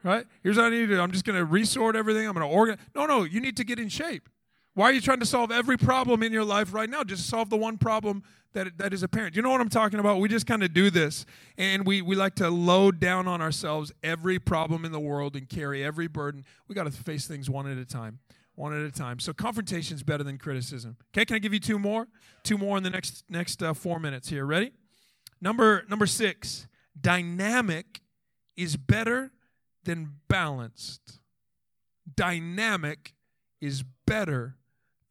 Right? 0.03 0.25
Here's 0.41 0.55
what 0.55 0.67
I 0.67 0.69
need 0.69 0.88
to 0.88 0.88
do. 0.88 1.01
I'm 1.01 1.12
just 1.12 1.25
going 1.25 1.38
to 1.38 1.43
resort 1.43 1.95
everything. 1.95 2.27
I'm 2.27 2.34
going 2.34 2.47
to 2.47 2.53
organize. 2.53 2.86
No, 2.95 3.05
no, 3.05 3.23
you 3.23 3.41
need 3.41 3.58
to 3.58 3.63
get 3.63 3.79
in 3.79 3.89
shape. 3.89 4.29
Why 4.75 4.89
are 4.89 4.91
you 4.91 4.99
trying 4.99 5.21
to 5.21 5.25
solve 5.25 5.51
every 5.51 5.77
problem 5.77 6.21
in 6.21 6.33
your 6.33 6.43
life 6.43 6.73
right 6.73 6.89
now? 6.89 7.03
Just 7.05 7.29
solve 7.29 7.49
the 7.49 7.55
one 7.55 7.77
problem 7.77 8.23
that, 8.51 8.77
that 8.77 8.93
is 8.93 9.03
apparent. 9.03 9.33
You 9.33 9.41
know 9.41 9.49
what 9.49 9.61
I'm 9.61 9.69
talking 9.69 9.99
about? 9.99 10.19
We 10.19 10.27
just 10.27 10.45
kind 10.45 10.63
of 10.63 10.73
do 10.73 10.89
this, 10.89 11.25
and 11.57 11.85
we, 11.85 12.01
we 12.01 12.17
like 12.17 12.35
to 12.35 12.49
load 12.49 12.99
down 12.99 13.25
on 13.25 13.41
ourselves 13.41 13.93
every 14.03 14.38
problem 14.38 14.83
in 14.83 14.91
the 14.91 14.99
world 14.99 15.38
and 15.38 15.47
carry 15.47 15.81
every 15.81 16.07
burden. 16.07 16.43
We 16.67 16.75
got 16.75 16.83
to 16.83 16.91
face 16.91 17.25
things 17.25 17.49
one 17.49 17.71
at 17.71 17.77
a 17.77 17.85
time, 17.85 18.19
one 18.55 18.73
at 18.73 18.81
a 18.81 18.91
time. 18.91 19.19
So 19.19 19.31
confrontation 19.31 19.95
is 19.95 20.03
better 20.03 20.25
than 20.25 20.38
criticism. 20.38 20.97
Okay, 21.13 21.23
can 21.23 21.38
I 21.38 21.39
give 21.39 21.53
you 21.53 21.59
two 21.61 21.79
more? 21.79 22.09
Two 22.43 22.57
more 22.57 22.75
in 22.75 22.83
the 22.83 22.89
next 22.89 23.23
next 23.29 23.63
uh, 23.63 23.73
four 23.73 23.97
minutes 23.97 24.27
here. 24.27 24.45
Ready? 24.45 24.73
Number 25.39 25.85
number 25.89 26.05
six. 26.05 26.67
Dynamic 26.99 28.01
is 28.57 28.75
better 28.75 29.31
than 29.85 30.15
balanced. 30.27 31.19
Dynamic 32.13 33.13
is 33.61 33.83
better 34.05 34.55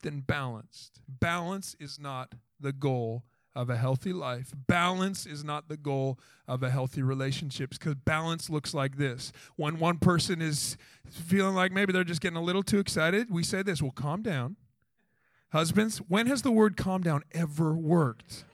than 0.05 0.21
balanced. 0.21 1.01
Balance 1.09 1.77
is 1.79 1.99
not 1.99 2.35
the 2.61 2.73
goal 2.73 3.25
of 3.55 3.69
a 3.69 3.77
healthy 3.77 4.12
life. 4.12 4.53
Balance 4.67 5.27
is 5.27 5.45
not 5.45 5.69
the 5.69 5.77
goal 5.77 6.19
of 6.49 6.62
a 6.62 6.71
healthy 6.71 7.03
relationships 7.03 7.77
because 7.77 7.95
balance 7.97 8.49
looks 8.49 8.73
like 8.73 8.97
this. 8.97 9.33
When 9.57 9.79
one 9.79 9.99
person 9.99 10.40
is 10.40 10.77
feeling 11.11 11.55
like 11.55 11.73
maybe 11.73 11.93
they're 11.93 12.05
just 12.05 12.21
getting 12.21 12.38
a 12.38 12.43
little 12.43 12.62
too 12.62 12.79
excited, 12.79 13.31
we 13.31 13.43
say 13.43 13.62
this, 13.62 13.83
well, 13.83 13.93
calm 13.93 14.23
down. 14.23 14.57
Husbands, 15.53 15.99
when 15.99 16.27
has 16.29 16.43
the 16.43 16.51
word 16.51 16.77
calm 16.77 17.03
down 17.03 17.23
ever 17.33 17.75
worked? 17.75 18.45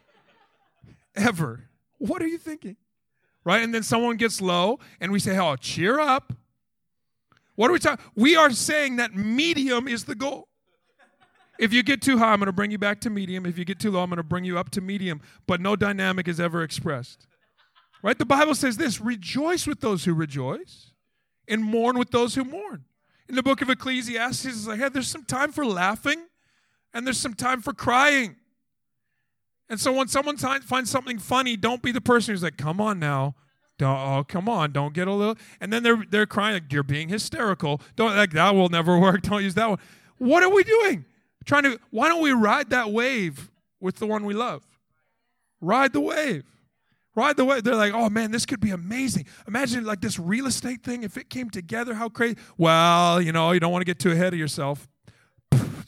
ever. 1.17 1.69
What 1.99 2.23
are 2.23 2.27
you 2.27 2.39
thinking? 2.39 2.77
Right? 3.45 3.63
And 3.63 3.75
then 3.75 3.83
someone 3.83 4.17
gets 4.17 4.41
low 4.41 4.79
and 5.01 5.13
we 5.13 5.19
say, 5.19 5.39
oh, 5.39 5.57
cheer 5.57 5.99
up. 5.99 6.33
What 7.57 7.71
are 7.71 7.73
we 7.73 7.79
talking? 7.79 8.05
We 8.15 8.37
are 8.37 8.51
saying 8.51 8.97
that 8.97 9.15
medium 9.15 9.89
is 9.89 10.05
the 10.05 10.15
goal. 10.15 10.49
If 11.61 11.75
you 11.75 11.83
get 11.83 12.01
too 12.01 12.17
high, 12.17 12.33
I'm 12.33 12.39
going 12.39 12.47
to 12.47 12.53
bring 12.53 12.71
you 12.71 12.79
back 12.79 13.03
to 13.03 13.11
medium. 13.11 13.45
If 13.45 13.59
you 13.59 13.67
get 13.67 13.79
too 13.79 13.91
low, 13.91 14.03
I'm 14.03 14.09
going 14.09 14.17
to 14.17 14.23
bring 14.23 14.45
you 14.45 14.59
up 14.59 14.71
to 14.71 14.81
medium. 14.81 15.21
But 15.47 15.61
no 15.61 15.77
dynamic 15.77 16.27
is 16.27 16.41
ever 16.41 16.63
expressed. 16.63 17.27
Right? 18.03 18.19
The 18.19 18.25
Bible 18.25 18.55
says 18.55 18.79
this 18.79 18.99
rejoice 18.99 19.67
with 19.67 19.81
those 19.81 20.07
who 20.07 20.15
rejoice 20.15 20.93
and 21.47 21.63
mourn 21.63 21.99
with 21.99 22.13
those 22.13 22.35
who 22.35 22.45
mourn. 22.45 22.87
In 23.29 23.35
the 23.35 23.43
book 23.43 23.61
of 23.61 23.69
Ecclesiastes, 23.69 24.47
it's 24.47 24.67
like, 24.67 24.81
hey, 24.81 24.89
there's 24.89 25.09
some 25.09 25.25
time 25.25 25.53
for 25.53 25.67
laughing 25.67 26.25
and 26.95 27.07
there's 27.07 27.21
some 27.21 27.35
time 27.35 27.61
for 27.61 27.75
crying. 27.75 28.37
And 29.69 29.79
so 29.79 29.93
when 29.93 30.09
someone 30.09 30.39
finds 30.39 30.91
something 30.91 31.19
funny, 31.19 31.59
don't 31.59 31.83
be 31.83 31.93
the 31.93 32.01
person 32.01 32.33
who's 32.33 32.43
like, 32.43 32.57
come 32.57 32.81
on 32.81 32.99
now. 32.99 33.35
Don't, 33.77 33.99
oh, 33.99 34.25
come 34.27 34.49
on, 34.49 34.73
don't 34.73 34.95
get 34.95 35.09
a 35.09 35.13
little. 35.13 35.37
And 35.61 35.71
then 35.71 35.83
they're, 35.83 36.05
they're 36.09 36.27
crying, 36.27 36.55
like, 36.55 36.73
you're 36.73 36.83
being 36.83 37.09
hysterical. 37.09 37.81
Don't, 37.97 38.17
like, 38.17 38.33
that 38.33 38.55
will 38.55 38.71
never 38.71 38.99
work. 39.01 39.23
Don't 39.23 39.43
use 39.43 39.55
that 39.55 39.69
one. 39.69 39.79
What 40.19 40.43
are 40.43 40.51
we 40.51 40.65
doing? 40.65 41.05
Trying 41.45 41.65
to, 41.65 41.81
why 41.91 42.09
don't 42.09 42.23
we 42.23 42.33
ride 42.33 42.71
that 42.71 42.93
wave 42.93 43.51
with 43.81 43.97
the 43.97 44.07
one 44.07 44.25
we 44.25 44.35
love? 44.35 44.67
Ride 45.61 45.93
the 45.93 46.01
wave. 46.01 46.45
Ride 47.15 47.37
the 47.37 47.45
wave. 47.45 47.65
They're 47.65 47.75
like, 47.75 47.93
oh 47.93 48.09
man, 48.09 48.31
this 48.31 48.47
could 48.47 48.61
be 48.61 48.71
amazing. 48.71 49.27
Imagine 49.49 49.85
like 49.85 50.01
this 50.01 50.19
real 50.19 50.47
estate 50.47 50.83
thing, 50.83 51.03
if 51.03 51.17
it 51.17 51.29
came 51.29 51.51
together, 51.51 51.95
how 51.95 52.09
crazy. 52.09 52.37
Well, 52.57 53.21
you 53.21 53.33
know, 53.33 53.53
you 53.53 53.61
don't 53.61 53.73
want 53.73 53.83
to 53.83 53.87
get 53.87 53.99
too 53.99 54.13
ahead 54.13 54.33
of 54.33 54.39
yourself. 54.39 54.89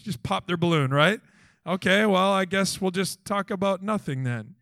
Just 0.03 0.23
pop 0.23 0.47
their 0.47 0.57
balloon, 0.57 0.91
right? 0.91 1.21
Okay, 1.65 2.07
well, 2.07 2.33
I 2.33 2.45
guess 2.45 2.81
we'll 2.81 2.91
just 2.91 3.25
talk 3.25 3.51
about 3.51 3.83
nothing 3.83 4.25
then. 4.25 4.57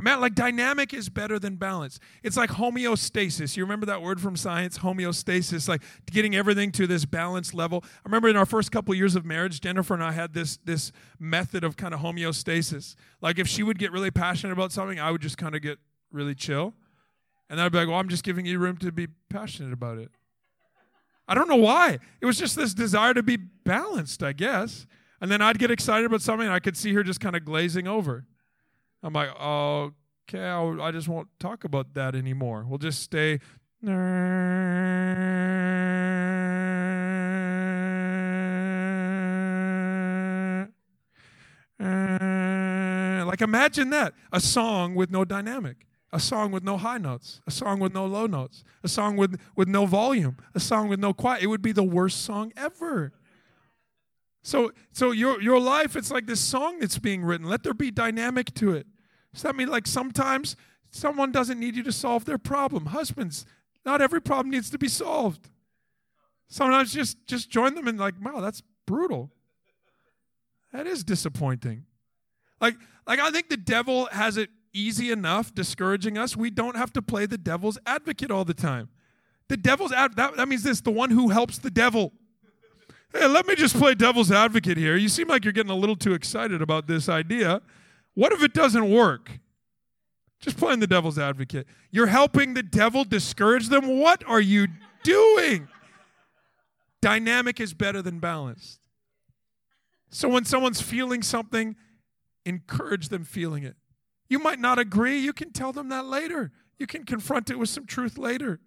Man, 0.00 0.20
like 0.20 0.34
dynamic 0.34 0.92
is 0.94 1.08
better 1.08 1.38
than 1.38 1.56
balance. 1.56 2.00
It's 2.24 2.36
like 2.36 2.50
homeostasis. 2.50 3.56
You 3.56 3.62
remember 3.62 3.86
that 3.86 4.02
word 4.02 4.20
from 4.20 4.36
science? 4.36 4.78
Homeostasis, 4.78 5.68
like 5.68 5.82
getting 6.10 6.34
everything 6.34 6.72
to 6.72 6.88
this 6.88 7.04
balanced 7.04 7.54
level. 7.54 7.84
I 7.84 8.00
remember 8.06 8.28
in 8.28 8.36
our 8.36 8.46
first 8.46 8.72
couple 8.72 8.92
of 8.92 8.98
years 8.98 9.14
of 9.14 9.24
marriage, 9.24 9.60
Jennifer 9.60 9.94
and 9.94 10.02
I 10.02 10.12
had 10.12 10.34
this 10.34 10.56
this 10.64 10.90
method 11.20 11.62
of 11.62 11.76
kind 11.76 11.94
of 11.94 12.00
homeostasis. 12.00 12.96
Like 13.20 13.38
if 13.38 13.46
she 13.46 13.62
would 13.62 13.78
get 13.78 13.92
really 13.92 14.10
passionate 14.10 14.52
about 14.52 14.72
something, 14.72 14.98
I 14.98 15.10
would 15.10 15.20
just 15.20 15.38
kind 15.38 15.54
of 15.54 15.62
get 15.62 15.78
really 16.10 16.34
chill. 16.34 16.74
And 17.48 17.58
then 17.58 17.66
I'd 17.66 17.72
be 17.72 17.78
like, 17.78 17.88
well, 17.88 17.98
I'm 17.98 18.08
just 18.08 18.24
giving 18.24 18.46
you 18.46 18.58
room 18.58 18.78
to 18.78 18.90
be 18.90 19.08
passionate 19.28 19.72
about 19.72 19.98
it. 19.98 20.10
I 21.28 21.34
don't 21.34 21.48
know 21.48 21.56
why. 21.56 21.98
It 22.20 22.26
was 22.26 22.38
just 22.38 22.56
this 22.56 22.74
desire 22.74 23.14
to 23.14 23.22
be 23.22 23.36
balanced, 23.36 24.22
I 24.22 24.32
guess. 24.32 24.86
And 25.20 25.30
then 25.30 25.40
I'd 25.40 25.58
get 25.58 25.70
excited 25.70 26.06
about 26.06 26.22
something 26.22 26.46
and 26.46 26.54
I 26.54 26.60
could 26.60 26.76
see 26.76 26.92
her 26.94 27.04
just 27.04 27.20
kind 27.20 27.36
of 27.36 27.44
glazing 27.44 27.86
over. 27.86 28.24
I'm 29.02 29.12
like, 29.12 29.30
okay, 29.30 30.44
I'll, 30.44 30.80
I 30.80 30.92
just 30.92 31.08
won't 31.08 31.28
talk 31.40 31.64
about 31.64 31.94
that 31.94 32.14
anymore. 32.14 32.64
We'll 32.68 32.78
just 32.78 33.02
stay. 33.02 33.40
Like 43.32 43.40
imagine 43.40 43.90
that 43.90 44.14
a 44.30 44.40
song 44.40 44.94
with 44.94 45.10
no 45.10 45.24
dynamic, 45.24 45.86
a 46.12 46.20
song 46.20 46.52
with 46.52 46.62
no 46.62 46.76
high 46.76 46.98
notes, 46.98 47.40
a 47.46 47.50
song 47.50 47.80
with 47.80 47.94
no 47.94 48.06
low 48.06 48.26
notes, 48.26 48.62
a 48.84 48.88
song 48.88 49.16
with, 49.16 49.40
with 49.56 49.68
no 49.68 49.86
volume, 49.86 50.36
a 50.54 50.60
song 50.60 50.88
with 50.88 51.00
no 51.00 51.12
quiet. 51.12 51.42
It 51.42 51.46
would 51.46 51.62
be 51.62 51.72
the 51.72 51.82
worst 51.82 52.22
song 52.22 52.52
ever. 52.56 53.12
So, 54.42 54.72
so 54.90 55.12
your, 55.12 55.40
your 55.40 55.60
life, 55.60 55.94
it's 55.94 56.10
like 56.10 56.26
this 56.26 56.40
song 56.40 56.80
that's 56.80 56.98
being 56.98 57.24
written. 57.24 57.46
Let 57.46 57.62
there 57.62 57.74
be 57.74 57.90
dynamic 57.90 58.52
to 58.54 58.72
it. 58.72 58.86
Does 59.32 59.42
that 59.42 59.54
mean 59.56 59.68
like 59.68 59.86
sometimes 59.86 60.56
someone 60.90 61.30
doesn't 61.32 61.58
need 61.58 61.76
you 61.76 61.82
to 61.84 61.92
solve 61.92 62.24
their 62.24 62.38
problem? 62.38 62.86
Husbands, 62.86 63.46
not 63.86 64.02
every 64.02 64.20
problem 64.20 64.50
needs 64.50 64.68
to 64.70 64.78
be 64.78 64.88
solved. 64.88 65.48
Sometimes 66.48 66.92
just 66.92 67.26
just 67.26 67.48
join 67.48 67.74
them 67.74 67.88
and 67.88 67.98
like, 67.98 68.14
wow, 68.22 68.40
that's 68.40 68.62
brutal. 68.84 69.30
That 70.72 70.86
is 70.86 71.04
disappointing. 71.04 71.84
Like, 72.60 72.76
like 73.06 73.20
I 73.20 73.30
think 73.30 73.48
the 73.48 73.56
devil 73.56 74.06
has 74.12 74.36
it 74.36 74.50
easy 74.72 75.10
enough 75.10 75.54
discouraging 75.54 76.18
us. 76.18 76.36
We 76.36 76.50
don't 76.50 76.76
have 76.76 76.92
to 76.94 77.02
play 77.02 77.26
the 77.26 77.38
devil's 77.38 77.78
advocate 77.86 78.30
all 78.30 78.44
the 78.44 78.54
time. 78.54 78.88
The 79.48 79.56
devil's 79.56 79.92
ad- 79.92 80.16
that, 80.16 80.36
that 80.36 80.48
means 80.48 80.62
this 80.62 80.80
the 80.80 80.90
one 80.90 81.10
who 81.10 81.28
helps 81.28 81.58
the 81.58 81.70
devil. 81.70 82.12
Hey, 83.12 83.26
let 83.26 83.46
me 83.46 83.54
just 83.54 83.76
play 83.76 83.94
devil's 83.94 84.32
advocate 84.32 84.78
here. 84.78 84.96
You 84.96 85.08
seem 85.08 85.28
like 85.28 85.44
you're 85.44 85.52
getting 85.52 85.70
a 85.70 85.76
little 85.76 85.96
too 85.96 86.14
excited 86.14 86.62
about 86.62 86.86
this 86.86 87.08
idea. 87.08 87.60
What 88.14 88.32
if 88.32 88.42
it 88.42 88.54
doesn't 88.54 88.90
work? 88.90 89.30
Just 90.40 90.56
playing 90.56 90.80
the 90.80 90.86
devil's 90.86 91.18
advocate. 91.18 91.66
You're 91.90 92.06
helping 92.06 92.54
the 92.54 92.62
devil 92.62 93.04
discourage 93.04 93.68
them. 93.68 94.00
What 94.00 94.24
are 94.26 94.40
you 94.40 94.68
doing? 95.04 95.68
Dynamic 97.00 97.60
is 97.60 97.74
better 97.74 98.02
than 98.02 98.18
balanced. 98.18 98.80
So 100.10 100.28
when 100.28 100.44
someone's 100.44 100.80
feeling 100.80 101.22
something, 101.22 101.76
encourage 102.44 103.08
them 103.08 103.24
feeling 103.24 103.62
it. 103.62 103.76
You 104.28 104.38
might 104.38 104.58
not 104.58 104.78
agree. 104.78 105.18
You 105.18 105.32
can 105.32 105.52
tell 105.52 105.72
them 105.72 105.88
that 105.90 106.06
later. 106.06 106.50
You 106.78 106.86
can 106.86 107.04
confront 107.04 107.50
it 107.50 107.58
with 107.58 107.68
some 107.68 107.86
truth 107.86 108.18
later. 108.18 108.60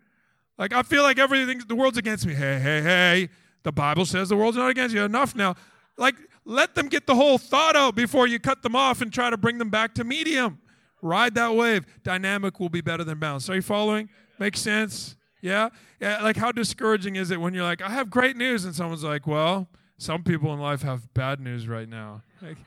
Like, 0.57 0.73
I 0.73 0.83
feel 0.83 1.03
like 1.03 1.19
everything, 1.19 1.61
the 1.67 1.75
world's 1.75 1.97
against 1.97 2.25
me. 2.25 2.33
Hey, 2.33 2.59
hey, 2.59 2.81
hey. 2.81 3.29
The 3.65 3.71
Bible 3.71 4.05
says 4.05 4.29
the 4.29 4.37
world's 4.37 4.57
not 4.57 4.69
against 4.69 4.93
you. 4.93 5.01
Enough 5.01 5.35
now. 5.35 5.55
Like, 5.97 6.13
let 6.45 6.75
them 6.75 6.87
get 6.87 7.07
the 7.07 7.15
whole 7.15 7.39
thought 7.39 7.75
out 7.75 7.95
before 7.95 8.27
you 8.27 8.39
cut 8.39 8.61
them 8.61 8.75
off 8.75 9.01
and 9.01 9.11
try 9.11 9.31
to 9.31 9.37
bring 9.37 9.57
them 9.57 9.71
back 9.71 9.95
to 9.95 10.03
medium. 10.03 10.59
Ride 11.01 11.33
that 11.33 11.55
wave. 11.55 11.83
Dynamic 12.03 12.59
will 12.59 12.69
be 12.69 12.81
better 12.81 13.03
than 13.03 13.17
balanced. 13.17 13.49
Are 13.49 13.55
you 13.55 13.63
following? 13.63 14.09
Makes 14.37 14.61
sense? 14.61 15.15
Yeah? 15.41 15.69
Yeah. 15.99 16.21
Like, 16.21 16.37
how 16.37 16.51
discouraging 16.51 17.15
is 17.15 17.31
it 17.31 17.41
when 17.41 17.55
you're 17.55 17.63
like, 17.63 17.81
I 17.81 17.89
have 17.89 18.11
great 18.11 18.37
news, 18.37 18.65
and 18.65 18.75
someone's 18.75 19.03
like, 19.03 19.25
well, 19.25 19.67
some 19.97 20.21
people 20.21 20.53
in 20.53 20.59
life 20.59 20.83
have 20.83 21.11
bad 21.15 21.39
news 21.39 21.67
right 21.67 21.89
now. 21.89 22.21
Like, 22.43 22.57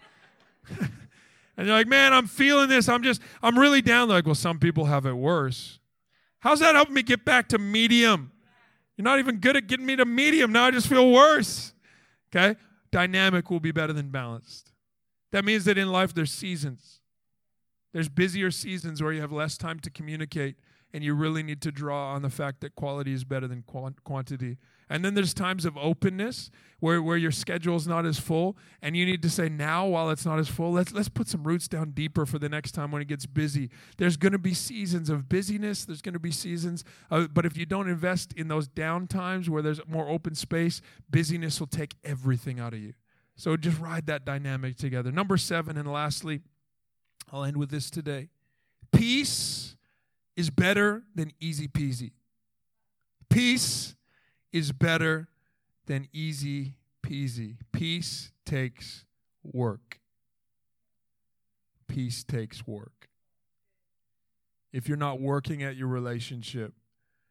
and 1.56 1.66
you're 1.68 1.76
like, 1.76 1.86
man, 1.86 2.12
I'm 2.12 2.26
feeling 2.26 2.68
this. 2.68 2.88
I'm 2.88 3.04
just, 3.04 3.22
I'm 3.40 3.56
really 3.56 3.82
down. 3.82 4.08
They're 4.08 4.16
like, 4.16 4.26
well, 4.26 4.34
some 4.34 4.58
people 4.58 4.86
have 4.86 5.06
it 5.06 5.12
worse. 5.12 5.78
How's 6.40 6.58
that 6.58 6.74
helping 6.74 6.94
me 6.94 7.04
get 7.04 7.24
back 7.24 7.48
to 7.50 7.58
medium? 7.58 8.32
You're 8.98 9.04
not 9.04 9.20
even 9.20 9.36
good 9.36 9.56
at 9.56 9.68
getting 9.68 9.86
me 9.86 9.94
to 9.94 10.04
medium. 10.04 10.50
Now 10.50 10.64
I 10.64 10.72
just 10.72 10.88
feel 10.88 11.10
worse. 11.10 11.72
Okay? 12.30 12.58
Dynamic 12.90 13.48
will 13.48 13.60
be 13.60 13.70
better 13.70 13.92
than 13.92 14.10
balanced. 14.10 14.72
That 15.30 15.44
means 15.44 15.64
that 15.66 15.78
in 15.78 15.92
life 15.92 16.12
there's 16.12 16.32
seasons. 16.32 17.00
There's 17.92 18.08
busier 18.08 18.50
seasons 18.50 19.00
where 19.00 19.12
you 19.12 19.20
have 19.20 19.30
less 19.30 19.56
time 19.56 19.78
to 19.80 19.90
communicate 19.90 20.56
and 20.92 21.04
you 21.04 21.14
really 21.14 21.44
need 21.44 21.62
to 21.62 21.70
draw 21.70 22.12
on 22.12 22.22
the 22.22 22.30
fact 22.30 22.60
that 22.60 22.74
quality 22.74 23.12
is 23.12 23.22
better 23.22 23.46
than 23.46 23.62
quantity. 23.62 24.58
And 24.90 25.04
then 25.04 25.14
there's 25.14 25.34
times 25.34 25.64
of 25.64 25.76
openness 25.76 26.50
where, 26.80 27.02
where 27.02 27.16
your 27.16 27.30
schedule's 27.30 27.86
not 27.86 28.06
as 28.06 28.18
full 28.18 28.56
and 28.80 28.96
you 28.96 29.04
need 29.04 29.22
to 29.22 29.30
say 29.30 29.48
now 29.48 29.86
while 29.86 30.10
it's 30.10 30.24
not 30.24 30.38
as 30.38 30.48
full, 30.48 30.72
let's 30.72 30.92
let's 30.92 31.08
put 31.08 31.28
some 31.28 31.44
roots 31.44 31.68
down 31.68 31.90
deeper 31.90 32.24
for 32.24 32.38
the 32.38 32.48
next 32.48 32.72
time 32.72 32.90
when 32.90 33.02
it 33.02 33.08
gets 33.08 33.26
busy. 33.26 33.70
There's 33.96 34.16
going 34.16 34.32
to 34.32 34.38
be 34.38 34.54
seasons 34.54 35.10
of 35.10 35.28
busyness, 35.28 35.84
there's 35.84 36.02
going 36.02 36.14
to 36.14 36.18
be 36.18 36.30
seasons 36.30 36.84
of, 37.10 37.34
but 37.34 37.44
if 37.44 37.56
you 37.56 37.66
don't 37.66 37.88
invest 37.88 38.32
in 38.34 38.48
those 38.48 38.68
down 38.68 39.06
times 39.06 39.50
where 39.50 39.62
there's 39.62 39.80
more 39.86 40.08
open 40.08 40.34
space, 40.34 40.80
busyness 41.10 41.60
will 41.60 41.66
take 41.66 41.96
everything 42.04 42.60
out 42.60 42.72
of 42.72 42.80
you. 42.80 42.94
So 43.36 43.56
just 43.56 43.78
ride 43.78 44.06
that 44.06 44.24
dynamic 44.24 44.76
together. 44.76 45.12
Number 45.12 45.36
7 45.36 45.76
and 45.76 45.90
lastly, 45.90 46.40
I'll 47.32 47.44
end 47.44 47.56
with 47.56 47.70
this 47.70 47.90
today. 47.90 48.28
Peace 48.90 49.76
is 50.36 50.50
better 50.50 51.02
than 51.14 51.32
easy 51.40 51.68
peasy. 51.68 52.12
Peace 53.28 53.94
is 54.52 54.72
better 54.72 55.28
than 55.86 56.08
easy 56.12 56.76
peasy. 57.02 57.56
Peace 57.72 58.32
takes 58.44 59.04
work. 59.42 60.00
Peace 61.86 62.22
takes 62.22 62.66
work. 62.66 63.08
If 64.72 64.88
you're 64.88 64.98
not 64.98 65.20
working 65.20 65.62
at 65.62 65.76
your 65.76 65.88
relationship, 65.88 66.74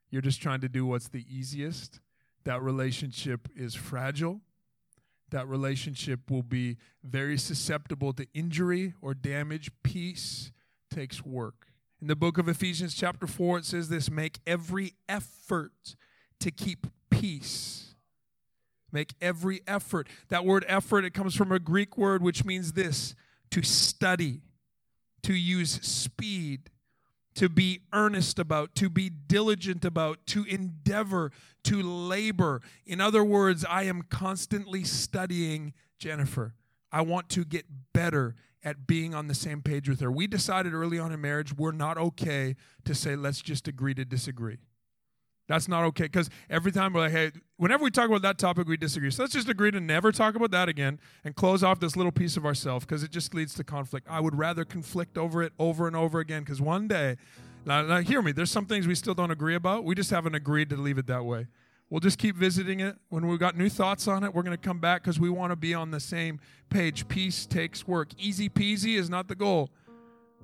you're 0.09 0.21
just 0.21 0.41
trying 0.41 0.61
to 0.61 0.69
do 0.69 0.85
what's 0.85 1.09
the 1.09 1.25
easiest. 1.29 1.99
That 2.43 2.61
relationship 2.61 3.47
is 3.55 3.75
fragile. 3.75 4.41
That 5.29 5.47
relationship 5.47 6.31
will 6.31 6.43
be 6.43 6.77
very 7.03 7.37
susceptible 7.37 8.13
to 8.13 8.25
injury 8.33 8.93
or 9.01 9.13
damage. 9.13 9.69
Peace 9.83 10.51
takes 10.89 11.23
work. 11.23 11.67
In 12.01 12.07
the 12.07 12.15
book 12.15 12.37
of 12.37 12.47
Ephesians, 12.47 12.95
chapter 12.95 13.27
4, 13.27 13.59
it 13.59 13.65
says 13.65 13.89
this 13.89 14.09
make 14.09 14.39
every 14.47 14.93
effort 15.09 15.95
to 16.39 16.51
keep 16.51 16.87
peace. 17.19 17.95
Make 18.91 19.13
every 19.21 19.61
effort. 19.67 20.07
That 20.29 20.45
word 20.45 20.65
effort, 20.67 21.03
it 21.03 21.13
comes 21.13 21.35
from 21.35 21.51
a 21.51 21.59
Greek 21.59 21.97
word 21.97 22.21
which 22.21 22.45
means 22.45 22.73
this 22.73 23.15
to 23.51 23.61
study, 23.61 24.41
to 25.23 25.33
use 25.33 25.71
speed, 25.81 26.69
to 27.35 27.49
be 27.49 27.81
earnest 27.93 28.39
about, 28.39 28.75
to 28.75 28.89
be 28.89 29.09
diligent 29.09 29.85
about, 29.85 30.25
to 30.27 30.43
endeavor, 30.45 31.31
to 31.63 31.81
labor. 31.81 32.61
In 32.85 32.99
other 32.99 33.23
words, 33.23 33.65
I 33.69 33.83
am 33.83 34.03
constantly 34.03 34.83
studying 34.83 35.73
Jennifer. 35.99 36.55
I 36.91 37.01
want 37.01 37.29
to 37.29 37.45
get 37.45 37.65
better 37.93 38.35
at 38.63 38.87
being 38.87 39.13
on 39.13 39.27
the 39.27 39.35
same 39.35 39.61
page 39.61 39.87
with 39.87 39.99
her. 39.99 40.11
We 40.11 40.27
decided 40.27 40.73
early 40.73 40.97
on 40.97 41.11
in 41.11 41.21
marriage 41.21 41.55
we're 41.55 41.71
not 41.71 41.97
okay 41.97 42.55
to 42.85 42.95
say, 42.95 43.15
let's 43.15 43.41
just 43.41 43.67
agree 43.67 43.93
to 43.93 44.03
disagree. 44.05 44.57
That's 45.47 45.67
not 45.67 45.85
okay 45.85 46.03
because 46.05 46.29
every 46.49 46.71
time 46.73 46.91
we're 46.93 47.01
like, 47.01 47.11
hey, 47.11 47.31
whenever 47.55 47.83
we 47.83 47.89
talk 47.89 48.09
about 48.09 48.21
that 48.23 48.37
topic, 48.37 48.67
we 48.67 48.75
disagree. 48.75 49.11
So 49.11 49.23
let's 49.23 49.33
just 49.33 49.47
agree 49.47 49.71
to 49.71 49.79
never 49.79 50.11
talk 50.11 50.35
about 50.35 50.51
that 50.51 50.67
again 50.67 50.99
and 51.23 51.35
close 51.35 51.63
off 51.63 51.79
this 51.79 51.95
little 51.95 52.11
piece 52.11 52.35
of 52.35 52.45
ourselves 52.45 52.85
because 52.85 53.01
it 53.01 53.11
just 53.11 53.33
leads 53.33 53.53
to 53.55 53.63
conflict. 53.63 54.07
I 54.09 54.19
would 54.19 54.37
rather 54.37 54.65
conflict 54.65 55.17
over 55.17 55.41
it 55.41 55.53
over 55.57 55.87
and 55.87 55.95
over 55.95 56.19
again 56.19 56.43
because 56.43 56.59
one 56.59 56.87
day, 56.87 57.15
now, 57.65 57.81
now 57.81 57.99
hear 57.99 58.21
me, 58.21 58.33
there's 58.33 58.51
some 58.51 58.65
things 58.65 58.87
we 58.87 58.95
still 58.95 59.13
don't 59.13 59.31
agree 59.31 59.55
about. 59.55 59.85
We 59.85 59.95
just 59.95 60.09
haven't 60.09 60.35
agreed 60.35 60.69
to 60.69 60.75
leave 60.75 60.97
it 60.97 61.07
that 61.07 61.23
way. 61.23 61.47
We'll 61.89 62.01
just 62.01 62.19
keep 62.19 62.35
visiting 62.35 62.81
it. 62.81 62.97
When 63.07 63.27
we've 63.27 63.39
got 63.39 63.55
new 63.55 63.69
thoughts 63.69 64.09
on 64.09 64.25
it, 64.25 64.33
we're 64.33 64.43
going 64.43 64.57
to 64.57 64.61
come 64.61 64.79
back 64.79 65.03
because 65.03 65.19
we 65.19 65.29
want 65.29 65.51
to 65.51 65.55
be 65.55 65.73
on 65.73 65.91
the 65.91 66.01
same 66.01 66.41
page. 66.69 67.07
Peace 67.07 67.45
takes 67.45 67.87
work. 67.87 68.09
Easy 68.17 68.49
peasy 68.49 68.97
is 68.97 69.09
not 69.09 69.29
the 69.29 69.35
goal. 69.35 69.69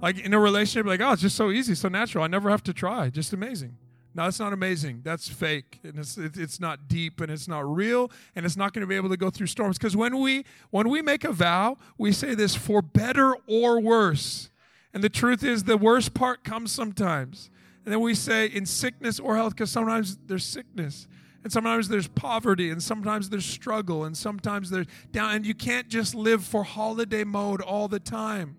Like 0.02 0.18
in 0.20 0.34
a 0.34 0.40
relationship, 0.40 0.86
like, 0.86 1.02
oh, 1.02 1.12
it's 1.12 1.22
just 1.22 1.36
so 1.36 1.52
easy, 1.52 1.76
so 1.76 1.90
natural. 1.90 2.24
I 2.24 2.28
never 2.28 2.50
have 2.50 2.64
to 2.64 2.74
try. 2.74 3.10
Just 3.10 3.34
amazing. 3.34 3.76
No, 4.16 4.26
that's 4.26 4.40
not 4.40 4.54
amazing. 4.54 5.02
That's 5.04 5.28
fake, 5.28 5.80
and 5.84 5.98
it's 5.98 6.18
it's 6.18 6.60
not 6.60 6.88
deep, 6.88 7.20
and 7.20 7.32
it's 7.32 7.48
not 7.48 7.68
real, 7.68 8.12
and 8.36 8.46
it's 8.46 8.56
not 8.56 8.72
going 8.72 8.82
to 8.82 8.88
be 8.88 8.96
able 8.96 9.10
to 9.10 9.18
go 9.18 9.32
through 9.32 9.48
storms. 9.48 9.78
Because 9.78 9.96
when 9.96 10.20
we 10.20 10.46
when 10.70 10.90
we 10.90 11.02
make 11.02 11.24
a 11.24 11.32
vow, 11.32 11.78
we 11.98 12.12
say 12.12 12.36
this 12.36 12.56
for 12.56 12.84
better 12.84 13.36
or 13.48 13.80
worse, 13.80 14.52
and 14.94 15.04
the 15.04 15.10
truth 15.10 15.44
is 15.44 15.64
the 15.64 15.78
worst 15.78 16.14
part 16.14 16.44
comes 16.44 16.72
sometimes, 16.72 17.50
and 17.86 17.92
then 17.92 18.02
we 18.02 18.14
say 18.14 18.46
in 18.46 18.68
sickness 18.68 19.20
or 19.20 19.36
health, 19.36 19.56
because 19.56 19.72
sometimes 19.72 20.18
there's 20.28 20.46
sickness, 20.46 21.08
and 21.44 21.52
sometimes 21.52 21.88
there's 21.88 22.08
poverty, 22.08 22.70
and 22.70 22.84
sometimes 22.84 23.32
there's 23.32 23.46
struggle, 23.46 24.04
and 24.04 24.16
sometimes 24.16 24.70
there's 24.70 24.88
down, 25.12 25.34
and 25.34 25.46
you 25.46 25.56
can't 25.56 25.90
just 25.90 26.14
live 26.14 26.44
for 26.44 26.64
holiday 26.64 27.24
mode 27.24 27.62
all 27.62 27.88
the 27.88 28.00
time. 28.00 28.58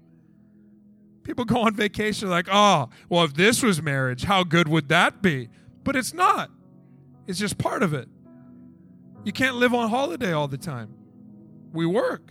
People 1.24 1.44
go 1.44 1.62
on 1.62 1.74
vacation 1.74 2.30
like, 2.30 2.48
oh, 2.52 2.90
well, 3.08 3.24
if 3.24 3.34
this 3.34 3.62
was 3.62 3.82
marriage, 3.82 4.24
how 4.24 4.44
good 4.44 4.68
would 4.68 4.88
that 4.88 5.22
be? 5.22 5.48
But 5.82 5.96
it's 5.96 6.14
not. 6.14 6.50
It's 7.26 7.38
just 7.38 7.58
part 7.58 7.82
of 7.82 7.94
it. 7.94 8.08
You 9.24 9.32
can't 9.32 9.56
live 9.56 9.72
on 9.74 9.88
holiday 9.88 10.32
all 10.32 10.48
the 10.48 10.58
time. 10.58 10.94
We 11.72 11.86
work. 11.86 12.30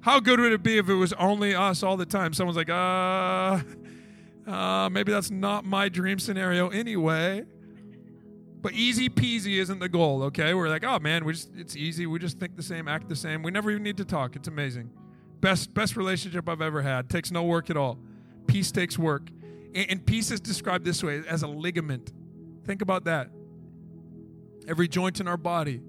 How 0.00 0.18
good 0.18 0.40
would 0.40 0.52
it 0.52 0.62
be 0.62 0.78
if 0.78 0.88
it 0.88 0.94
was 0.94 1.12
only 1.12 1.54
us 1.54 1.82
all 1.82 1.96
the 1.96 2.06
time? 2.06 2.32
Someone's 2.32 2.56
like, 2.56 2.70
uh, 2.70 3.60
uh, 4.50 4.88
maybe 4.90 5.12
that's 5.12 5.30
not 5.30 5.64
my 5.64 5.88
dream 5.88 6.18
scenario 6.18 6.70
anyway. 6.70 7.44
But 8.62 8.72
easy 8.72 9.08
peasy 9.08 9.58
isn't 9.58 9.80
the 9.80 9.88
goal, 9.88 10.22
okay? 10.24 10.54
We're 10.54 10.68
like, 10.68 10.84
oh 10.84 10.98
man, 10.98 11.24
we 11.24 11.34
just 11.34 11.50
it's 11.56 11.76
easy. 11.76 12.06
We 12.06 12.18
just 12.18 12.38
think 12.38 12.56
the 12.56 12.62
same, 12.62 12.88
act 12.88 13.08
the 13.08 13.16
same. 13.16 13.42
We 13.42 13.50
never 13.50 13.70
even 13.70 13.82
need 13.82 13.96
to 13.98 14.04
talk. 14.04 14.36
It's 14.36 14.48
amazing. 14.48 14.90
Best 15.42 15.74
best 15.74 15.96
relationship 15.96 16.48
I've 16.48 16.62
ever 16.62 16.82
had. 16.82 17.10
Takes 17.10 17.30
no 17.32 17.42
work 17.42 17.68
at 17.68 17.76
all. 17.76 17.98
Peace 18.46 18.70
takes 18.70 18.96
work. 18.96 19.28
And, 19.74 19.90
and 19.90 20.06
peace 20.06 20.30
is 20.30 20.40
described 20.40 20.84
this 20.84 21.02
way 21.02 21.22
as 21.28 21.42
a 21.42 21.48
ligament. 21.48 22.12
Think 22.64 22.80
about 22.80 23.04
that. 23.04 23.28
Every 24.68 24.86
joint 24.86 25.20
in 25.20 25.26
our 25.26 25.36
body 25.36 25.82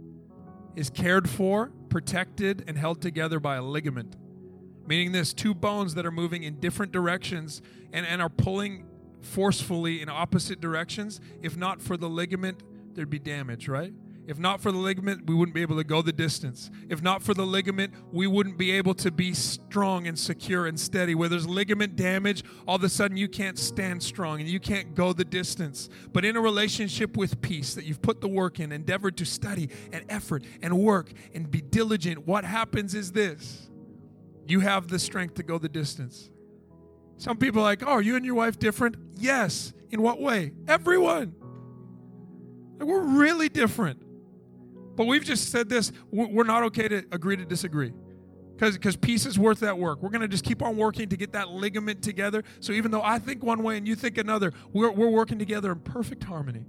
is 0.75 0.89
cared 0.89 1.29
for, 1.29 1.71
protected, 1.89 2.63
and 2.67 2.77
held 2.77 2.99
together 2.99 3.39
by 3.39 3.57
a 3.57 3.61
ligament. 3.61 4.15
Meaning 4.87 5.11
this 5.11 5.33
two 5.33 5.53
bones 5.53 5.93
that 5.93 6.05
are 6.05 6.11
moving 6.11 6.41
in 6.41 6.59
different 6.59 6.91
directions 6.91 7.61
and, 7.93 8.07
and 8.07 8.23
are 8.23 8.29
pulling 8.29 8.87
forcefully 9.21 10.01
in 10.01 10.09
opposite 10.09 10.61
directions. 10.61 11.21
If 11.43 11.55
not 11.55 11.79
for 11.79 11.95
the 11.95 12.09
ligament, 12.09 12.63
there'd 12.95 13.09
be 13.09 13.19
damage, 13.19 13.67
right? 13.67 13.93
If 14.26 14.39
not 14.39 14.61
for 14.61 14.71
the 14.71 14.78
ligament, 14.78 15.26
we 15.28 15.36
wouldn't 15.36 15.53
be 15.53 15.61
able 15.61 15.76
to 15.76 15.84
go 15.84 16.01
the 16.01 16.13
distance. 16.13 16.71
If 16.88 17.01
not 17.01 17.21
for 17.21 17.34
the 17.34 17.45
ligament, 17.45 17.93
we 18.11 18.26
wouldn't 18.26 18.57
be 18.57 18.71
able 18.71 18.93
to 18.95 19.11
be 19.11 19.34
strong 19.34 20.07
and 20.07 20.17
secure 20.17 20.65
and 20.65 20.80
steady. 20.80 21.13
Where 21.13 21.28
there's 21.28 21.47
ligament 21.47 21.97
damage, 21.97 22.43
all 22.65 22.78
of 22.78 22.84
a 22.84 22.89
sudden 22.89 23.17
you 23.17 23.28
can't 23.28 23.59
stand 23.59 24.01
strong 24.01 24.39
and 24.39 24.49
you 24.49 24.61
can't 24.61 24.95
go 24.95 25.11
the 25.11 25.26
distance. 25.26 25.89
But 26.13 26.24
in 26.24 26.38
a 26.38 26.41
relationship 26.41 27.17
with 27.17 27.41
peace 27.41 27.74
that 27.74 27.84
you've 27.84 28.01
put 28.01 28.21
the 28.21 28.30
work 28.30 28.61
in, 28.61 28.71
endeavored 28.71 29.17
to 29.17 29.26
study 29.26 29.69
and 29.91 30.05
effort 30.07 30.45
and 30.61 30.80
work 30.80 31.11
and 31.34 31.51
be 31.51 31.61
diligent, 31.61 32.26
what 32.26 32.45
happens 32.45 32.95
is 32.95 33.11
this 33.11 33.69
you 34.47 34.61
have 34.61 34.88
the 34.88 34.99
strength 34.99 35.36
to 35.36 35.43
go 35.43 35.57
the 35.57 35.69
distance. 35.69 36.30
Some 37.17 37.38
people 37.38 37.61
are 37.61 37.65
like, 37.65 37.84
oh, 37.84 37.91
are 37.91 38.01
you 38.01 38.15
and 38.15 38.26
your 38.26 38.36
wife 38.36 38.57
different? 38.57 38.95
Yes. 39.15 39.74
In 39.91 40.01
what 40.01 40.19
way? 40.19 40.51
Everyone. 40.67 41.36
Like, 42.80 42.88
we're 42.88 43.19
really 43.19 43.47
different. 43.47 44.01
But 44.95 45.05
we've 45.07 45.23
just 45.23 45.49
said 45.51 45.69
this 45.69 45.91
we're 46.11 46.43
not 46.43 46.63
okay 46.63 46.87
to 46.87 47.03
agree 47.11 47.37
to 47.37 47.45
disagree. 47.45 47.93
Because 48.55 48.95
peace 48.95 49.25
is 49.25 49.37
worth 49.37 49.59
that 49.61 49.77
work. 49.77 50.01
We're 50.01 50.11
going 50.11 50.21
to 50.21 50.27
just 50.27 50.45
keep 50.45 50.61
on 50.61 50.77
working 50.77 51.09
to 51.09 51.17
get 51.17 51.33
that 51.33 51.49
ligament 51.49 52.01
together. 52.01 52.43
So 52.59 52.71
even 52.71 52.91
though 52.91 53.01
I 53.01 53.19
think 53.19 53.43
one 53.43 53.63
way 53.63 53.77
and 53.77 53.87
you 53.87 53.95
think 53.95 54.17
another, 54.17 54.53
we're, 54.71 54.91
we're 54.91 55.09
working 55.09 55.39
together 55.39 55.71
in 55.71 55.79
perfect 55.79 56.23
harmony. 56.23 56.65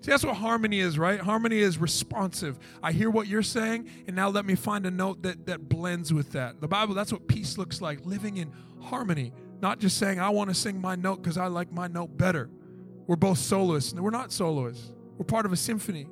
See, 0.00 0.10
that's 0.10 0.24
what 0.24 0.36
harmony 0.36 0.80
is, 0.80 0.98
right? 0.98 1.20
Harmony 1.20 1.58
is 1.58 1.78
responsive. 1.78 2.58
I 2.82 2.92
hear 2.92 3.10
what 3.10 3.26
you're 3.26 3.42
saying, 3.42 3.88
and 4.06 4.14
now 4.14 4.28
let 4.28 4.46
me 4.46 4.54
find 4.54 4.86
a 4.86 4.90
note 4.90 5.22
that, 5.22 5.46
that 5.46 5.68
blends 5.68 6.14
with 6.14 6.32
that. 6.32 6.60
The 6.60 6.68
Bible, 6.68 6.94
that's 6.94 7.12
what 7.12 7.26
peace 7.26 7.58
looks 7.58 7.80
like 7.80 8.06
living 8.06 8.36
in 8.36 8.52
harmony, 8.80 9.32
not 9.60 9.80
just 9.80 9.98
saying, 9.98 10.20
I 10.20 10.30
want 10.30 10.50
to 10.50 10.54
sing 10.54 10.80
my 10.80 10.94
note 10.94 11.22
because 11.22 11.36
I 11.36 11.48
like 11.48 11.72
my 11.72 11.88
note 11.88 12.16
better. 12.16 12.48
We're 13.08 13.16
both 13.16 13.38
soloists. 13.38 13.92
No, 13.92 14.02
we're 14.02 14.10
not 14.10 14.32
soloists, 14.32 14.92
we're 15.16 15.24
part 15.24 15.46
of 15.46 15.52
a 15.52 15.56
symphony. 15.56 16.06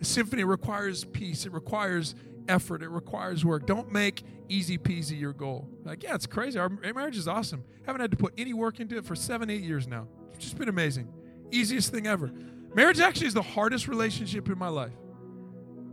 A 0.00 0.04
symphony 0.04 0.44
requires 0.44 1.04
peace, 1.04 1.46
it 1.46 1.52
requires 1.52 2.14
effort, 2.48 2.82
it 2.82 2.88
requires 2.88 3.44
work. 3.44 3.66
Don't 3.66 3.92
make 3.92 4.22
easy 4.48 4.78
peasy 4.78 5.18
your 5.18 5.32
goal. 5.32 5.68
Like, 5.84 6.02
yeah, 6.02 6.14
it's 6.14 6.26
crazy. 6.26 6.58
Our 6.58 6.68
marriage 6.68 7.16
is 7.16 7.28
awesome. 7.28 7.64
Haven't 7.84 8.00
had 8.00 8.10
to 8.12 8.16
put 8.16 8.34
any 8.38 8.54
work 8.54 8.80
into 8.80 8.96
it 8.96 9.04
for 9.04 9.14
seven, 9.14 9.50
eight 9.50 9.62
years 9.62 9.86
now. 9.86 10.08
It's 10.32 10.44
just 10.44 10.58
been 10.58 10.68
amazing. 10.68 11.12
Easiest 11.50 11.90
thing 11.90 12.06
ever. 12.06 12.30
Marriage 12.74 13.00
actually 13.00 13.26
is 13.26 13.34
the 13.34 13.42
hardest 13.42 13.88
relationship 13.88 14.48
in 14.48 14.58
my 14.58 14.68
life. 14.68 14.92